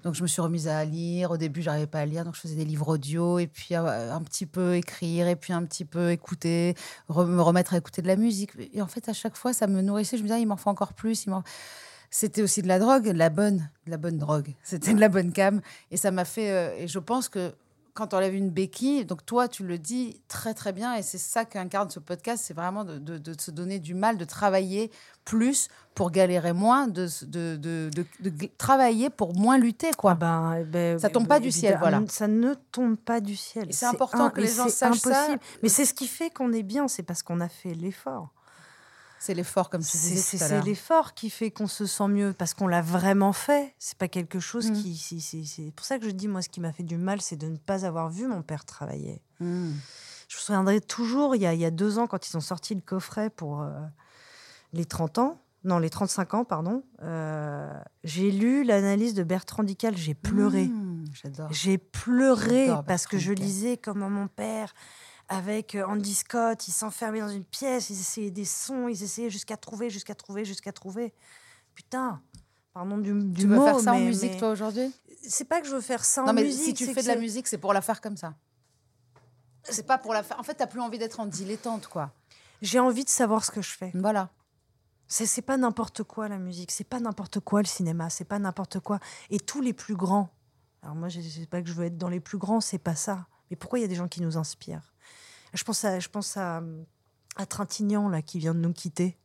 Donc, 0.02 0.14
je 0.16 0.22
me 0.22 0.26
suis 0.26 0.42
remise 0.42 0.66
à 0.66 0.84
lire. 0.84 1.30
Au 1.30 1.36
début, 1.36 1.62
j'arrivais 1.62 1.86
pas 1.86 2.00
à 2.00 2.06
lire, 2.06 2.24
donc 2.24 2.34
je 2.34 2.40
faisais 2.40 2.56
des 2.56 2.64
livres 2.64 2.88
audio, 2.88 3.38
et 3.38 3.46
puis 3.46 3.76
euh, 3.76 4.12
un 4.12 4.20
petit 4.22 4.46
peu 4.46 4.74
écrire, 4.74 5.28
et 5.28 5.36
puis 5.36 5.52
un 5.52 5.64
petit 5.64 5.84
peu 5.84 6.10
écouter, 6.10 6.74
re- 7.08 7.24
me 7.24 7.40
remettre 7.40 7.72
à 7.74 7.76
écouter 7.76 8.02
de 8.02 8.08
la 8.08 8.16
musique. 8.16 8.50
Et 8.74 8.82
en 8.82 8.88
fait, 8.88 9.08
à 9.08 9.12
chaque 9.12 9.36
fois, 9.36 9.52
ça 9.52 9.68
me 9.68 9.80
nourrissait. 9.80 10.16
Je 10.16 10.22
me 10.22 10.26
disais, 10.26 10.38
ah, 10.38 10.40
il 10.40 10.48
m'en 10.48 10.56
faut 10.56 10.70
encore 10.70 10.92
plus. 10.94 11.24
il 11.26 11.30
m'en- 11.30 11.44
C'était 12.14 12.42
aussi 12.42 12.60
de 12.60 12.68
la 12.68 12.78
drogue, 12.78 13.04
de 13.04 13.10
la 13.18 13.30
bonne, 13.30 13.68
de 13.86 13.90
la 13.90 13.96
bonne 13.96 14.18
drogue. 14.18 14.54
C'était 14.62 14.92
de 14.92 15.00
la 15.00 15.08
bonne 15.08 15.32
cam. 15.32 15.62
Et 15.90 15.96
ça 15.96 16.10
m'a 16.10 16.26
fait. 16.26 16.50
euh, 16.50 16.74
et 16.76 16.86
je 16.86 16.98
pense 16.98 17.30
que 17.30 17.54
quand 17.94 18.12
on 18.12 18.18
enlève 18.18 18.34
une 18.34 18.50
béquille, 18.50 19.04
donc 19.06 19.24
toi, 19.26 19.48
tu 19.48 19.64
le 19.66 19.78
dis 19.78 20.20
très 20.28 20.52
très 20.54 20.72
bien, 20.72 20.94
et 20.94 21.02
c'est 21.02 21.18
ça 21.18 21.44
qu'incarne 21.46 21.88
ce 21.90 22.00
podcast, 22.00 22.42
c'est 22.46 22.54
vraiment 22.54 22.84
de, 22.84 22.98
de- 22.98 23.18
de 23.18 23.38
se 23.40 23.50
donner 23.50 23.78
du 23.78 23.92
mal, 23.94 24.16
de 24.18 24.24
travailler 24.24 24.90
plus 25.26 25.68
pour 25.94 26.10
galérer 26.10 26.52
moins, 26.54 26.86
de, 26.88 27.06
de, 27.26 27.90
travailler 28.58 29.10
pour 29.10 29.34
moins 29.34 29.58
lutter, 29.58 29.90
quoi. 29.96 30.12
Ah 30.12 30.14
ben, 30.14 30.56
eh 30.60 30.64
ben, 30.64 30.98
Ça 30.98 31.10
tombe 31.10 31.26
pas 31.28 31.40
du 31.40 31.50
ciel, 31.52 31.76
voilà. 31.80 32.02
Ça 32.08 32.28
ne 32.28 32.54
tombe 32.72 32.96
pas 32.96 33.20
du 33.20 33.36
ciel. 33.36 33.68
C'est 33.70 33.86
important 33.86 34.30
que 34.30 34.40
les 34.40 34.48
gens 34.48 34.68
sachent 34.68 34.98
ça. 34.98 35.10
impossible. 35.24 35.40
Mais 35.62 35.68
c'est 35.68 35.84
ce 35.84 35.94
qui 35.94 36.06
fait 36.06 36.30
qu'on 36.30 36.52
est 36.52 36.62
bien, 36.62 36.88
c'est 36.88 37.02
parce 37.02 37.22
qu'on 37.22 37.40
a 37.40 37.48
fait 37.48 37.74
l'effort. 37.74 38.30
C'est 39.24 39.34
l'effort, 39.34 39.70
comme 39.70 39.82
tu 39.82 39.96
disais 39.96 40.16
c'est- 40.16 40.38
tout 40.38 40.44
à 40.44 40.46
c'est 40.48 40.54
l'heure. 40.56 40.64
l'effort 40.64 41.14
qui 41.14 41.30
fait 41.30 41.50
qu'on 41.52 41.68
se 41.68 41.86
sent 41.86 42.08
mieux 42.08 42.32
parce 42.32 42.54
qu'on 42.54 42.66
l'a 42.66 42.82
vraiment 42.82 43.32
fait. 43.32 43.72
C'est 43.78 43.96
pas 43.96 44.08
quelque 44.08 44.40
chose 44.40 44.70
Mm. 44.70 44.74
qui. 44.74 44.96
c'est- 44.96 45.70
pour 45.70 45.86
ça 45.86 45.98
que 45.98 46.04
je 46.06 46.10
dis, 46.10 46.26
moi, 46.26 46.42
ce 46.42 46.48
qui 46.48 46.58
m'a 46.60 46.72
fait 46.72 46.82
du 46.82 46.96
mal, 46.96 47.20
c'est 47.20 47.36
de 47.36 47.46
ne 47.46 47.56
pas 47.56 47.84
avoir 47.86 48.10
vu 48.10 48.26
mon 48.26 48.42
père 48.42 48.64
travailler. 48.64 49.22
Mm. 49.38 49.70
Je 50.28 50.36
me 50.36 50.40
souviendrai 50.40 50.80
toujours, 50.80 51.36
il 51.36 51.42
y 51.42 51.46
a, 51.46 51.54
il 51.54 51.60
y 51.60 51.64
a 51.64 51.70
deux 51.70 51.98
ans, 51.98 52.06
quand 52.08 52.28
ils 52.28 52.36
ont 52.36 52.40
sorti 52.40 52.74
le 52.74 52.80
coffret 52.80 53.30
pour 53.30 53.62
euh, 53.62 53.70
les 54.72 54.84
30 54.86 55.18
ans, 55.18 55.38
non, 55.64 55.78
les 55.78 55.90
35 55.90 56.34
ans, 56.34 56.44
pardon, 56.44 56.82
euh, 57.02 57.72
j'ai 58.02 58.32
lu 58.32 58.64
l'analyse 58.64 59.14
de 59.14 59.22
Bertrand 59.22 59.62
Dical, 59.62 59.96
j'ai 59.96 60.14
pleuré. 60.14 60.64
Mm, 60.64 61.04
J'adore. 61.12 61.52
J'ai 61.52 61.78
pleuré 61.78 62.68
parce 62.88 63.06
que 63.06 63.18
je 63.18 63.32
lisais 63.32 63.76
comment 63.76 64.10
mon 64.10 64.26
père, 64.26 64.74
avec 65.32 65.74
euh, 65.74 65.86
Andy 65.86 66.14
Scott, 66.14 66.68
ils 66.68 66.72
s'enfermaient 66.72 67.20
dans 67.20 67.28
une 67.28 67.44
pièce, 67.44 67.90
ils 67.90 67.98
essayaient 68.00 68.30
des 68.30 68.44
sons, 68.44 68.88
ils 68.88 69.02
essayaient 69.02 69.30
jusqu'à 69.30 69.56
trouver, 69.56 69.90
jusqu'à 69.90 70.14
trouver, 70.14 70.44
jusqu'à 70.44 70.72
trouver. 70.72 71.12
Putain, 71.74 72.20
pardon 72.74 72.98
du, 72.98 73.12
du 73.12 73.42
Tu 73.42 73.46
veux 73.46 73.56
mot, 73.56 73.64
faire 73.64 73.80
ça 73.80 73.94
en 73.94 73.98
musique, 73.98 74.32
mais 74.32 74.38
toi, 74.38 74.50
aujourd'hui? 74.50 74.92
C'est 75.26 75.44
pas 75.44 75.60
que 75.60 75.66
je 75.66 75.74
veux 75.74 75.80
faire 75.80 76.04
ça 76.04 76.22
Non, 76.22 76.28
en 76.28 76.32
mais 76.32 76.42
musique. 76.42 76.62
si 76.64 76.74
tu 76.74 76.92
fais 76.92 77.02
de 77.02 77.08
la 77.08 77.16
musique, 77.16 77.46
c'est 77.48 77.58
pour 77.58 77.72
la 77.72 77.80
faire 77.80 78.00
comme 78.00 78.16
ça. 78.16 78.34
C'est 79.64 79.86
pas 79.86 79.98
pour 79.98 80.12
la 80.12 80.22
faire. 80.22 80.38
En 80.38 80.42
fait, 80.42 80.54
t'as 80.54 80.66
plus 80.66 80.80
envie 80.80 80.98
d'être 80.98 81.20
en 81.20 81.26
dilettante, 81.26 81.86
quoi. 81.86 82.12
J'ai 82.60 82.78
envie 82.80 83.04
de 83.04 83.08
savoir 83.08 83.44
ce 83.44 83.50
que 83.50 83.62
je 83.62 83.70
fais. 83.70 83.92
Voilà. 83.94 84.30
C'est 85.06 85.26
c'est 85.26 85.42
pas 85.42 85.56
n'importe 85.56 86.02
quoi 86.04 86.28
la 86.28 86.38
musique, 86.38 86.70
c'est 86.70 86.84
pas 86.84 86.98
n'importe 86.98 87.40
quoi 87.40 87.60
le 87.60 87.66
cinéma, 87.66 88.08
c'est 88.08 88.24
pas 88.24 88.38
n'importe 88.38 88.80
quoi. 88.80 88.98
Et 89.30 89.38
tous 89.38 89.60
les 89.60 89.72
plus 89.72 89.94
grands. 89.94 90.30
Alors 90.82 90.94
moi, 90.96 91.08
je 91.08 91.20
sais 91.20 91.46
pas 91.46 91.60
que 91.62 91.68
je 91.68 91.74
veux 91.74 91.84
être 91.84 91.98
dans 91.98 92.08
les 92.08 92.20
plus 92.20 92.38
grands, 92.38 92.60
c'est 92.60 92.78
pas 92.78 92.94
ça. 92.94 93.26
Mais 93.50 93.56
pourquoi 93.56 93.78
il 93.78 93.82
y 93.82 93.84
a 93.84 93.88
des 93.88 93.94
gens 93.94 94.08
qui 94.08 94.22
nous 94.22 94.36
inspirent? 94.38 94.91
Je 95.54 95.64
pense 95.64 95.84
à, 95.84 96.00
je 96.00 96.08
pense 96.08 96.36
à, 96.36 96.62
à 97.36 97.46
Trintignant 97.46 98.08
là 98.08 98.22
qui 98.22 98.38
vient 98.38 98.54
de 98.54 98.60
nous 98.60 98.72
quitter. 98.72 99.18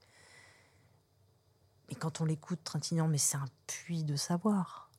Et 1.90 1.96
quand 1.96 2.20
on 2.22 2.26
l'écoute, 2.26 2.60
Trintignant, 2.64 3.08
mais 3.08 3.18
c'est 3.18 3.38
un 3.38 3.46
puits 3.66 4.04
de 4.04 4.16
savoir. 4.16 4.92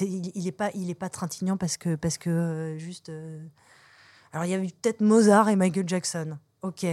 Il, 0.00 0.32
il 0.34 0.46
est 0.46 0.52
pas, 0.52 0.70
il 0.74 0.90
est 0.90 0.94
pas 0.94 1.08
Trintignant 1.08 1.56
parce 1.56 1.76
que, 1.76 1.94
parce 1.94 2.18
que 2.18 2.28
euh, 2.30 2.78
juste. 2.78 3.08
euh, 3.08 3.42
Alors 4.32 4.44
il 4.44 4.50
y 4.50 4.54
avait 4.54 4.66
peut-être 4.66 5.00
Mozart 5.00 5.48
et 5.48 5.56
Michael 5.56 5.88
Jackson. 5.88 6.36
Ok, 6.62 6.84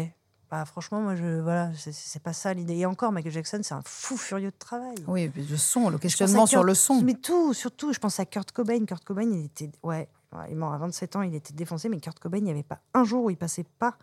bah, 0.52 0.64
franchement, 0.66 1.02
moi, 1.02 1.16
je, 1.16 1.42
voilà, 1.42 1.72
c'est- 1.76 2.20
pas 2.22 2.32
ça 2.34 2.54
l'idée. 2.54 2.76
Et 2.76 2.86
encore, 2.86 3.12
Michael 3.12 3.32
Jackson, 3.34 3.60
c'est 3.64 3.74
un 3.74 3.82
fou 3.84 4.16
furieux 4.16 4.52
de 4.52 4.56
travail. 4.58 4.96
Oui, 5.08 5.30
le 5.36 5.58
son, 5.58 5.90
le 5.90 5.98
questionnement 5.98 6.46
sur 6.46 6.60
Kurt- 6.62 6.68
le 6.68 6.76
son. 6.76 7.02
Mais 7.02 7.16
tout, 7.16 7.54
surtout, 7.54 7.92
je 7.92 8.00
pense 8.00 8.20
à 8.20 8.26
Kurt 8.26 8.52
Cobain. 8.52 8.86
Kurt 8.86 9.04
Cobain, 9.04 9.24
il 9.24 9.46
était. 9.46 9.72
Ouais, 9.82 10.08
il 10.48 10.54
est 10.54 10.56
mort 10.56 10.74
à 10.74 10.78
27 10.78 11.16
ans, 11.16 11.22
il 11.22 11.36
était 11.36 11.54
défoncé, 11.54 11.90
mais 11.90 12.00
Kurt 12.00 12.20
Cobain, 12.20 12.38
il 12.38 12.44
n'y 12.44 12.52
avait 12.52 12.64
pas 12.64 12.80
un 12.94 13.04
jour 13.04 13.26
où 13.26 13.30
il 13.30 13.38
passait 13.38 13.66
pas 13.80 13.98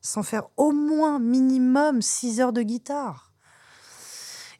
sans 0.00 0.22
faire 0.22 0.44
au 0.56 0.72
moins 0.72 1.18
minimum 1.18 2.02
6 2.02 2.40
heures 2.40 2.52
de 2.52 2.62
guitare. 2.62 3.32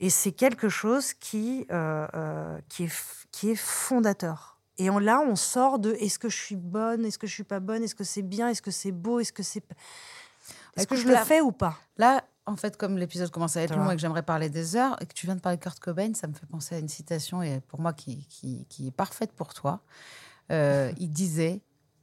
Et 0.01 0.11
c'est 0.11 0.33
quelque 0.33 0.69
chose 0.69 1.13
qui, 1.13 1.67
euh, 1.71 2.07
euh, 2.15 2.59
qui, 2.69 2.85
est, 2.85 2.93
qui 3.33 3.51
est 3.51 3.57
fondateur. 3.57 4.59
Et 4.79 4.91
on, 4.91 4.99
là, 4.99 5.21
on 5.21 5.35
sort 5.35 5.81
de 5.81 5.93
est-ce 5.95 6.19
que 6.19 6.29
je 6.29 6.37
suis 6.37 6.57
bonne, 6.57 7.05
est-ce 7.05 7.19
que 7.19 7.27
je 7.27 7.35
suis 7.35 7.45
pas 7.45 7.59
bonne, 7.59 7.83
est-ce 7.83 7.97
que 7.97 8.05
c'est 8.05 8.23
bien, 8.23 8.49
est-ce 8.49 8.63
que 8.63 8.71
c'est 8.71 8.93
beau, 8.93 9.19
est-ce 9.19 9.33
que 9.33 9.43
c'est. 9.43 9.65
Est-ce 10.77 10.87
que 10.87 10.95
je 10.95 11.09
le 11.09 11.17
fais 11.17 11.41
ou 11.41 11.51
pas? 11.51 11.77
Là, 11.97 12.23
en 12.47 12.57
fait, 12.57 12.77
comme 12.77 12.97
l'épisode 12.97 13.31
commence 13.31 13.57
à 13.57 13.63
être 13.63 13.77
long 13.77 13.91
et 13.91 13.97
que 13.97 14.01
j'aimerais 14.01 14.23
parler 14.23 14.49
des 14.49 14.77
heures, 14.77 14.97
et 15.03 15.07
que 15.07 15.13
tu 15.13 15.27
viens 15.27 15.35
de 15.35 15.41
parler 15.41 15.59
de 15.59 15.63
Kurt 15.63 15.81
Cobain, 15.81 16.15
ça 16.15 16.29
me 16.29 16.33
fait 16.33 16.47
penser 16.47 16.77
à 16.77 16.79
une 16.79 16.89
citation, 16.89 17.43
et 17.43 17.61
pour 17.61 17.81
moi, 17.81 17.93
qui, 17.93 18.27
qui, 18.29 18.67
qui 18.69 18.87
est 18.87 18.93
parfaite 18.93 19.33
pour 19.33 19.53
toi. 19.53 19.83
Euh, 20.51 20.93
il 20.99 21.11
disait 21.11 21.61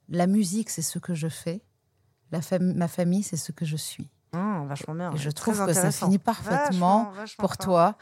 La 0.10 0.28
musique, 0.28 0.70
c'est 0.70 0.82
ce 0.82 1.00
que 1.00 1.14
je 1.14 1.28
fais. 1.28 1.62
La 2.32 2.39
fam- 2.41 2.74
ma 2.76 2.88
famille, 2.88 3.24
c'est 3.24 3.38
ce 3.38 3.52
que 3.52 3.66
je 3.66 3.76
suis. 3.76 4.10
Hum, 4.34 4.68
Vachement 4.68 4.96
bien. 4.96 5.12
Et 5.14 5.18
je 5.18 5.30
trouve 5.30 5.66
que 5.66 5.74
ça 5.74 5.91
finit 5.91 6.18
parfaitement 6.20 7.06
Vachement, 7.06 7.12
vachement 7.12 7.41
pour 7.41 7.58
toi, 7.58 7.98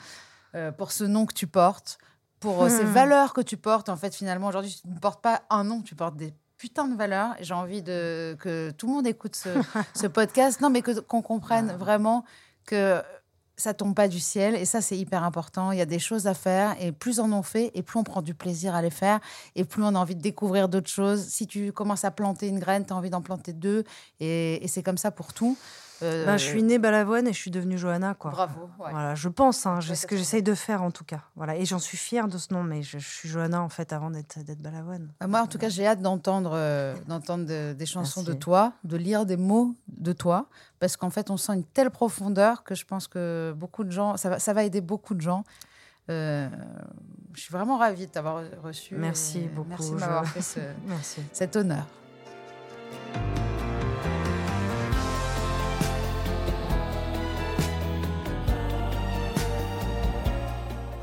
euh, 0.55 0.71
pour 0.71 0.91
ce 0.91 1.03
nom 1.03 1.25
que 1.25 1.33
tu 1.33 1.45
portes, 1.47 1.97
pour 2.39 2.63
euh, 2.63 2.69
ces 2.69 2.83
Hmm. 2.85 2.91
valeurs 2.93 3.33
que 3.33 3.41
tu 3.41 3.57
portes. 3.57 3.89
En 3.89 3.97
fait, 3.97 4.13
finalement, 4.15 4.47
aujourd'hui, 4.47 4.77
tu 4.81 4.87
ne 4.87 4.97
portes 4.99 5.21
pas 5.21 5.43
un 5.49 5.63
nom, 5.63 5.81
tu 5.81 5.95
portes 5.95 6.15
des 6.17 6.33
putain 6.57 6.87
de 6.87 6.95
valeur. 6.95 7.35
et 7.39 7.43
J'ai 7.43 7.53
envie 7.53 7.81
de, 7.83 8.35
que 8.39 8.71
tout 8.71 8.87
le 8.87 8.93
monde 8.93 9.05
écoute 9.07 9.35
ce, 9.35 9.49
ce 9.95 10.07
podcast. 10.07 10.61
Non, 10.61 10.69
mais 10.69 10.81
qu'on 10.81 11.21
comprenne 11.21 11.71
vraiment 11.73 12.23
que 12.65 13.01
ça 13.63 13.73
tombe 13.73 13.95
pas 13.95 14.09
du 14.09 14.19
ciel. 14.19 14.55
Et 14.55 14.65
ça, 14.65 14.81
c'est 14.81 14.97
hyper 14.97 15.23
important. 15.23 15.71
Il 15.71 15.77
y 15.77 15.81
a 15.81 15.85
des 15.85 15.99
choses 15.99 16.27
à 16.27 16.33
faire. 16.33 16.75
Et 16.81 16.91
plus 16.91 17.19
on 17.19 17.31
en 17.31 17.43
fait, 17.43 17.71
et 17.73 17.81
plus 17.81 17.97
on 17.97 18.03
prend 18.03 18.21
du 18.21 18.33
plaisir 18.33 18.75
à 18.75 18.81
les 18.81 18.89
faire. 18.89 19.19
Et 19.55 19.63
plus 19.63 19.81
on 19.81 19.95
a 19.95 19.99
envie 19.99 20.15
de 20.15 20.21
découvrir 20.21 20.67
d'autres 20.67 20.89
choses. 20.89 21.25
Si 21.25 21.47
tu 21.47 21.71
commences 21.71 22.03
à 22.03 22.11
planter 22.11 22.47
une 22.49 22.59
graine, 22.59 22.85
tu 22.85 22.91
as 22.91 22.95
envie 22.95 23.09
d'en 23.09 23.21
planter 23.21 23.53
deux. 23.53 23.85
Et, 24.19 24.63
et 24.63 24.67
c'est 24.67 24.83
comme 24.83 24.97
ça 24.97 25.11
pour 25.11 25.33
tout. 25.33 25.57
Euh, 26.03 26.25
Ben, 26.25 26.37
je 26.37 26.43
suis 26.43 26.61
née 26.63 26.77
Balavoine 26.79 27.27
et 27.27 27.33
je 27.33 27.37
suis 27.37 27.49
devenue 27.51 27.77
Johanna, 27.77 28.13
quoi. 28.13 28.31
Bravo. 28.31 28.61
ouais. 28.79 28.91
Voilà, 28.91 29.15
je 29.15 29.29
pense, 29.29 29.65
hein, 29.65 29.79
c'est 29.81 29.95
ce 29.95 30.01
t'as 30.03 30.07
que 30.09 30.17
j'essaye 30.17 30.43
de 30.43 30.53
faire 30.53 30.83
en 30.83 30.91
tout 30.91 31.03
cas. 31.03 31.21
Voilà, 31.35 31.55
et 31.55 31.65
j'en 31.65 31.79
suis 31.79 31.97
fière 31.97 32.27
de 32.27 32.37
ce 32.37 32.53
nom, 32.53 32.63
mais 32.63 32.83
je, 32.83 32.97
je 32.99 33.07
suis 33.09 33.29
Johanna 33.29 33.61
en 33.61 33.69
fait 33.69 33.93
avant 33.93 34.11
d'être 34.11 34.37
Balavoine. 34.61 35.09
Euh, 35.23 35.27
Moi, 35.27 35.41
en 35.41 35.47
tout 35.47 35.57
cas, 35.57 35.69
j'ai 35.69 35.87
hâte 35.87 36.01
d'entendre 36.01 36.51
euh, 36.53 36.93
d'entendre 37.07 37.45
de- 37.45 37.73
des 37.73 37.85
chansons 37.85 38.23
de 38.23 38.33
toi, 38.33 38.73
de 38.83 38.97
lire 38.97 39.25
des 39.25 39.37
mots 39.37 39.75
de 39.87 40.13
toi, 40.13 40.47
parce 40.79 40.97
qu'en 40.97 41.09
fait, 41.09 41.29
on 41.29 41.37
sent 41.37 41.53
une 41.53 41.63
telle 41.63 41.89
profondeur 41.89 42.63
que 42.63 42.75
je 42.75 42.85
pense 42.85 43.07
que 43.07 43.53
beaucoup 43.57 43.83
de 43.83 43.91
gens, 43.91 44.17
ça 44.17 44.29
va, 44.29 44.39
ça 44.39 44.53
va 44.53 44.63
aider 44.63 44.81
beaucoup 44.81 45.13
de 45.15 45.21
gens. 45.21 45.43
Euh, 46.09 46.49
je 47.33 47.39
suis 47.41 47.51
vraiment 47.53 47.77
ravie 47.77 48.07
de 48.07 48.11
t'avoir 48.11 48.43
reçu. 48.61 48.93
Merci 48.95 49.47
beaucoup, 49.47 49.69
Merci 49.69 49.91
de 49.91 49.95
m'avoir 49.95 50.25
fait 50.27 50.41
ce- 50.41 50.59
cet 51.31 51.55
honneur. 51.55 51.85